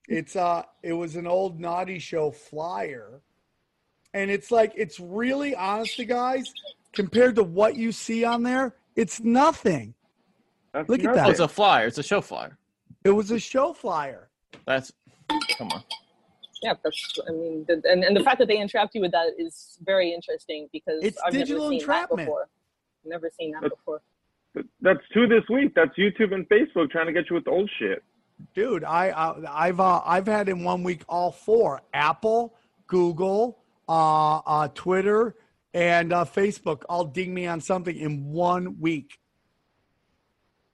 It's 0.08 0.36
uh 0.36 0.64
it 0.84 0.94
was 0.94 1.16
an 1.16 1.28
old 1.28 1.60
naughty 1.60 2.00
show 2.00 2.32
flyer. 2.32 3.22
And 4.14 4.32
it's 4.32 4.50
like 4.52 4.74
it's 4.76 5.00
really 5.00 5.56
honest 5.56 5.98
to 5.98 6.06
guys, 6.06 6.52
compared 6.94 7.36
to 7.36 7.44
what 7.44 7.76
you 7.76 7.92
see 7.92 8.24
on 8.26 8.42
there, 8.44 8.76
it's 8.96 9.20
nothing. 9.20 9.94
That's 10.74 10.90
Look 10.90 11.00
at 11.04 11.06
that. 11.06 11.12
Oh, 11.12 11.16
that. 11.26 11.30
it's 11.30 11.40
a 11.40 11.48
flyer. 11.48 11.88
It's 11.88 11.98
a 12.00 12.04
show 12.04 12.22
flyer. 12.22 12.58
It 13.04 13.12
was 13.12 13.32
a 13.32 13.40
show 13.40 13.74
flyer. 13.74 14.30
That's 14.66 14.92
come 15.58 15.70
on. 15.72 15.84
Yeah, 16.62 16.74
that's. 16.84 17.20
I 17.28 17.32
mean, 17.32 17.66
the, 17.68 17.82
and 17.86 18.04
and 18.04 18.16
the 18.18 18.24
fact 18.24 18.40
that 18.40 18.48
they 18.48 18.58
entrapped 18.58 18.94
you 18.96 19.02
with 19.02 19.12
that 19.12 19.34
is 19.38 19.78
very 19.86 20.12
interesting 20.12 20.68
because 20.74 21.02
It's 21.04 21.18
I've 21.26 21.32
digital 21.32 21.64
never 21.64 21.72
seen 21.72 21.80
entrapment. 21.80 22.18
that 22.18 22.26
before. 22.26 22.50
Never 23.06 23.30
seen 23.40 23.52
that 23.52 23.62
That's- 23.62 23.78
before. 23.80 24.02
That's 24.82 25.00
two 25.14 25.28
this 25.28 25.44
week. 25.50 25.74
That's 25.76 25.92
YouTube 25.98 26.34
and 26.34 26.50
Facebook 26.50 26.90
trying 26.90 27.06
to 27.06 27.14
get 27.14 27.30
you 27.30 27.36
with 27.36 27.46
the 27.46 27.52
old 27.52 27.70
shit. 27.80 28.04
Dude, 28.56 28.84
I, 28.84 29.10
I 29.10 29.68
I've 29.68 29.80
uh, 29.80 30.02
I've 30.06 30.28
had 30.28 30.50
in 30.50 30.64
one 30.64 30.84
week 30.84 31.04
all 31.08 31.32
four: 31.32 31.82
Apple, 31.94 32.56
Google, 32.88 33.60
uh, 33.88 34.38
uh, 34.40 34.68
Twitter, 34.70 35.36
and 35.74 36.14
uh, 36.14 36.26
Facebook 36.26 36.84
all 36.90 37.06
ding 37.06 37.34
me 37.34 37.48
on 37.48 37.62
something 37.62 37.96
in 37.96 38.26
one 38.32 38.80
week. 38.80 39.20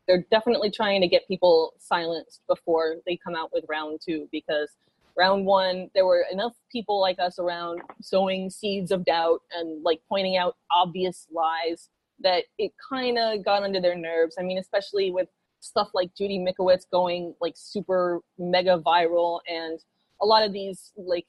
they're 0.07 0.25
definitely 0.31 0.71
trying 0.71 1.01
to 1.01 1.07
get 1.07 1.27
people 1.27 1.73
silenced 1.79 2.41
before 2.47 2.95
they 3.05 3.17
come 3.23 3.35
out 3.35 3.49
with 3.53 3.65
round 3.69 3.99
two 4.05 4.27
because 4.31 4.69
round 5.17 5.45
one 5.45 5.89
there 5.95 6.05
were 6.05 6.25
enough 6.31 6.53
people 6.71 6.99
like 6.99 7.17
us 7.19 7.39
around 7.39 7.81
sowing 8.01 8.49
seeds 8.49 8.91
of 8.91 9.05
doubt 9.05 9.39
and 9.57 9.83
like 9.83 10.01
pointing 10.09 10.37
out 10.37 10.55
obvious 10.71 11.27
lies 11.33 11.89
that 12.19 12.43
it 12.57 12.71
kind 12.89 13.17
of 13.17 13.43
got 13.43 13.63
under 13.63 13.81
their 13.81 13.97
nerves 13.97 14.35
i 14.39 14.43
mean 14.43 14.57
especially 14.57 15.11
with 15.11 15.27
stuff 15.65 15.89
like 15.93 16.15
judy 16.15 16.39
Mikovits 16.39 16.85
going 16.91 17.33
like 17.41 17.53
super 17.55 18.21
mega 18.37 18.79
viral 18.79 19.39
and 19.47 19.79
a 20.21 20.25
lot 20.25 20.43
of 20.43 20.53
these 20.53 20.91
like 20.97 21.27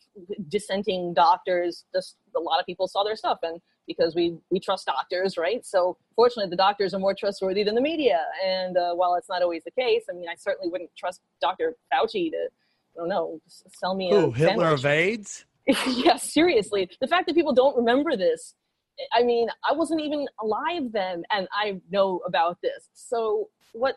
dissenting 0.49 1.13
doctors, 1.15 1.85
just 1.95 2.17
a 2.37 2.41
lot 2.41 2.61
of 2.61 2.67
people 2.67 2.87
saw 2.87 3.03
their 3.03 3.17
stuff, 3.17 3.39
and 3.43 3.61
because 3.87 4.15
we 4.15 4.37
we 4.51 4.61
trust 4.61 4.87
doctors, 4.87 5.37
right? 5.37 5.65
So 5.65 5.97
fortunately, 6.15 6.51
the 6.51 6.57
doctors 6.57 6.95
are 6.95 6.99
more 6.99 7.15
trustworthy 7.15 7.65
than 7.65 7.75
the 7.75 7.81
media. 7.81 8.21
And 8.45 8.77
uh, 8.77 8.95
while 8.95 9.15
it's 9.15 9.29
not 9.29 9.43
always 9.43 9.65
the 9.65 9.71
case, 9.71 10.05
I 10.11 10.13
mean, 10.13 10.29
I 10.29 10.35
certainly 10.37 10.71
wouldn't 10.71 10.91
trust 10.97 11.21
Dr. 11.41 11.77
Fauci 11.93 12.31
to, 12.31 12.37
I 12.37 12.99
don't 12.99 13.09
know, 13.09 13.41
sell 13.47 13.95
me 13.95 14.11
Who, 14.11 14.31
a 14.31 14.33
Hitler 14.33 14.65
sandwich. 14.65 14.81
of 14.81 14.87
AIDS? 14.87 15.45
yeah, 15.89 16.17
seriously. 16.17 16.89
The 17.01 17.09
fact 17.09 17.27
that 17.27 17.35
people 17.35 17.53
don't 17.53 17.77
remember 17.77 18.17
this, 18.17 18.55
I 19.13 19.23
mean, 19.23 19.49
I 19.69 19.73
wasn't 19.73 20.01
even 20.01 20.27
alive 20.41 20.93
then, 20.93 21.25
and 21.31 21.49
I 21.53 21.81
know 21.91 22.21
about 22.27 22.59
this. 22.63 22.89
So 22.95 23.49
what? 23.73 23.97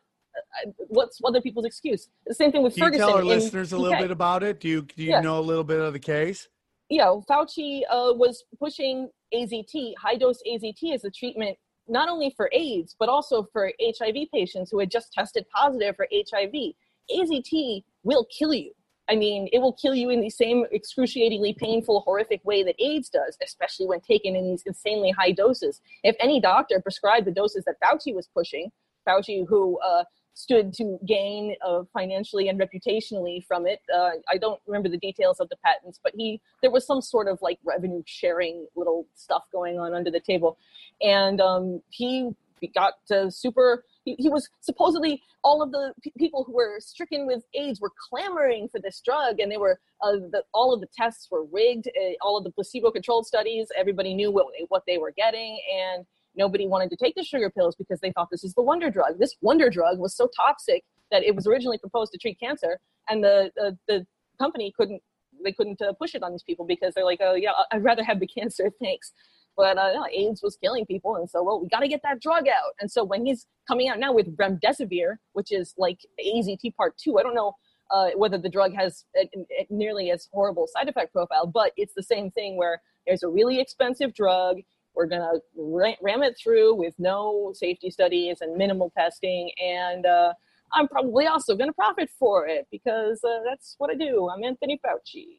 What's 0.88 1.19
other 1.23 1.41
people's 1.41 1.65
excuse? 1.65 2.09
The 2.25 2.34
same 2.34 2.51
thing 2.51 2.63
with 2.63 2.73
Can 2.73 2.82
you 2.84 2.86
Ferguson. 2.88 3.07
tell 3.07 3.15
our 3.17 3.23
listeners 3.23 3.71
a 3.71 3.77
little 3.77 3.93
UK. 3.95 4.01
bit 4.01 4.11
about 4.11 4.43
it? 4.43 4.59
Do 4.59 4.67
you 4.67 4.82
do 4.82 5.03
you 5.03 5.11
Yeah. 5.11 5.21
know 5.21 5.39
a 5.39 5.41
little 5.41 5.63
bit 5.63 5.80
of 5.80 5.93
the 5.93 5.99
case? 5.99 6.47
you 6.89 6.97
know, 6.97 7.23
Fauci 7.30 7.82
uh, 7.89 8.13
was 8.15 8.43
pushing 8.57 9.09
AZT, 9.32 9.93
high 9.97 10.15
dose 10.15 10.41
AZT, 10.47 10.91
as 10.93 11.03
a 11.03 11.11
treatment 11.11 11.55
not 11.88 12.09
only 12.09 12.34
for 12.36 12.49
AIDS, 12.51 12.95
but 12.99 13.09
also 13.09 13.47
for 13.53 13.71
HIV 13.80 14.27
patients 14.34 14.71
who 14.71 14.80
had 14.80 14.89
just 14.91 15.13
tested 15.13 15.45
positive 15.55 15.95
for 15.95 16.07
HIV. 16.11 16.73
AZT 17.11 17.84
will 18.03 18.25
kill 18.36 18.53
you. 18.53 18.71
I 19.07 19.15
mean, 19.15 19.49
it 19.51 19.59
will 19.59 19.73
kill 19.73 19.95
you 19.95 20.09
in 20.11 20.21
the 20.21 20.30
same 20.30 20.65
excruciatingly 20.71 21.55
painful, 21.59 22.01
horrific 22.01 22.43
way 22.45 22.63
that 22.63 22.75
AIDS 22.80 23.09
does, 23.09 23.38
especially 23.43 23.88
when 23.88 24.01
taken 24.01 24.36
in 24.36 24.47
these 24.49 24.61
insanely 24.67 25.09
high 25.11 25.32
doses. 25.32 25.82
If 26.03 26.15
any 26.19 26.39
doctor 26.39 26.80
prescribed 26.80 27.25
the 27.25 27.32
doses 27.32 27.65
that 27.65 27.75
Fauci 27.84 28.13
was 28.13 28.27
pushing, 28.36 28.71
Fauci, 29.07 29.45
who 29.47 29.80
uh, 29.80 30.03
stood 30.39 30.73
to 30.73 30.97
gain 31.05 31.55
uh, 31.65 31.83
financially 31.91 32.47
and 32.47 32.59
reputationally 32.59 33.45
from 33.45 33.67
it. 33.67 33.81
Uh, 33.93 34.11
I 34.29 34.37
don't 34.37 34.59
remember 34.65 34.87
the 34.87 34.97
details 34.97 35.39
of 35.39 35.49
the 35.49 35.57
patents, 35.57 35.99
but 36.01 36.13
he 36.15 36.41
there 36.61 36.71
was 36.71 36.85
some 36.85 37.01
sort 37.01 37.27
of 37.27 37.37
like 37.41 37.59
revenue 37.65 38.01
sharing 38.05 38.65
little 38.75 39.05
stuff 39.15 39.43
going 39.51 39.79
on 39.79 39.93
under 39.93 40.09
the 40.09 40.21
table, 40.21 40.57
and 41.01 41.41
um, 41.41 41.81
he 41.89 42.31
got 42.73 42.93
uh, 43.11 43.29
super. 43.29 43.83
He, 44.05 44.15
he 44.17 44.29
was 44.29 44.47
supposedly 44.61 45.21
all 45.43 45.61
of 45.61 45.71
the 45.71 45.93
p- 46.01 46.13
people 46.17 46.43
who 46.45 46.53
were 46.53 46.79
stricken 46.79 47.27
with 47.27 47.43
AIDS 47.53 47.81
were 47.81 47.91
clamoring 48.09 48.69
for 48.69 48.79
this 48.79 49.01
drug, 49.03 49.39
and 49.39 49.51
they 49.51 49.57
were 49.57 49.79
uh, 50.01 50.13
the, 50.13 50.43
all 50.53 50.73
of 50.73 50.79
the 50.79 50.87
tests 50.95 51.27
were 51.29 51.45
rigged. 51.51 51.87
Uh, 51.87 52.13
all 52.21 52.37
of 52.37 52.43
the 52.45 52.51
placebo-controlled 52.51 53.25
studies, 53.25 53.67
everybody 53.77 54.13
knew 54.13 54.31
what 54.31 54.47
what 54.69 54.83
they 54.87 54.97
were 54.97 55.11
getting, 55.11 55.59
and 55.83 56.05
nobody 56.36 56.67
wanted 56.67 56.89
to 56.91 56.95
take 56.95 57.15
the 57.15 57.23
sugar 57.23 57.49
pills 57.49 57.75
because 57.75 57.99
they 57.99 58.11
thought 58.11 58.30
this 58.32 58.43
is 58.43 58.53
the 58.53 58.61
wonder 58.61 58.89
drug. 58.89 59.19
This 59.19 59.36
wonder 59.41 59.69
drug 59.69 59.99
was 59.99 60.15
so 60.15 60.27
toxic 60.36 60.84
that 61.11 61.23
it 61.23 61.36
was 61.36 61.47
originally 61.47 61.77
proposed 61.77 62.11
to 62.11 62.17
treat 62.17 62.39
cancer, 62.39 62.80
and 63.09 63.23
the 63.23 63.51
the, 63.55 63.77
the 63.88 64.07
company 64.39 64.73
couldn't 64.75 65.01
they 65.43 65.51
couldn't 65.51 65.82
uh, 65.82 65.93
push 65.93 66.15
it 66.15 66.23
on 66.23 66.32
these 66.32 66.43
people 66.43 66.65
because 66.65 66.93
they're 66.93 67.05
like, 67.05 67.19
oh 67.21 67.36
yeah, 67.36 67.51
I'd 67.71 67.84
rather 67.84 68.03
have 68.03 68.19
the 68.19 68.27
cancer, 68.38 68.69
thanks. 68.82 69.13
But 69.57 69.77
uh, 69.77 70.03
AIDS 70.13 70.41
was 70.41 70.57
killing 70.63 70.86
people, 70.86 71.17
and 71.17 71.30
so 71.30 71.43
well, 71.43 71.59
we 71.61 71.67
got 71.67 71.82
to 71.82 71.88
get 71.88 72.01
that 72.03 72.21
drug 72.21 72.47
out. 72.47 72.73
And 72.80 72.89
so 72.89 73.03
when 73.03 73.25
he's 73.25 73.45
coming 73.67 73.89
out 73.89 73.99
now 73.99 74.13
with 74.13 74.38
remdesivir, 74.38 75.17
which 75.34 75.51
is 75.51 75.73
like 75.77 75.99
AZT 76.25 76.75
Part 76.75 76.97
Two, 76.97 77.19
I 77.19 77.23
don't 77.23 77.36
know 77.36 77.55
uh, 77.91 78.09
whether 78.15 78.38
the 78.38 78.49
drug 78.49 78.73
has 78.73 79.03
a, 79.17 79.30
a 79.36 79.67
nearly 79.69 80.11
as 80.11 80.30
horrible 80.32 80.67
side 80.67 80.88
effect 80.88 81.11
profile, 81.13 81.47
but 81.47 81.71
it's 81.75 81.93
the 81.93 82.03
same 82.03 82.32
thing 82.32 82.57
where 82.57 82.82
there's 83.05 83.23
a 83.23 83.27
really 83.27 83.59
expensive 83.59 84.13
drug. 84.13 84.57
We're 85.00 85.06
gonna 85.06 85.39
ra- 85.56 85.95
ram 86.02 86.24
it 86.24 86.38
through 86.38 86.76
with 86.76 86.93
no 87.00 87.54
safety 87.56 87.89
studies 87.89 88.41
and 88.41 88.58
minimal 88.58 88.91
testing, 88.97 89.50
and 89.58 90.06
uh, 90.06 90.34
I'm 90.74 90.89
probably 90.89 91.26
also 91.26 91.56
gonna 91.56 91.72
profit 91.72 92.10
for 92.20 92.47
it 92.47 92.68
because 92.70 93.24
uh, 93.24 93.39
that's 93.50 93.76
what 93.78 93.89
I 93.89 93.93
do. 93.93 94.30
I'm 94.30 94.43
Anthony 94.43 94.78
Fauci. 94.86 95.38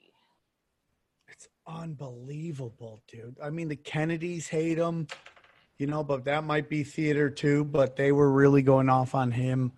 It's 1.29 1.47
unbelievable, 1.67 3.03
dude. 3.07 3.37
I 3.43 3.51
mean, 3.51 3.69
the 3.69 3.77
Kennedys 3.77 4.49
hate 4.49 4.79
him, 4.79 5.07
you 5.77 5.87
know, 5.87 6.03
but 6.03 6.25
that 6.25 6.43
might 6.45 6.71
be 6.71 6.83
theater 6.83 7.29
too. 7.29 7.63
But 7.67 7.97
they 7.97 8.13
were 8.13 8.33
really 8.33 8.63
going 8.63 8.89
off 8.89 9.15
on 9.15 9.31
him 9.31 9.73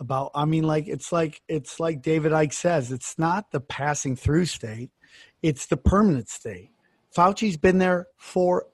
about. 0.00 0.32
I 0.34 0.44
mean, 0.44 0.64
like 0.64 0.88
it's 0.88 1.12
like 1.12 1.40
it's 1.46 1.78
like 1.78 2.02
David 2.02 2.32
Icke 2.32 2.52
says, 2.52 2.90
it's 2.90 3.16
not 3.16 3.52
the 3.52 3.60
passing 3.60 4.16
through 4.16 4.46
state, 4.46 4.90
it's 5.40 5.66
the 5.66 5.76
permanent 5.76 6.28
state. 6.28 6.72
Fauci's 7.16 7.56
been 7.56 7.78
there 7.78 8.08
forever. 8.16 8.66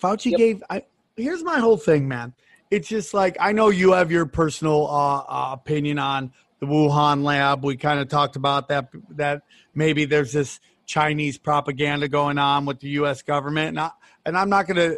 Fauci 0.00 0.30
Yep. 0.32 0.38
gave. 0.38 0.62
I 0.70 0.84
here's 1.16 1.42
my 1.42 1.58
whole 1.58 1.76
thing, 1.76 2.08
man. 2.08 2.32
It's 2.70 2.88
just 2.88 3.14
like 3.14 3.36
I 3.40 3.52
know 3.52 3.68
you 3.68 3.92
have 3.92 4.10
your 4.10 4.26
personal 4.26 4.86
uh, 4.86 5.18
uh, 5.18 5.52
opinion 5.52 5.98
on 5.98 6.32
the 6.60 6.66
Wuhan 6.66 7.22
lab. 7.22 7.64
We 7.64 7.76
kind 7.76 8.00
of 8.00 8.08
talked 8.08 8.36
about 8.36 8.68
that. 8.68 8.88
That 9.10 9.42
maybe 9.74 10.04
there's 10.04 10.32
this 10.32 10.60
Chinese 10.86 11.38
propaganda 11.38 12.08
going 12.08 12.38
on 12.38 12.66
with 12.66 12.80
the 12.80 12.88
U.S. 12.90 13.22
government, 13.22 13.68
and, 13.70 13.80
I, 13.80 13.90
and 14.24 14.36
I'm 14.36 14.48
not 14.48 14.66
gonna. 14.66 14.96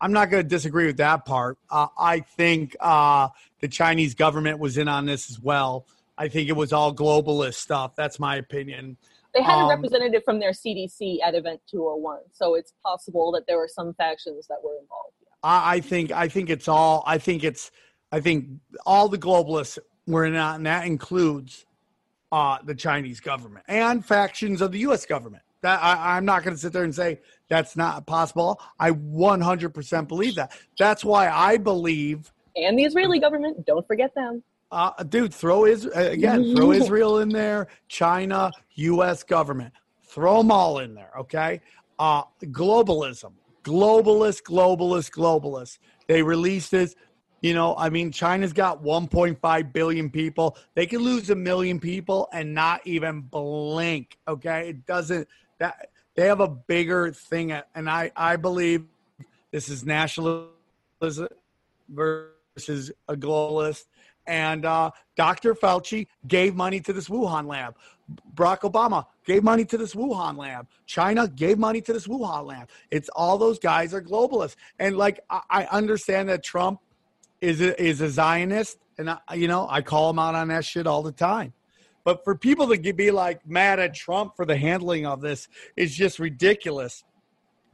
I'm 0.00 0.12
not 0.12 0.30
going 0.30 0.42
to 0.42 0.48
disagree 0.48 0.86
with 0.86 0.96
that 0.96 1.24
part. 1.24 1.58
Uh, 1.70 1.86
I 1.96 2.20
think 2.20 2.74
uh, 2.80 3.28
the 3.60 3.68
Chinese 3.68 4.16
government 4.16 4.58
was 4.58 4.76
in 4.76 4.88
on 4.88 5.06
this 5.06 5.30
as 5.30 5.38
well. 5.38 5.86
I 6.18 6.26
think 6.26 6.48
it 6.48 6.56
was 6.56 6.72
all 6.72 6.92
globalist 6.92 7.54
stuff. 7.54 7.94
That's 7.94 8.18
my 8.18 8.34
opinion. 8.34 8.96
They 9.34 9.42
had 9.42 9.58
Um, 9.58 9.64
a 9.64 9.68
representative 9.68 10.22
from 10.24 10.38
their 10.38 10.50
CDC 10.52 11.18
at 11.22 11.34
Event 11.34 11.60
201, 11.70 12.20
so 12.32 12.54
it's 12.54 12.74
possible 12.84 13.32
that 13.32 13.46
there 13.46 13.56
were 13.56 13.68
some 13.68 13.94
factions 13.94 14.46
that 14.48 14.58
were 14.62 14.76
involved. 14.80 15.14
Yeah. 15.22 15.28
I, 15.42 15.76
I 15.76 15.80
think 15.80 16.12
I 16.12 16.28
think 16.28 16.50
it's 16.50 16.68
all. 16.68 17.02
I 17.06 17.18
think 17.18 17.42
it's. 17.44 17.70
I 18.10 18.20
think 18.20 18.46
all 18.84 19.08
the 19.08 19.18
globalists 19.18 19.78
were 20.06 20.26
in 20.26 20.36
on, 20.36 20.56
and 20.56 20.66
that 20.66 20.86
includes 20.86 21.64
uh, 22.30 22.58
the 22.64 22.74
Chinese 22.74 23.20
government 23.20 23.64
and 23.68 24.04
factions 24.04 24.60
of 24.60 24.72
the 24.72 24.80
U.S. 24.80 25.06
government. 25.06 25.42
That 25.62 25.82
I, 25.82 26.16
I'm 26.16 26.24
not 26.24 26.42
going 26.42 26.54
to 26.54 26.60
sit 26.60 26.72
there 26.72 26.84
and 26.84 26.94
say 26.94 27.20
that's 27.48 27.76
not 27.76 28.04
possible. 28.04 28.60
I 28.80 28.90
100% 28.90 30.08
believe 30.08 30.34
that. 30.34 30.52
That's 30.78 31.04
why 31.04 31.30
I 31.30 31.56
believe, 31.56 32.32
And 32.56 32.76
the 32.78 32.84
Israeli 32.84 33.20
government, 33.20 33.64
don't 33.64 33.86
forget 33.86 34.14
them. 34.14 34.42
Uh, 34.72 35.02
dude. 35.04 35.32
Throw 35.34 35.66
is 35.66 35.86
again. 35.86 36.56
Throw 36.56 36.72
Israel 36.82 37.18
in 37.20 37.28
there. 37.28 37.68
China, 37.88 38.50
U.S. 38.74 39.22
government. 39.22 39.72
Throw 40.04 40.38
them 40.38 40.50
all 40.50 40.78
in 40.78 40.94
there. 40.94 41.10
Okay. 41.18 41.60
Uh, 41.98 42.22
globalism. 42.44 43.32
Globalist. 43.62 44.42
Globalist. 44.42 45.10
Globalist. 45.10 45.78
They 46.08 46.22
released 46.22 46.70
this. 46.70 46.96
You 47.42 47.54
know, 47.54 47.74
I 47.76 47.90
mean, 47.90 48.12
China's 48.12 48.52
got 48.52 48.84
1.5 48.84 49.72
billion 49.72 50.10
people. 50.10 50.56
They 50.74 50.86
could 50.86 51.00
lose 51.00 51.28
a 51.30 51.34
million 51.34 51.80
people 51.80 52.28
and 52.32 52.54
not 52.54 52.86
even 52.86 53.22
blink. 53.22 54.16
Okay, 54.28 54.70
it 54.70 54.86
doesn't. 54.86 55.26
That 55.58 55.88
they 56.14 56.26
have 56.26 56.40
a 56.40 56.48
bigger 56.48 57.12
thing, 57.12 57.52
and 57.52 57.90
I 57.90 58.12
I 58.16 58.36
believe 58.36 58.86
this 59.50 59.68
is 59.68 59.84
nationalism 59.84 60.48
versus 61.88 62.92
a 63.08 63.16
globalist. 63.16 63.84
And 64.26 64.64
uh, 64.64 64.90
Dr. 65.16 65.54
Fauci 65.54 66.06
gave 66.26 66.54
money 66.54 66.80
to 66.80 66.92
this 66.92 67.08
Wuhan 67.08 67.46
lab. 67.46 67.76
Barack 68.34 68.60
Obama 68.60 69.06
gave 69.24 69.42
money 69.42 69.64
to 69.64 69.78
this 69.78 69.94
Wuhan 69.94 70.36
lab. 70.36 70.66
China 70.86 71.28
gave 71.28 71.58
money 71.58 71.80
to 71.80 71.92
this 71.92 72.06
Wuhan 72.06 72.46
lab. 72.46 72.68
It's 72.90 73.08
all 73.10 73.38
those 73.38 73.58
guys 73.58 73.94
are 73.94 74.02
globalists. 74.02 74.56
And 74.78 74.96
like 74.96 75.20
I, 75.30 75.66
understand 75.70 76.28
that 76.28 76.42
Trump 76.42 76.80
is 77.40 77.60
a, 77.60 77.80
is 77.82 78.00
a 78.00 78.10
Zionist, 78.10 78.78
and 78.98 79.10
I, 79.10 79.18
you 79.34 79.48
know 79.48 79.66
I 79.70 79.82
call 79.82 80.10
him 80.10 80.18
out 80.18 80.34
on 80.34 80.48
that 80.48 80.64
shit 80.64 80.86
all 80.86 81.02
the 81.02 81.12
time. 81.12 81.52
But 82.04 82.24
for 82.24 82.34
people 82.34 82.68
to 82.68 82.92
be 82.92 83.10
like 83.10 83.46
mad 83.46 83.78
at 83.78 83.94
Trump 83.94 84.36
for 84.36 84.44
the 84.44 84.56
handling 84.56 85.06
of 85.06 85.20
this 85.20 85.48
is 85.76 85.94
just 85.94 86.18
ridiculous. 86.18 87.04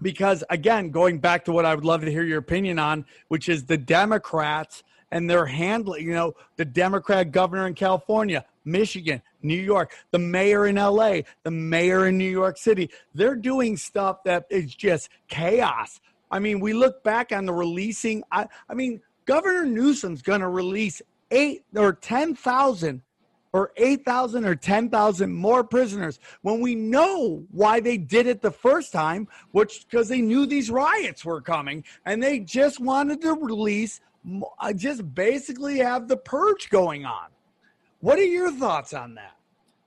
Because 0.00 0.44
again, 0.50 0.90
going 0.90 1.18
back 1.18 1.44
to 1.46 1.52
what 1.52 1.64
I 1.64 1.74
would 1.74 1.84
love 1.84 2.02
to 2.02 2.10
hear 2.10 2.22
your 2.22 2.38
opinion 2.38 2.78
on, 2.78 3.04
which 3.28 3.48
is 3.48 3.64
the 3.64 3.78
Democrats 3.78 4.84
and 5.10 5.28
they're 5.28 5.46
handling, 5.46 6.04
you 6.04 6.12
know, 6.12 6.34
the 6.56 6.64
Democrat 6.64 7.30
governor 7.30 7.66
in 7.66 7.74
California, 7.74 8.44
Michigan, 8.64 9.22
New 9.42 9.58
York, 9.58 9.94
the 10.10 10.18
mayor 10.18 10.66
in 10.66 10.76
LA, 10.76 11.20
the 11.42 11.50
mayor 11.50 12.06
in 12.06 12.18
New 12.18 12.30
York 12.30 12.58
City, 12.58 12.90
they're 13.14 13.36
doing 13.36 13.76
stuff 13.76 14.22
that 14.24 14.46
is 14.50 14.74
just 14.74 15.08
chaos. 15.28 16.00
I 16.30 16.38
mean, 16.38 16.60
we 16.60 16.74
look 16.74 17.02
back 17.02 17.32
on 17.32 17.46
the 17.46 17.54
releasing, 17.54 18.22
I, 18.30 18.46
I 18.68 18.74
mean, 18.74 19.00
Governor 19.24 19.64
Newsom's 19.64 20.22
going 20.22 20.40
to 20.40 20.48
release 20.48 21.02
eight 21.30 21.64
or 21.74 21.92
10,000 21.92 23.02
or 23.52 23.72
8,000 23.76 24.44
or 24.44 24.54
10,000 24.54 25.32
more 25.32 25.64
prisoners 25.64 26.20
when 26.42 26.60
we 26.60 26.74
know 26.74 27.44
why 27.50 27.80
they 27.80 27.96
did 27.96 28.26
it 28.26 28.42
the 28.42 28.50
first 28.50 28.92
time, 28.92 29.26
which 29.52 29.86
because 29.88 30.08
they 30.08 30.20
knew 30.20 30.46
these 30.46 30.70
riots 30.70 31.24
were 31.24 31.40
coming 31.40 31.84
and 32.04 32.22
they 32.22 32.40
just 32.40 32.78
wanted 32.80 33.20
to 33.22 33.32
release, 33.34 34.00
uh, 34.60 34.72
just 34.72 35.14
basically 35.14 35.78
have 35.78 36.08
the 36.08 36.16
purge 36.16 36.70
going 36.70 37.04
on. 37.04 37.28
What 38.00 38.18
are 38.18 38.24
your 38.24 38.50
thoughts 38.52 38.94
on 38.94 39.14
that? 39.14 39.34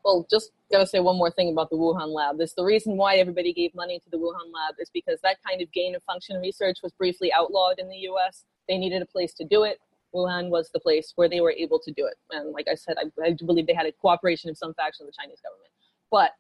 Well, 0.04 0.26
just 0.30 0.52
gotta 0.72 0.88
say 0.88 1.00
one 1.00 1.18
more 1.18 1.32
thing 1.32 1.52
about 1.52 1.70
the 1.70 1.76
Wuhan 1.78 2.14
lab. 2.14 2.38
This 2.38 2.54
the 2.54 2.64
reason 2.64 2.98
why 2.98 3.18
everybody 3.18 3.54
gave 3.54 3.74
money 3.76 4.00
to 4.00 4.10
the 4.10 4.18
Wuhan 4.18 4.52
lab 4.52 4.76
is 4.80 4.90
because 4.94 5.20
that 5.22 5.38
kind 5.48 5.62
of 5.62 5.72
gain 5.72 5.96
of 5.96 6.04
function 6.04 6.38
research 6.42 6.78
was 6.82 6.92
briefly 6.94 7.32
outlawed 7.32 7.80
in 7.80 7.88
the 7.88 7.98
U.S. 7.98 8.46
They 8.68 8.78
needed 8.78 9.02
a 9.02 9.06
place 9.06 9.34
to 9.36 9.46
do 9.46 9.64
it. 9.64 9.80
Wuhan 10.14 10.50
was 10.50 10.70
the 10.74 10.80
place 10.80 11.14
where 11.16 11.30
they 11.30 11.40
were 11.40 11.52
able 11.52 11.80
to 11.80 11.92
do 11.92 12.06
it. 12.06 12.16
And 12.32 12.52
like 12.52 12.68
I 12.70 12.76
said, 12.76 12.98
I, 12.98 13.24
I 13.24 13.32
do 13.32 13.46
believe 13.46 13.68
they 13.68 13.74
had 13.74 13.86
a 13.86 13.92
cooperation 13.94 14.50
of 14.50 14.58
some 14.58 14.74
faction 14.74 15.06
of 15.06 15.08
the 15.08 15.16
Chinese 15.18 15.40
government. 15.42 15.72
but 16.10 16.32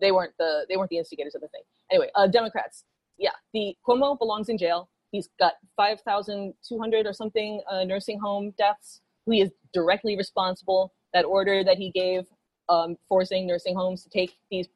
they 0.00 0.12
weren't 0.12 0.32
the 0.38 0.66
they 0.68 0.76
weren't 0.76 0.90
the 0.90 0.98
instigators 0.98 1.34
of 1.34 1.40
the 1.40 1.48
thing. 1.48 1.62
Anyway, 1.90 2.10
uh, 2.14 2.26
Democrats, 2.26 2.84
yeah, 3.18 3.30
the 3.52 3.76
Cuomo 3.86 4.18
belongs 4.18 4.48
in 4.48 4.58
jail. 4.58 4.88
He's 5.14 5.28
got 5.38 5.52
five 5.76 6.00
thousand 6.00 6.54
two 6.68 6.76
hundred 6.76 7.06
or 7.06 7.12
something 7.12 7.60
uh, 7.70 7.84
nursing 7.84 8.18
home 8.18 8.52
deaths. 8.58 9.00
He 9.30 9.40
is 9.40 9.50
directly 9.72 10.16
responsible. 10.16 10.92
That 11.12 11.24
order 11.24 11.62
that 11.62 11.76
he 11.76 11.92
gave, 11.92 12.22
um, 12.68 12.96
forcing 13.08 13.46
nursing 13.46 13.76
homes 13.76 14.02
to 14.02 14.08
take 14.10 14.32
these 14.50 14.66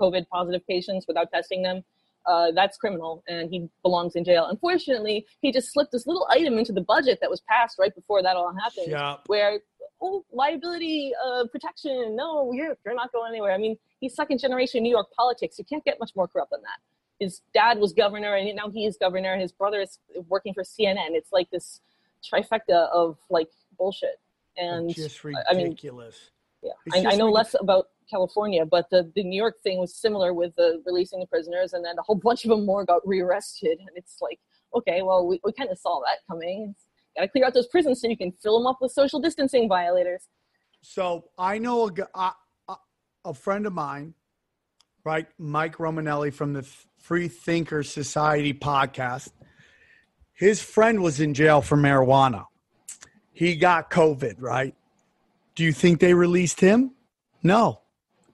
COVID 0.00 0.28
positive 0.28 0.64
patients 0.68 1.06
without 1.08 1.32
testing 1.32 1.62
them, 1.64 1.82
uh, 2.26 2.52
that's 2.54 2.76
criminal, 2.76 3.24
and 3.26 3.50
he 3.50 3.68
belongs 3.82 4.14
in 4.14 4.22
jail. 4.22 4.46
Unfortunately, 4.48 5.26
he 5.40 5.50
just 5.50 5.72
slipped 5.72 5.90
this 5.90 6.06
little 6.06 6.28
item 6.30 6.58
into 6.58 6.72
the 6.72 6.82
budget 6.82 7.18
that 7.20 7.28
was 7.28 7.40
passed 7.40 7.76
right 7.80 7.92
before 7.92 8.22
that 8.22 8.36
all 8.36 8.54
happened, 8.54 8.86
Yeah. 8.86 9.16
where 9.26 9.58
oh 10.00 10.24
liability 10.30 11.10
uh, 11.26 11.44
protection. 11.50 12.14
No, 12.14 12.52
you're 12.52 12.76
you're 12.84 12.94
not 12.94 13.10
going 13.10 13.30
anywhere. 13.32 13.50
I 13.52 13.58
mean, 13.58 13.76
he's 13.98 14.14
second 14.14 14.38
generation 14.38 14.84
New 14.84 14.94
York 14.98 15.08
politics. 15.16 15.58
You 15.58 15.64
can't 15.64 15.84
get 15.84 15.98
much 15.98 16.12
more 16.14 16.28
corrupt 16.28 16.52
than 16.52 16.62
that. 16.62 16.78
His 17.18 17.40
dad 17.52 17.78
was 17.78 17.92
governor, 17.92 18.34
and 18.36 18.54
now 18.56 18.68
he 18.68 18.86
is 18.86 18.96
governor. 18.96 19.36
His 19.36 19.52
brother 19.52 19.80
is 19.80 19.98
working 20.28 20.54
for 20.54 20.62
CNN. 20.62 21.10
It's 21.10 21.32
like 21.32 21.50
this 21.50 21.80
trifecta 22.22 22.88
of 22.90 23.18
like 23.30 23.48
bullshit. 23.76 24.20
And 24.56 24.94
just 24.94 25.24
I 25.24 25.54
mean, 25.54 25.68
ridiculous. 25.68 26.30
yeah, 26.62 26.72
I, 26.92 27.12
I 27.12 27.16
know 27.16 27.28
less 27.30 27.54
about 27.58 27.88
California, 28.10 28.64
but 28.64 28.90
the, 28.90 29.10
the 29.14 29.22
New 29.22 29.36
York 29.36 29.60
thing 29.62 29.78
was 29.78 29.94
similar 29.94 30.34
with 30.34 30.54
the 30.56 30.82
releasing 30.84 31.20
the 31.20 31.26
prisoners, 31.26 31.72
and 31.72 31.84
then 31.84 31.96
a 31.98 32.02
whole 32.02 32.16
bunch 32.22 32.44
of 32.44 32.50
them 32.50 32.66
more 32.66 32.84
got 32.84 33.06
rearrested. 33.06 33.78
And 33.78 33.90
it's 33.94 34.18
like, 34.20 34.40
okay, 34.74 35.02
well, 35.02 35.26
we, 35.26 35.40
we 35.44 35.52
kind 35.52 35.70
of 35.70 35.78
saw 35.78 36.00
that 36.00 36.18
coming. 36.28 36.74
Got 37.16 37.22
to 37.22 37.28
clear 37.28 37.46
out 37.46 37.54
those 37.54 37.68
prisons 37.68 38.00
so 38.00 38.08
you 38.08 38.16
can 38.16 38.32
fill 38.32 38.58
them 38.58 38.66
up 38.66 38.78
with 38.80 38.92
social 38.92 39.20
distancing 39.20 39.68
violators. 39.68 40.28
So 40.82 41.24
I 41.38 41.58
know 41.58 41.90
a, 42.14 42.32
a, 42.68 42.76
a 43.24 43.34
friend 43.34 43.66
of 43.66 43.72
mine, 43.72 44.14
right? 45.08 45.26
Mike 45.38 45.78
Romanelli 45.78 46.30
from 46.30 46.52
the 46.52 46.62
Free 46.98 47.28
Thinker 47.28 47.82
Society 47.82 48.52
podcast. 48.52 49.30
His 50.34 50.60
friend 50.62 51.02
was 51.02 51.18
in 51.18 51.32
jail 51.32 51.62
for 51.62 51.78
marijuana. 51.78 52.44
He 53.32 53.56
got 53.56 53.90
COVID, 53.90 54.34
right? 54.38 54.74
Do 55.54 55.64
you 55.64 55.72
think 55.72 56.00
they 56.00 56.12
released 56.12 56.60
him? 56.60 56.92
No. 57.42 57.80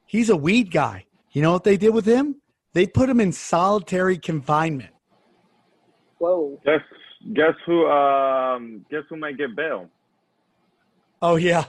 He's 0.05 0.31
a 0.31 0.37
weed 0.37 0.73
guy. 0.73 1.07
You 1.31 1.43
know 1.43 1.53
what 1.53 1.63
they 1.63 1.77
did 1.77 1.95
with 1.95 2.07
him? 2.07 2.43
They 2.73 2.89
put 2.89 3.09
him 3.09 3.21
in 3.21 3.31
solitary 3.31 4.19
confinement. 4.19 4.91
Whoa. 6.19 6.61
Guess 6.65 6.81
guess 7.35 7.55
who? 7.67 7.87
Um, 7.87 8.85
guess 8.91 9.03
who 9.09 9.17
might 9.17 9.39
get 9.39 9.55
bail? 9.55 9.89
Oh 11.23 11.37
yeah, 11.37 11.67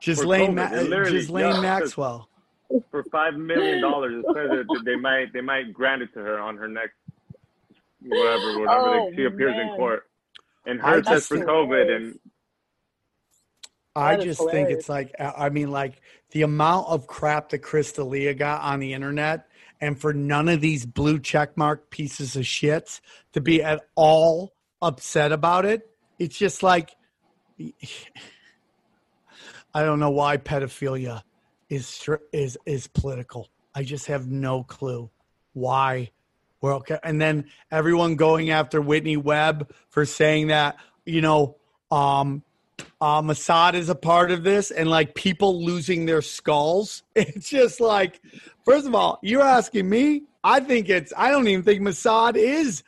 Ghislaine, 0.00 0.56
COVID, 0.56 0.90
Ma- 0.90 1.10
Ghislaine 1.10 1.54
yeah, 1.54 1.60
Maxwell. 1.60 2.27
For 2.90 3.02
five 3.04 3.34
million 3.34 3.80
dollars, 3.80 4.24
it 4.24 4.34
says 4.34 4.50
that 4.50 4.82
they 4.84 4.96
might 4.96 5.32
they 5.32 5.40
might 5.40 5.72
grant 5.72 6.02
it 6.02 6.12
to 6.14 6.20
her 6.20 6.38
on 6.38 6.56
her 6.56 6.68
next 6.68 6.94
whatever 8.02 8.60
whatever 8.60 9.00
Oh, 9.00 9.10
she 9.14 9.24
appears 9.24 9.56
in 9.58 9.68
court. 9.76 10.04
And 10.66 10.82
I 10.82 10.90
her 10.94 11.02
test 11.02 11.28
for 11.28 11.38
COVID 11.38 11.94
and 11.96 12.18
I 13.96 14.16
That 14.16 14.26
is 14.26 14.36
just 14.36 14.50
think 14.50 14.70
it's 14.70 14.88
like 14.88 15.14
I 15.18 15.46
I 15.46 15.48
mean, 15.48 15.70
like 15.70 16.00
the 16.32 16.42
amount 16.42 16.88
of 16.88 17.06
crap 17.06 17.48
that 17.50 17.62
Crystalia 17.62 18.36
got 18.36 18.60
on 18.62 18.80
the 18.80 18.92
internet, 18.92 19.48
and 19.80 19.98
for 19.98 20.12
none 20.12 20.48
of 20.48 20.60
these 20.60 20.84
blue 20.84 21.18
checkmark 21.18 21.90
pieces 21.90 22.36
of 22.36 22.46
shit 22.46 23.00
to 23.32 23.40
be 23.40 23.62
at 23.62 23.80
all 23.94 24.52
upset 24.82 25.32
about 25.32 25.64
it, 25.64 25.88
it's 26.18 26.36
just 26.36 26.62
like 26.62 26.94
I 29.74 29.82
don't 29.82 30.00
know 30.00 30.10
why 30.10 30.36
pedophilia 30.36 31.22
is 31.68 32.08
is 32.32 32.58
is 32.66 32.86
political. 32.86 33.48
I 33.74 33.82
just 33.82 34.06
have 34.06 34.28
no 34.28 34.62
clue 34.64 35.10
why 35.52 36.10
we're 36.60 36.74
okay. 36.76 36.98
And 37.02 37.20
then 37.20 37.46
everyone 37.70 38.16
going 38.16 38.50
after 38.50 38.80
Whitney 38.80 39.16
Webb 39.16 39.72
for 39.88 40.04
saying 40.04 40.48
that 40.48 40.76
you 41.04 41.20
know 41.20 41.56
um 41.90 42.42
uh, 43.00 43.22
Mossad 43.22 43.74
is 43.74 43.88
a 43.88 43.94
part 43.94 44.30
of 44.30 44.42
this 44.42 44.70
and 44.70 44.88
like 44.90 45.14
people 45.14 45.64
losing 45.64 46.06
their 46.06 46.22
skulls. 46.22 47.02
It's 47.14 47.48
just 47.48 47.80
like, 47.80 48.20
first 48.64 48.86
of 48.86 48.94
all, 48.94 49.18
you're 49.22 49.42
asking 49.42 49.88
me. 49.88 50.22
I 50.44 50.60
think 50.60 50.88
it's. 50.88 51.12
I 51.16 51.30
don't 51.30 51.46
even 51.48 51.64
think 51.64 51.82
Mossad 51.82 52.36
is 52.36 52.82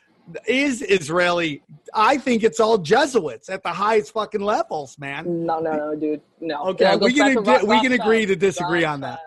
is 0.47 0.83
Israeli. 0.83 1.63
I 1.95 2.19
think 2.19 2.43
it's 2.43 2.61
all 2.61 2.79
Jesuits 2.79 3.49
at 3.49 3.63
the 3.63 3.71
highest 3.71 4.13
fucking 4.13 4.41
levels, 4.41 4.99
man. 4.99 5.47
No, 5.47 5.61
no, 5.61 5.73
no, 5.73 5.97
dude. 5.97 6.21
No. 6.41 6.65
Okay, 6.69 6.97
we 6.97 7.13
can 7.13 7.43
to 7.45 7.65
we 7.67 7.81
can 7.81 7.93
agree 7.93 8.27
to 8.27 8.37
disagree 8.37 8.85
on 8.85 9.01
that. 9.01 9.21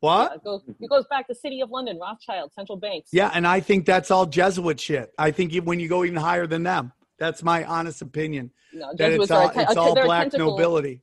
What? 0.00 0.32
Yeah, 0.32 0.34
it, 0.34 0.44
goes, 0.44 0.62
it 0.80 0.90
goes 0.90 1.06
back 1.06 1.28
to 1.28 1.34
City 1.34 1.60
of 1.60 1.70
London, 1.70 1.96
Rothschild, 1.96 2.52
central 2.52 2.76
banks. 2.76 3.10
Yeah, 3.12 3.30
and 3.34 3.46
I 3.46 3.60
think 3.60 3.86
that's 3.86 4.10
all 4.10 4.26
Jesuit 4.26 4.80
shit. 4.80 5.12
I 5.16 5.30
think 5.30 5.54
when 5.62 5.78
you 5.78 5.88
go 5.88 6.04
even 6.04 6.16
higher 6.16 6.48
than 6.48 6.64
them, 6.64 6.92
that's 7.20 7.40
my 7.44 7.62
honest 7.64 8.02
opinion. 8.02 8.50
No, 8.72 8.88
That 8.96 9.10
Jesuits 9.10 9.22
it's 9.24 9.30
all, 9.30 9.48
a 9.48 9.54
te- 9.54 9.60
it's 9.60 9.76
all 9.76 9.94
black 9.94 10.32
nobility. 10.32 11.02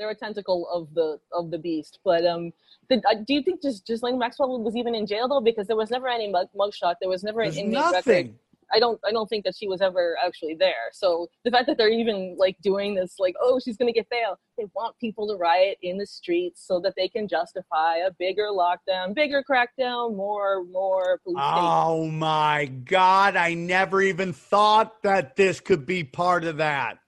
They're 0.00 0.10
a 0.10 0.16
tentacle 0.16 0.66
of 0.72 0.92
the 0.94 1.20
of 1.32 1.52
the 1.52 1.58
beast. 1.58 2.00
But 2.04 2.26
um, 2.26 2.52
the, 2.88 2.96
uh, 3.08 3.22
do 3.24 3.34
you 3.34 3.42
think 3.42 3.62
just 3.62 3.86
Ghislaine 3.86 4.18
Maxwell 4.18 4.58
was 4.60 4.74
even 4.74 4.96
in 4.96 5.06
jail 5.06 5.28
though? 5.28 5.40
Because 5.40 5.68
there 5.68 5.76
was 5.76 5.90
never 5.90 6.08
any 6.08 6.28
mug 6.28 6.48
mugshot. 6.58 6.94
There 7.00 7.08
was 7.08 7.22
never 7.22 7.44
There's 7.44 7.56
an 7.56 7.66
inmate 7.66 7.92
record. 7.92 8.34
I 8.72 8.78
don't 8.78 9.00
I 9.06 9.10
don't 9.10 9.28
think 9.28 9.44
that 9.44 9.54
she 9.56 9.66
was 9.66 9.80
ever 9.80 10.16
actually 10.24 10.54
there. 10.54 10.90
So 10.92 11.28
the 11.44 11.50
fact 11.50 11.66
that 11.66 11.76
they're 11.76 11.90
even 11.90 12.36
like 12.38 12.56
doing 12.62 12.94
this, 12.94 13.16
like, 13.18 13.34
oh, 13.40 13.58
she's 13.58 13.76
gonna 13.76 13.92
get 13.92 14.08
bail. 14.10 14.38
They 14.56 14.66
want 14.74 14.98
people 14.98 15.26
to 15.28 15.36
riot 15.36 15.78
in 15.82 15.98
the 15.98 16.06
streets 16.06 16.64
so 16.66 16.80
that 16.80 16.94
they 16.96 17.08
can 17.08 17.26
justify 17.28 17.96
a 17.98 18.10
bigger 18.18 18.48
lockdown, 18.48 19.14
bigger 19.14 19.42
crackdown, 19.48 20.16
more 20.16 20.64
more 20.64 21.20
police 21.24 21.38
state. 21.38 21.50
Oh 21.52 22.06
my 22.06 22.66
God! 22.66 23.36
I 23.36 23.54
never 23.54 24.02
even 24.02 24.32
thought 24.32 25.02
that 25.02 25.36
this 25.36 25.60
could 25.60 25.86
be 25.86 26.04
part 26.04 26.44
of 26.44 26.58
that. 26.58 26.98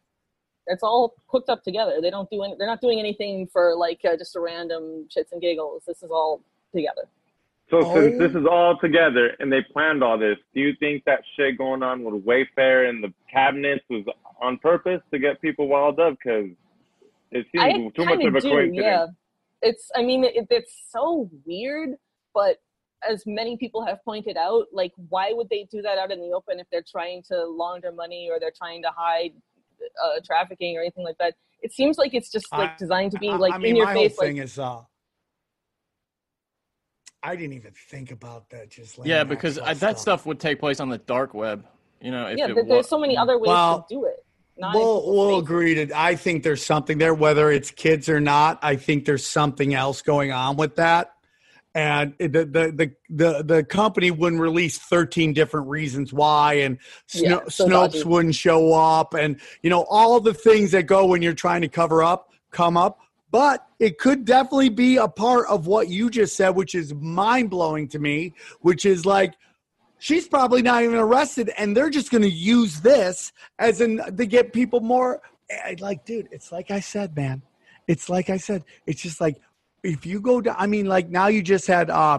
It's 0.66 0.82
all 0.82 1.14
hooked 1.26 1.48
up 1.48 1.62
together. 1.64 2.00
They 2.00 2.10
don't 2.10 2.30
do 2.30 2.42
any, 2.42 2.54
they're 2.56 2.68
not 2.68 2.80
doing 2.80 2.98
anything 2.98 3.48
for 3.52 3.74
like 3.76 4.00
uh, 4.04 4.16
just 4.16 4.36
a 4.36 4.40
random 4.40 5.08
shits 5.14 5.32
and 5.32 5.40
giggles. 5.40 5.82
This 5.86 6.02
is 6.02 6.10
all 6.10 6.40
together. 6.74 7.08
So 7.72 7.94
since 7.94 8.14
Oh. 8.14 8.18
this 8.28 8.34
is 8.36 8.46
all 8.46 8.76
together 8.78 9.34
and 9.40 9.50
they 9.52 9.62
planned 9.72 10.04
all 10.04 10.18
this, 10.18 10.36
do 10.54 10.60
you 10.60 10.74
think 10.78 11.04
that 11.06 11.20
shit 11.36 11.56
going 11.56 11.82
on 11.82 12.04
with 12.04 12.22
Wayfair 12.24 12.88
and 12.88 13.02
the 13.02 13.12
cabinets 13.32 13.84
was 13.88 14.04
on 14.40 14.58
purpose 14.58 15.00
to 15.12 15.18
get 15.18 15.40
people 15.40 15.66
wild 15.68 15.98
up? 15.98 16.14
Because 16.22 16.50
it 17.30 17.46
I 17.58 17.72
seems 17.72 17.94
too 17.94 18.04
much 18.04 18.18
kinda 18.20 18.38
a 18.38 18.40
do, 18.40 18.50
coincidence. 18.50 18.76
Yeah, 18.76 19.06
it's. 19.62 19.90
I 19.96 20.02
mean, 20.02 20.24
it, 20.24 20.46
it's 20.50 20.74
so 20.90 21.30
weird, 21.46 21.90
but 22.34 22.58
as 23.08 23.24
many 23.26 23.56
people 23.56 23.84
have 23.84 23.98
pointed 24.04 24.36
out, 24.36 24.66
like, 24.72 24.92
why 25.08 25.32
would 25.32 25.48
they 25.48 25.66
do 25.70 25.80
that 25.82 25.96
out 25.98 26.12
in 26.12 26.20
the 26.20 26.32
open 26.34 26.60
if 26.60 26.66
they're 26.70 26.84
trying 26.88 27.22
to 27.28 27.44
launder 27.46 27.90
money 27.90 28.28
or 28.30 28.38
they're 28.38 28.52
trying 28.56 28.82
to 28.82 28.90
hide 28.94 29.32
uh, 30.04 30.20
trafficking 30.24 30.76
or 30.76 30.82
anything 30.82 31.04
like 31.04 31.16
that? 31.18 31.34
It 31.62 31.72
seems 31.72 31.96
like 31.96 32.12
it's 32.12 32.30
just 32.30 32.46
like 32.52 32.76
designed 32.76 33.12
to 33.12 33.18
be 33.18 33.28
like 33.30 33.54
I 33.54 33.58
mean, 33.58 33.70
in 33.70 33.76
your 33.76 33.86
my 33.86 33.94
face. 33.94 34.16
whole 34.16 34.26
Like, 34.26 34.34
thing 34.34 34.42
is, 34.42 34.58
uh, 34.58 34.80
I 37.22 37.36
didn't 37.36 37.54
even 37.54 37.72
think 37.72 38.10
about 38.10 38.50
that. 38.50 38.70
Just 38.70 38.98
like 38.98 39.08
Yeah, 39.08 39.24
because 39.24 39.58
I, 39.58 39.74
that 39.74 39.98
stuff 40.00 40.26
would 40.26 40.40
take 40.40 40.58
place 40.58 40.80
on 40.80 40.88
the 40.88 40.98
dark 40.98 41.34
web. 41.34 41.64
You 42.00 42.10
know, 42.10 42.26
if 42.26 42.38
yeah, 42.38 42.46
it 42.48 42.54
there- 42.54 42.64
there's 42.64 42.84
wa- 42.86 42.96
so 42.96 42.98
many 42.98 43.16
other 43.16 43.38
ways 43.38 43.48
Well, 43.48 43.82
to 43.88 43.94
do 43.94 44.04
it. 44.06 44.24
Not 44.58 44.74
in 44.74 44.80
We'll, 44.80 45.06
we'll 45.14 45.38
agree 45.38 45.74
to. 45.76 45.98
I 45.98 46.14
think 46.16 46.42
there's 46.42 46.64
something 46.64 46.98
there, 46.98 47.14
whether 47.14 47.50
it's 47.50 47.70
kids 47.70 48.08
or 48.08 48.20
not. 48.20 48.58
I 48.62 48.76
think 48.76 49.04
there's 49.06 49.26
something 49.26 49.72
else 49.72 50.02
going 50.02 50.30
on 50.30 50.56
with 50.56 50.76
that, 50.76 51.14
and 51.74 52.12
the 52.18 52.26
the 52.28 52.44
the 52.44 52.92
the, 53.08 53.42
the 53.42 53.64
company 53.64 54.10
wouldn't 54.10 54.42
release 54.42 54.76
13 54.78 55.32
different 55.32 55.68
reasons 55.68 56.12
why, 56.12 56.54
and 56.54 56.76
Yeah, 57.14 57.40
so 57.48 57.66
Snopes 57.66 57.92
dodgy. 57.92 58.04
wouldn't 58.04 58.34
show 58.34 58.74
up, 58.74 59.14
and 59.14 59.40
you 59.62 59.70
know 59.70 59.84
all 59.88 60.20
the 60.20 60.34
things 60.34 60.72
that 60.72 60.82
go 60.86 61.06
when 61.06 61.22
you're 61.22 61.32
trying 61.32 61.62
to 61.62 61.68
cover 61.68 62.02
up 62.02 62.30
come 62.50 62.76
up. 62.76 62.98
But 63.32 63.66
it 63.80 63.98
could 63.98 64.24
definitely 64.24 64.68
be 64.68 64.98
a 64.98 65.08
part 65.08 65.48
of 65.48 65.66
what 65.66 65.88
you 65.88 66.10
just 66.10 66.36
said, 66.36 66.50
which 66.50 66.76
is 66.76 66.94
mind 66.94 67.50
blowing 67.50 67.88
to 67.88 67.98
me, 67.98 68.34
which 68.60 68.86
is 68.86 69.04
like 69.04 69.34
she's 69.98 70.28
probably 70.28 70.62
not 70.62 70.82
even 70.82 70.96
arrested 70.96 71.50
and 71.56 71.76
they're 71.76 71.90
just 71.90 72.10
going 72.10 72.22
to 72.22 72.30
use 72.30 72.80
this 72.80 73.32
as 73.58 73.80
in 73.80 74.00
to 74.16 74.26
get 74.26 74.52
people 74.52 74.80
more 74.80 75.22
I- 75.48 75.76
like 75.78 76.04
dude 76.04 76.28
it's 76.32 76.50
like 76.50 76.72
i 76.72 76.80
said 76.80 77.14
man 77.14 77.40
it's 77.86 78.08
like 78.08 78.28
i 78.28 78.36
said 78.36 78.64
it's 78.84 79.00
just 79.00 79.20
like 79.20 79.36
if 79.84 80.04
you 80.04 80.20
go 80.20 80.40
to 80.40 80.60
i 80.60 80.66
mean 80.66 80.86
like 80.86 81.08
now 81.08 81.28
you 81.28 81.40
just 81.40 81.68
had 81.68 81.88
uh 81.88 82.18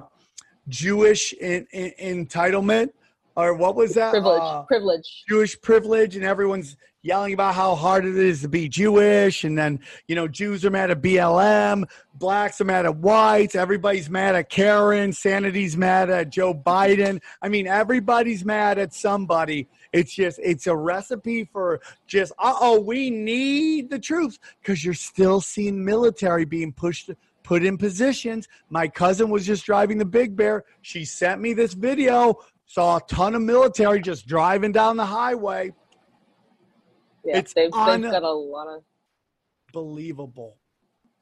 jewish 0.70 1.34
in, 1.34 1.68
in, 1.74 2.26
entitlement 2.26 2.91
or 3.36 3.55
what 3.55 3.76
was 3.76 3.93
that 3.95 4.11
privilege. 4.11 4.41
Uh, 4.41 4.61
privilege. 4.64 5.24
Jewish 5.28 5.59
privilege, 5.61 6.16
and 6.16 6.24
everyone's 6.26 6.78
yelling 7.04 7.34
about 7.34 7.54
how 7.54 7.76
hard 7.76 8.06
it 8.06 8.18
is 8.18 8.41
to 8.41 8.47
be 8.47 8.70
Jewish. 8.70 9.43
And 9.43 9.58
then, 9.58 9.80
you 10.08 10.16
know, 10.16 10.28
Jews 10.28 10.66
are 10.66 10.72
mad 10.72 10.89
at 10.89 11.01
BLM, 11.01 11.84
blacks 12.16 12.60
are 12.62 12.66
mad 12.66 12.86
at 12.86 12.95
whites, 12.97 13.56
everybody's 13.56 14.10
mad 14.10 14.36
at 14.36 14.49
Karen, 14.49 15.12
Sanity's 15.12 15.78
mad 15.78 16.10
at 16.10 16.30
Joe 16.30 16.54
Biden. 16.54 17.22
I 17.41 17.49
mean, 17.49 17.68
everybody's 17.68 18.43
mad 18.43 18.80
at 18.80 18.93
somebody. 18.93 19.68
It's 19.91 20.14
just, 20.14 20.39
it's 20.41 20.66
a 20.66 20.76
recipe 20.76 21.43
for 21.43 21.82
just, 22.08 22.32
uh 22.39 22.56
oh, 22.60 22.80
we 22.80 23.12
need 23.12 23.89
the 23.89 23.99
troops 23.99 24.39
because 24.62 24.84
you're 24.84 24.93
still 24.93 25.41
seeing 25.41 25.84
military 25.84 26.45
being 26.45 26.72
pushed 26.72 27.12
put 27.43 27.66
in 27.66 27.78
positions. 27.78 28.47
My 28.70 28.88
cousin 28.88 29.30
was 29.30 29.45
just 29.45 29.66
driving 29.66 29.97
the 29.97 30.06
Big 30.06 30.36
Bear. 30.36 30.64
She 30.82 31.04
sent 31.04 31.41
me 31.41 31.54
this 31.54 31.74
video. 31.74 32.36
Saw 32.66 32.97
a 32.97 33.01
ton 33.01 33.36
of 33.36 33.41
military 33.41 34.01
just 34.01 34.26
driving 34.26 34.72
down 34.72 34.95
the 34.95 35.06
highway. 35.06 35.74
Yeah, 37.24 37.38
It's 37.38 37.53
they've, 37.53 37.74
un- 37.74 38.01
they've 38.01 38.11
got 38.11 38.24
a 38.24 38.32
lot 38.32 38.67
of 38.67 38.84
Believable. 39.71 40.57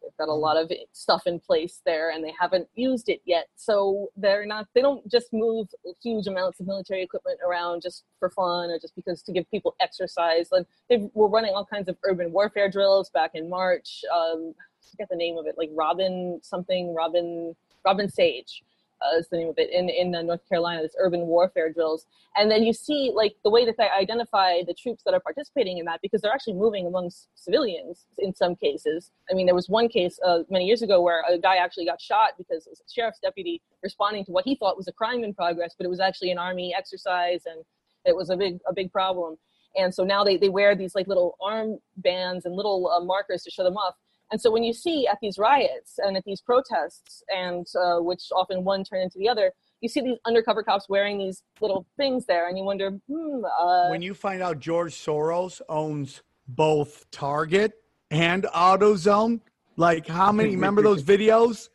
they've 0.01 0.17
got 0.17 0.27
a 0.27 0.33
lot 0.33 0.57
of 0.57 0.71
stuff 0.91 1.25
in 1.25 1.39
place 1.39 1.81
there, 1.85 2.09
and 2.11 2.23
they 2.23 2.33
haven't 2.39 2.67
used 2.75 3.07
it 3.07 3.21
yet. 3.25 3.47
So 3.55 4.09
they're 4.17 4.45
not. 4.45 4.67
They 4.73 4.81
don't 4.81 5.09
just 5.09 5.31
move 5.31 5.67
huge 6.03 6.27
amounts 6.27 6.59
of 6.59 6.67
military 6.67 7.03
equipment 7.03 7.39
around 7.47 7.81
just 7.81 8.03
for 8.19 8.29
fun 8.29 8.69
or 8.69 8.79
just 8.79 8.95
because 8.95 9.21
to 9.23 9.31
give 9.31 9.49
people 9.51 9.75
exercise. 9.79 10.49
Like 10.51 10.65
they 10.89 11.09
were 11.13 11.29
running 11.29 11.53
all 11.53 11.65
kinds 11.65 11.87
of 11.87 11.97
urban 12.03 12.31
warfare 12.33 12.69
drills 12.69 13.09
back 13.09 13.31
in 13.35 13.49
March. 13.49 14.01
Um, 14.13 14.53
I 14.57 14.89
forget 14.91 15.07
the 15.09 15.15
name 15.15 15.37
of 15.37 15.45
it, 15.45 15.55
like 15.57 15.69
Robin 15.73 16.39
something, 16.43 16.93
Robin 16.93 17.55
Robin 17.85 18.09
Sage. 18.09 18.63
Uh, 19.01 19.17
is 19.17 19.27
the 19.29 19.37
name 19.37 19.49
of 19.49 19.55
it 19.57 19.69
in 19.71 19.89
in 19.89 20.13
uh, 20.13 20.21
North 20.21 20.47
Carolina. 20.47 20.81
This 20.81 20.95
urban 20.99 21.21
warfare 21.21 21.71
drills, 21.71 22.05
and 22.35 22.51
then 22.51 22.63
you 22.63 22.73
see 22.73 23.11
like 23.13 23.35
the 23.43 23.49
way 23.49 23.65
that 23.65 23.75
they 23.77 23.89
identify 23.89 24.61
the 24.65 24.73
troops 24.73 25.03
that 25.03 25.13
are 25.13 25.19
participating 25.19 25.79
in 25.79 25.85
that 25.85 25.99
because 26.01 26.21
they're 26.21 26.31
actually 26.31 26.53
moving 26.53 26.85
amongst 26.85 27.27
civilians 27.35 28.05
in 28.19 28.35
some 28.35 28.55
cases. 28.55 29.11
I 29.29 29.33
mean, 29.33 29.45
there 29.47 29.55
was 29.55 29.69
one 29.69 29.89
case 29.89 30.19
uh, 30.25 30.39
many 30.49 30.65
years 30.65 30.81
ago 30.81 31.01
where 31.01 31.23
a 31.27 31.37
guy 31.37 31.55
actually 31.57 31.85
got 31.85 31.99
shot 31.99 32.31
because 32.37 32.67
it 32.67 32.69
was 32.69 32.81
a 32.81 32.93
sheriff's 32.93 33.19
deputy 33.19 33.61
responding 33.81 34.23
to 34.25 34.31
what 34.31 34.45
he 34.45 34.55
thought 34.55 34.77
was 34.77 34.87
a 34.87 34.93
crime 34.93 35.23
in 35.23 35.33
progress, 35.33 35.73
but 35.77 35.85
it 35.85 35.89
was 35.89 35.99
actually 35.99 36.31
an 36.31 36.37
army 36.37 36.73
exercise, 36.77 37.43
and 37.45 37.63
it 38.05 38.15
was 38.15 38.29
a 38.29 38.37
big 38.37 38.59
a 38.67 38.73
big 38.73 38.91
problem. 38.91 39.37
And 39.75 39.93
so 39.93 40.03
now 40.03 40.23
they, 40.23 40.37
they 40.37 40.49
wear 40.49 40.75
these 40.75 40.95
like 40.95 41.07
little 41.07 41.37
arm 41.41 41.79
bands 41.97 42.45
and 42.45 42.55
little 42.55 42.89
uh, 42.89 43.03
markers 43.03 43.43
to 43.43 43.51
show 43.51 43.63
them 43.63 43.77
off. 43.77 43.95
And 44.31 44.39
so 44.39 44.49
when 44.49 44.63
you 44.63 44.73
see 44.73 45.07
at 45.07 45.17
these 45.21 45.37
riots 45.37 45.95
and 45.97 46.15
at 46.15 46.23
these 46.23 46.41
protests, 46.41 47.21
and 47.27 47.67
uh, 47.75 47.99
which 47.99 48.23
often 48.33 48.63
one 48.63 48.83
turn 48.83 49.01
into 49.01 49.19
the 49.19 49.27
other, 49.27 49.51
you 49.81 49.89
see 49.89 49.99
these 50.01 50.17
undercover 50.25 50.63
cops 50.63 50.87
wearing 50.87 51.17
these 51.17 51.43
little 51.59 51.85
things 51.97 52.25
there, 52.25 52.47
and 52.47 52.57
you 52.57 52.63
wonder, 52.63 52.91
hmm, 53.09 53.43
uh, 53.59 53.89
when 53.89 54.01
you 54.01 54.13
find 54.13 54.41
out 54.41 54.59
George 54.59 54.93
Soros 54.93 55.61
owns 55.67 56.21
both 56.47 57.09
Target 57.11 57.73
and 58.09 58.43
AutoZone, 58.43 59.41
like 59.75 60.07
how 60.07 60.31
many? 60.31 60.49
Remember 60.55 60.81
those 60.81 61.03
videos? 61.03 61.69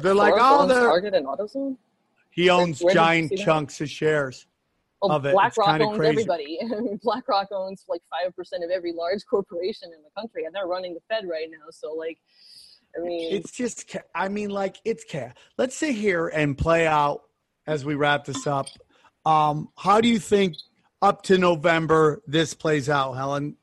They're 0.00 0.14
like, 0.14 0.34
oh, 0.36 0.66
they're 0.66 0.80
Target 0.80 1.14
and 1.14 1.26
AutoZone. 1.26 1.76
he 2.30 2.50
owns 2.50 2.82
giant 2.92 3.32
chunks 3.38 3.80
of 3.80 3.88
shares. 3.88 4.46
Well, 5.08 5.26
it. 5.26 5.32
BlackRock 5.32 5.80
owns 5.80 5.96
crazy. 5.96 6.10
everybody. 6.10 6.58
BlackRock 7.02 7.48
owns 7.52 7.84
like 7.88 8.02
five 8.10 8.34
percent 8.34 8.64
of 8.64 8.70
every 8.70 8.92
large 8.92 9.24
corporation 9.30 9.90
in 9.92 10.02
the 10.02 10.20
country, 10.20 10.44
and 10.44 10.54
they're 10.54 10.66
running 10.66 10.94
the 10.94 11.00
Fed 11.08 11.28
right 11.28 11.48
now. 11.50 11.70
So, 11.70 11.92
like, 11.92 12.18
I 12.96 13.00
mean, 13.00 13.34
It's 13.34 13.52
just. 13.52 13.96
I 14.14 14.28
mean, 14.28 14.50
like 14.50 14.76
it's 14.84 15.04
cat. 15.04 15.36
Let's 15.58 15.76
sit 15.76 15.94
here 15.94 16.28
and 16.28 16.56
play 16.56 16.86
out 16.86 17.22
as 17.66 17.84
we 17.84 17.94
wrap 17.94 18.24
this 18.24 18.46
up. 18.46 18.66
Um, 19.26 19.68
how 19.76 20.00
do 20.00 20.08
you 20.08 20.18
think 20.18 20.54
up 21.00 21.22
to 21.22 21.38
November 21.38 22.22
this 22.26 22.54
plays 22.54 22.88
out, 22.88 23.12
Helen? 23.12 23.56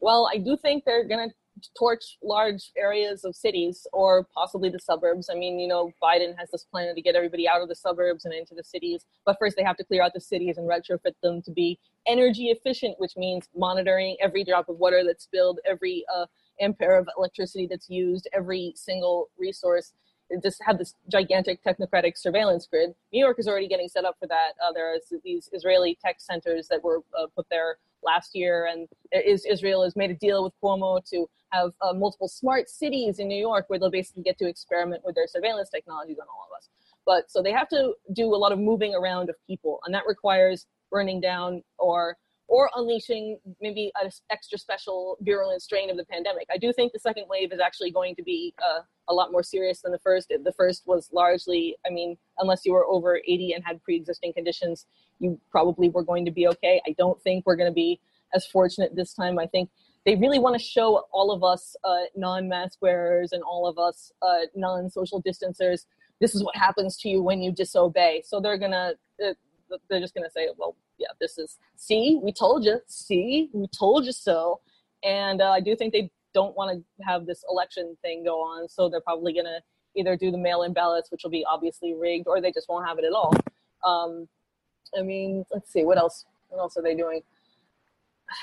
Well, 0.00 0.28
I 0.32 0.38
do 0.38 0.56
think 0.56 0.84
they're 0.84 1.04
going 1.04 1.28
to 1.28 1.34
torch 1.76 2.18
large 2.22 2.70
areas 2.76 3.24
of 3.24 3.34
cities 3.34 3.86
or 3.92 4.26
possibly 4.34 4.68
the 4.68 4.78
suburbs. 4.78 5.28
I 5.30 5.34
mean, 5.34 5.58
you 5.58 5.68
know, 5.68 5.92
Biden 6.02 6.36
has 6.38 6.50
this 6.50 6.64
plan 6.64 6.94
to 6.94 7.02
get 7.02 7.14
everybody 7.14 7.48
out 7.48 7.62
of 7.62 7.68
the 7.68 7.74
suburbs 7.74 8.24
and 8.24 8.34
into 8.34 8.54
the 8.54 8.64
cities, 8.64 9.06
but 9.24 9.36
first 9.38 9.56
they 9.56 9.64
have 9.64 9.76
to 9.76 9.84
clear 9.84 10.02
out 10.02 10.12
the 10.14 10.20
cities 10.20 10.58
and 10.58 10.68
retrofit 10.68 11.14
them 11.22 11.42
to 11.42 11.50
be 11.50 11.78
energy 12.06 12.46
efficient, 12.46 12.94
which 12.98 13.16
means 13.16 13.48
monitoring 13.56 14.16
every 14.20 14.44
drop 14.44 14.68
of 14.68 14.78
water 14.78 15.02
that's 15.04 15.24
spilled, 15.24 15.60
every 15.68 16.04
uh, 16.14 16.26
ampere 16.60 16.96
of 16.96 17.08
electricity 17.16 17.66
that's 17.68 17.88
used, 17.88 18.28
every 18.32 18.72
single 18.74 19.28
resource. 19.38 19.92
It 20.30 20.42
Just 20.42 20.62
have 20.66 20.76
this 20.78 20.94
gigantic 21.10 21.64
technocratic 21.64 22.18
surveillance 22.18 22.66
grid. 22.66 22.94
New 23.12 23.20
York 23.20 23.38
is 23.38 23.48
already 23.48 23.68
getting 23.68 23.88
set 23.88 24.04
up 24.04 24.16
for 24.20 24.26
that. 24.26 24.52
Uh, 24.62 24.72
there 24.72 24.92
are 24.92 24.98
these 25.24 25.48
Israeli 25.52 25.96
tech 26.04 26.16
centers 26.18 26.68
that 26.68 26.84
were 26.84 27.02
uh, 27.18 27.26
put 27.34 27.46
there 27.50 27.78
last 28.02 28.34
year, 28.34 28.66
and 28.66 28.88
is, 29.12 29.44
Israel 29.44 29.82
has 29.84 29.96
made 29.96 30.10
a 30.10 30.14
deal 30.14 30.44
with 30.44 30.52
Cuomo 30.62 31.04
to 31.10 31.26
have 31.50 31.70
uh, 31.80 31.92
multiple 31.92 32.28
smart 32.28 32.68
cities 32.68 33.18
in 33.18 33.28
New 33.28 33.38
York 33.38 33.64
where 33.68 33.78
they'll 33.78 33.90
basically 33.90 34.22
get 34.22 34.38
to 34.38 34.48
experiment 34.48 35.02
with 35.04 35.14
their 35.14 35.26
surveillance 35.26 35.70
technologies 35.70 36.18
on 36.20 36.26
all 36.28 36.46
of 36.50 36.56
us. 36.56 36.68
But 37.06 37.30
so 37.30 37.42
they 37.42 37.52
have 37.52 37.68
to 37.70 37.94
do 38.12 38.34
a 38.34 38.36
lot 38.36 38.52
of 38.52 38.58
moving 38.58 38.94
around 38.94 39.30
of 39.30 39.36
people, 39.46 39.80
and 39.84 39.94
that 39.94 40.04
requires 40.06 40.66
burning 40.90 41.20
down 41.20 41.62
or 41.78 42.16
or 42.48 42.70
unleashing 42.74 43.38
maybe 43.60 43.92
an 44.02 44.10
extra 44.30 44.58
special 44.58 45.18
virulent 45.20 45.62
strain 45.62 45.90
of 45.90 45.96
the 45.96 46.04
pandemic. 46.06 46.46
I 46.52 46.56
do 46.56 46.72
think 46.72 46.92
the 46.92 46.98
second 46.98 47.24
wave 47.28 47.52
is 47.52 47.60
actually 47.60 47.90
going 47.90 48.14
to 48.16 48.22
be 48.22 48.54
uh, 48.58 48.80
a 49.08 49.14
lot 49.14 49.30
more 49.30 49.42
serious 49.42 49.82
than 49.82 49.92
the 49.92 49.98
first. 49.98 50.28
The 50.28 50.52
first 50.56 50.84
was 50.86 51.10
largely, 51.12 51.76
I 51.86 51.90
mean, 51.90 52.16
unless 52.38 52.62
you 52.64 52.72
were 52.72 52.86
over 52.86 53.16
80 53.16 53.52
and 53.52 53.64
had 53.64 53.82
pre-existing 53.82 54.32
conditions, 54.32 54.86
you 55.18 55.38
probably 55.50 55.90
were 55.90 56.02
going 56.02 56.24
to 56.24 56.30
be 56.30 56.48
okay. 56.48 56.80
I 56.86 56.94
don't 56.98 57.20
think 57.22 57.44
we're 57.46 57.56
going 57.56 57.70
to 57.70 57.74
be 57.74 58.00
as 58.34 58.46
fortunate 58.46 58.96
this 58.96 59.12
time. 59.12 59.38
I 59.38 59.46
think 59.46 59.68
they 60.06 60.16
really 60.16 60.38
want 60.38 60.58
to 60.58 60.64
show 60.64 61.04
all 61.12 61.30
of 61.30 61.44
us 61.44 61.76
uh, 61.84 62.04
non-mask 62.16 62.78
wearers 62.80 63.32
and 63.32 63.42
all 63.42 63.66
of 63.66 63.78
us 63.78 64.10
uh, 64.22 64.46
non-social 64.54 65.20
distancers 65.20 65.86
this 66.20 66.34
is 66.34 66.42
what 66.42 66.56
happens 66.56 66.96
to 66.96 67.08
you 67.08 67.22
when 67.22 67.42
you 67.42 67.52
disobey 67.52 68.22
so 68.24 68.40
they're 68.40 68.58
gonna 68.58 68.92
uh, 69.24 69.32
they're 69.88 70.00
just 70.00 70.14
gonna 70.14 70.30
say 70.30 70.48
well 70.56 70.76
yeah 70.98 71.08
this 71.20 71.38
is 71.38 71.58
see 71.76 72.18
we 72.22 72.32
told 72.32 72.64
you 72.64 72.80
see 72.86 73.48
we 73.52 73.66
told 73.68 74.04
you 74.04 74.12
so 74.12 74.60
and 75.04 75.40
uh, 75.40 75.50
i 75.50 75.60
do 75.60 75.74
think 75.76 75.92
they 75.92 76.10
don't 76.34 76.56
want 76.56 76.70
to 76.70 77.04
have 77.04 77.26
this 77.26 77.44
election 77.50 77.96
thing 78.02 78.24
go 78.24 78.40
on 78.40 78.68
so 78.68 78.88
they're 78.88 79.00
probably 79.00 79.32
gonna 79.32 79.60
either 79.96 80.16
do 80.16 80.30
the 80.30 80.38
mail-in 80.38 80.72
ballots 80.72 81.10
which 81.10 81.22
will 81.22 81.30
be 81.30 81.44
obviously 81.50 81.94
rigged 81.94 82.26
or 82.26 82.40
they 82.40 82.52
just 82.52 82.68
won't 82.68 82.86
have 82.86 82.98
it 82.98 83.04
at 83.04 83.12
all 83.12 83.34
um, 83.86 84.28
i 84.98 85.02
mean 85.02 85.44
let's 85.52 85.72
see 85.72 85.84
what 85.84 85.98
else 85.98 86.24
what 86.48 86.58
else 86.58 86.76
are 86.76 86.82
they 86.82 86.94
doing 86.94 87.22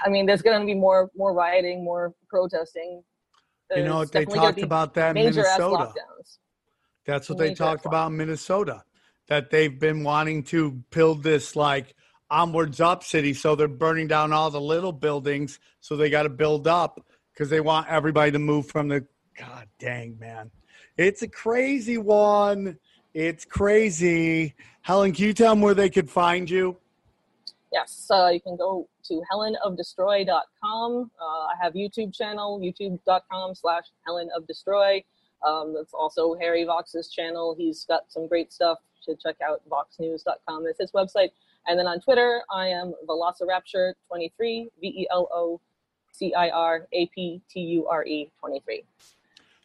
I 0.05 0.09
mean, 0.09 0.25
there's 0.25 0.41
going 0.41 0.59
to 0.59 0.65
be 0.65 0.73
more 0.73 1.09
more 1.15 1.33
rioting, 1.33 1.83
more 1.83 2.13
protesting. 2.27 3.03
You 3.75 3.83
know, 3.83 4.05
they 4.05 4.25
talked 4.25 4.61
about 4.61 4.93
that 4.95 5.09
in 5.17 5.25
major 5.25 5.41
Minnesota. 5.41 5.93
lockdowns. 5.93 6.37
That's 7.05 7.29
what 7.29 7.37
they 7.37 7.53
talked 7.53 7.85
about 7.85 8.11
in 8.11 8.17
Minnesota. 8.17 8.83
That 9.27 9.49
they've 9.49 9.77
been 9.77 10.03
wanting 10.03 10.43
to 10.45 10.71
build 10.91 11.23
this 11.23 11.55
like 11.55 11.95
onwards 12.29 12.81
up 12.81 13.03
city, 13.03 13.33
so 13.33 13.55
they're 13.55 13.67
burning 13.67 14.07
down 14.07 14.33
all 14.33 14.49
the 14.49 14.61
little 14.61 14.91
buildings. 14.91 15.59
So 15.79 15.95
they 15.95 16.09
got 16.09 16.23
to 16.23 16.29
build 16.29 16.67
up 16.67 17.05
because 17.33 17.49
they 17.49 17.61
want 17.61 17.87
everybody 17.87 18.31
to 18.31 18.39
move 18.39 18.67
from 18.67 18.87
the. 18.87 19.05
God 19.37 19.67
dang 19.79 20.17
man, 20.17 20.49
it's 20.97 21.21
a 21.21 21.27
crazy 21.27 21.97
one. 21.97 22.77
It's 23.13 23.45
crazy. 23.45 24.55
Helen, 24.81 25.13
can 25.13 25.25
you 25.25 25.33
tell 25.33 25.53
them 25.53 25.61
where 25.61 25.73
they 25.73 25.89
could 25.89 26.09
find 26.09 26.49
you? 26.49 26.77
Yes, 27.71 28.07
uh, 28.09 28.27
you 28.27 28.39
can 28.39 28.55
go 28.55 28.87
to 29.05 29.21
helenofdestroy.com. 29.33 31.11
Uh, 31.19 31.23
I 31.23 31.53
have 31.61 31.73
YouTube 31.73 32.13
channel, 32.13 32.59
youtube.com 32.59 33.55
slash 33.55 33.83
helenofdestroy. 34.07 35.03
Um, 35.45 35.73
that's 35.73 35.93
also 35.93 36.35
Harry 36.35 36.63
Vox's 36.63 37.09
channel. 37.09 37.55
He's 37.57 37.85
got 37.85 38.03
some 38.09 38.27
great 38.27 38.53
stuff. 38.53 38.79
Should 39.03 39.19
check 39.19 39.35
out 39.47 39.61
voxnews.com. 39.69 40.63
That's 40.63 40.79
his 40.79 40.91
website. 40.91 41.29
And 41.67 41.79
then 41.79 41.87
on 41.87 41.99
Twitter, 41.99 42.41
I 42.51 42.67
am 42.67 42.93
Velocirapture23, 43.07 44.31
V 44.39 44.67
E 44.81 45.07
L 45.11 45.27
O 45.33 45.59
C 46.11 46.33
I 46.33 46.49
R 46.49 46.87
A 46.93 47.07
P 47.07 47.41
T 47.49 47.59
U 47.59 47.87
R 47.87 48.05
E 48.05 48.31
23. 48.39 48.83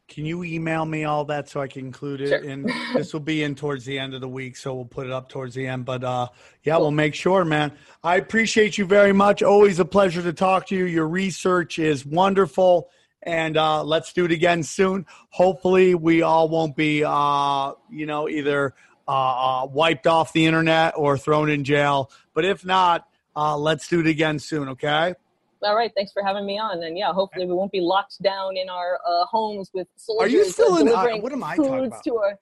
Can 0.09 0.25
you 0.27 0.43
email 0.43 0.85
me 0.85 1.05
all 1.05 1.25
that 1.27 1.49
so 1.49 1.61
I 1.61 1.69
can 1.69 1.87
include 1.87 2.21
it? 2.21 2.29
Sure. 2.31 2.39
And 2.39 2.69
this 2.95 3.13
will 3.13 3.21
be 3.21 3.45
in 3.45 3.55
towards 3.55 3.85
the 3.85 3.97
end 3.97 4.13
of 4.13 4.21
the 4.21 4.29
week, 4.29 4.57
so 4.57 4.75
we'll 4.75 4.85
put 4.85 5.07
it 5.07 5.13
up 5.13 5.29
towards 5.29 5.55
the 5.55 5.67
end. 5.67 5.85
But 5.85 6.03
uh, 6.03 6.27
yeah, 6.65 6.75
Cool. 6.75 6.83
we'll 6.83 6.91
make 6.91 7.15
sure, 7.15 7.45
man. 7.45 7.71
I 8.03 8.17
appreciate 8.17 8.77
you 8.77 8.87
very 8.87 9.13
much. 9.13 9.43
Always 9.43 9.79
a 9.79 9.85
pleasure 9.85 10.23
to 10.23 10.33
talk 10.33 10.67
to 10.69 10.77
you. 10.77 10.87
Your 10.87 11.07
research 11.07 11.79
is 11.79 12.05
wonderful, 12.05 12.91
and 13.23 13.57
uh, 13.57 13.85
let's 13.85 14.13
do 14.13 14.25
it 14.25 14.33
again 14.33 14.65
soon. 14.65 15.07
Hopefully, 15.29 15.95
we 15.95 16.23
all 16.23 16.49
won't 16.49 16.75
be, 16.75 17.05
uh, 17.07 17.73
you 17.89 18.07
know, 18.07 18.29
either 18.29 18.75
uh, 19.11 19.63
uh, 19.63 19.67
wiped 19.67 20.07
off 20.07 20.33
the 20.33 20.47
internet 20.47 20.95
or 20.97 21.19
thrown 21.19 21.51
in 21.51 21.65
jail. 21.65 22.13
But 22.33 22.45
if 22.45 22.65
not, 22.65 23.09
uh, 23.35 23.57
let's 23.57 23.89
do 23.89 23.99
it 23.99 24.07
again 24.07 24.39
soon. 24.39 24.69
Okay. 24.69 25.15
All 25.63 25.75
right, 25.75 25.91
thanks 25.97 26.13
for 26.13 26.23
having 26.23 26.47
me 26.47 26.59
on. 26.59 26.85
And 26.85 26.97
yeah, 26.97 27.13
hopefully 27.13 27.45
we 27.45 27.53
won't 27.53 27.73
be 27.73 27.81
locked 27.81 28.23
down 28.23 28.57
in 28.57 28.69
our 28.69 29.01
uh, 29.07 29.27
homes 29.27 29.71
with 29.75 29.89
soldiers. 29.97 30.33
Are 30.33 30.37
you 30.37 30.45
still 30.45 30.79
in- 30.79 30.89
uh, 30.89 31.17
what 31.19 31.33
am 31.33 31.43
I 31.43 31.57
talking 31.57 31.87
about? 31.87 32.05
To 32.05 32.17
our, 32.17 32.39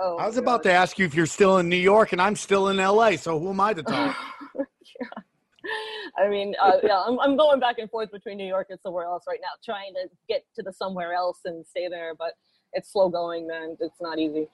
oh, 0.00 0.16
I 0.16 0.26
was 0.26 0.36
about 0.36 0.62
to 0.62 0.72
ask 0.72 0.98
you 1.00 1.04
if 1.04 1.14
you're 1.14 1.26
still 1.26 1.58
in 1.58 1.68
New 1.68 1.76
York, 1.76 2.12
and 2.12 2.22
I'm 2.22 2.36
still 2.36 2.68
in 2.68 2.76
LA. 2.76 3.16
So 3.16 3.40
who 3.40 3.50
am 3.50 3.60
I 3.60 3.74
to 3.74 3.82
talk? 3.82 4.16
yeah. 4.56 5.06
I 6.16 6.28
mean, 6.28 6.54
uh, 6.62 6.78
yeah, 6.84 7.02
I'm, 7.04 7.18
I'm 7.18 7.36
going 7.36 7.58
back 7.58 7.78
and 7.78 7.90
forth 7.90 8.12
between 8.12 8.38
New 8.38 8.46
York 8.46 8.68
and 8.70 8.78
somewhere 8.80 9.04
else 9.04 9.24
right 9.26 9.40
now, 9.42 9.48
trying 9.64 9.92
to 9.94 10.08
get 10.28 10.44
to 10.54 10.62
the 10.62 10.72
somewhere 10.72 11.12
else 11.12 11.40
and 11.44 11.66
stay 11.66 11.88
there, 11.88 12.14
but 12.14 12.34
it's 12.72 12.92
slow 12.92 13.08
going, 13.08 13.48
man. 13.48 13.76
It's 13.80 14.00
not 14.00 14.18
easy. 14.18 14.48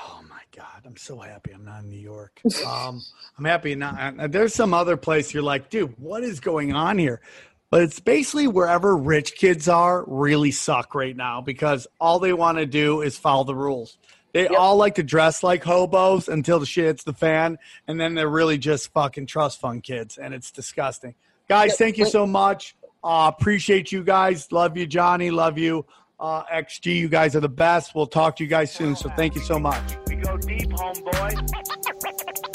Oh 0.00 0.20
my 0.28 0.40
God, 0.56 0.82
I'm 0.86 0.96
so 0.96 1.18
happy 1.18 1.52
I'm 1.52 1.64
not 1.64 1.82
in 1.82 1.90
New 1.90 2.00
York. 2.00 2.40
Um, 2.66 3.02
I'm 3.38 3.44
happy 3.44 3.74
not. 3.74 4.30
There's 4.30 4.54
some 4.54 4.72
other 4.74 4.96
place 4.96 5.32
you're 5.34 5.42
like, 5.42 5.70
dude, 5.70 5.94
what 5.98 6.22
is 6.22 6.40
going 6.40 6.72
on 6.72 6.98
here? 6.98 7.20
but 7.70 7.80
it's 7.80 8.00
basically 8.00 8.46
wherever 8.46 8.94
rich 8.94 9.34
kids 9.34 9.66
are 9.66 10.04
really 10.06 10.50
suck 10.50 10.94
right 10.94 11.16
now 11.16 11.40
because 11.40 11.86
all 11.98 12.18
they 12.18 12.34
want 12.34 12.58
to 12.58 12.66
do 12.66 13.00
is 13.00 13.16
follow 13.16 13.44
the 13.44 13.54
rules. 13.54 13.96
They 14.34 14.42
Yep. 14.42 14.52
all 14.58 14.76
like 14.76 14.96
to 14.96 15.02
dress 15.02 15.42
like 15.42 15.64
hobos 15.64 16.28
until 16.28 16.58
the 16.60 16.66
shit 16.66 16.84
hits 16.84 17.04
the 17.04 17.14
fan, 17.14 17.58
and 17.88 17.98
then 17.98 18.14
they're 18.14 18.28
really 18.28 18.58
just 18.58 18.92
fucking 18.92 19.24
trust 19.24 19.58
fund 19.58 19.82
kids, 19.82 20.18
and 20.18 20.34
it's 20.34 20.50
disgusting. 20.50 21.14
Guys, 21.48 21.70
Yep. 21.70 21.78
thank 21.78 21.96
you 21.98 22.04
so 22.04 22.26
much. 22.26 22.76
Uh, 23.02 23.32
appreciate 23.34 23.90
you 23.90 24.04
guys. 24.04 24.52
Love 24.52 24.76
you, 24.76 24.86
Johnny. 24.86 25.30
Love 25.30 25.56
you, 25.56 25.86
uh, 26.22 26.44
XG. 26.44 26.94
You 26.96 27.08
guys 27.08 27.34
are 27.36 27.40
the 27.40 27.48
best. 27.48 27.94
We'll 27.94 28.06
talk 28.06 28.36
to 28.36 28.44
you 28.44 28.48
guys 28.48 28.72
soon. 28.72 28.94
So 28.96 29.10
thank 29.10 29.34
you 29.34 29.40
so 29.42 29.58
much. 29.58 29.82
We 30.06 30.14
go 30.16 30.36
deep, 30.38 30.70
homeboy. 30.70 31.32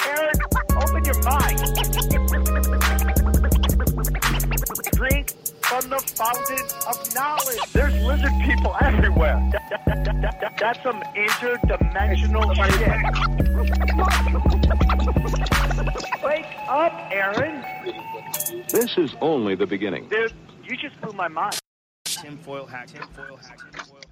Aaron, 0.08 0.36
open 0.78 1.04
your 1.06 1.22
mind. 1.24 1.60
Drink 4.94 5.32
from 5.62 5.90
the 5.90 6.00
fountain 6.16 6.66
of 6.88 7.14
knowledge. 7.14 7.60
There's 7.74 7.94
lizard 8.04 8.32
people 8.46 8.76
everywhere. 8.82 9.38
That- 9.52 9.70
that- 9.70 9.86
that- 9.86 10.22
that- 10.22 10.40
that- 10.42 10.58
that's 10.58 10.82
some 10.82 11.02
interdimensional 11.14 12.56
shit. 12.56 12.98
Wake 16.24 16.46
up, 16.70 16.94
Aaron. 17.12 17.64
This 18.70 18.98
is 18.98 19.14
only 19.22 19.56
the 19.56 19.68
beginning. 19.68 20.08
Dude, 20.08 20.34
you 20.64 20.78
just 20.78 21.00
blew 21.02 21.12
my 21.14 21.28
mind. 21.28 21.60
Tinfoil 22.22 22.66
hat, 22.72 22.88
tinfoil 22.88 23.38
hat, 23.38 23.58
tinfoil 23.60 24.00
hat. 24.00 24.07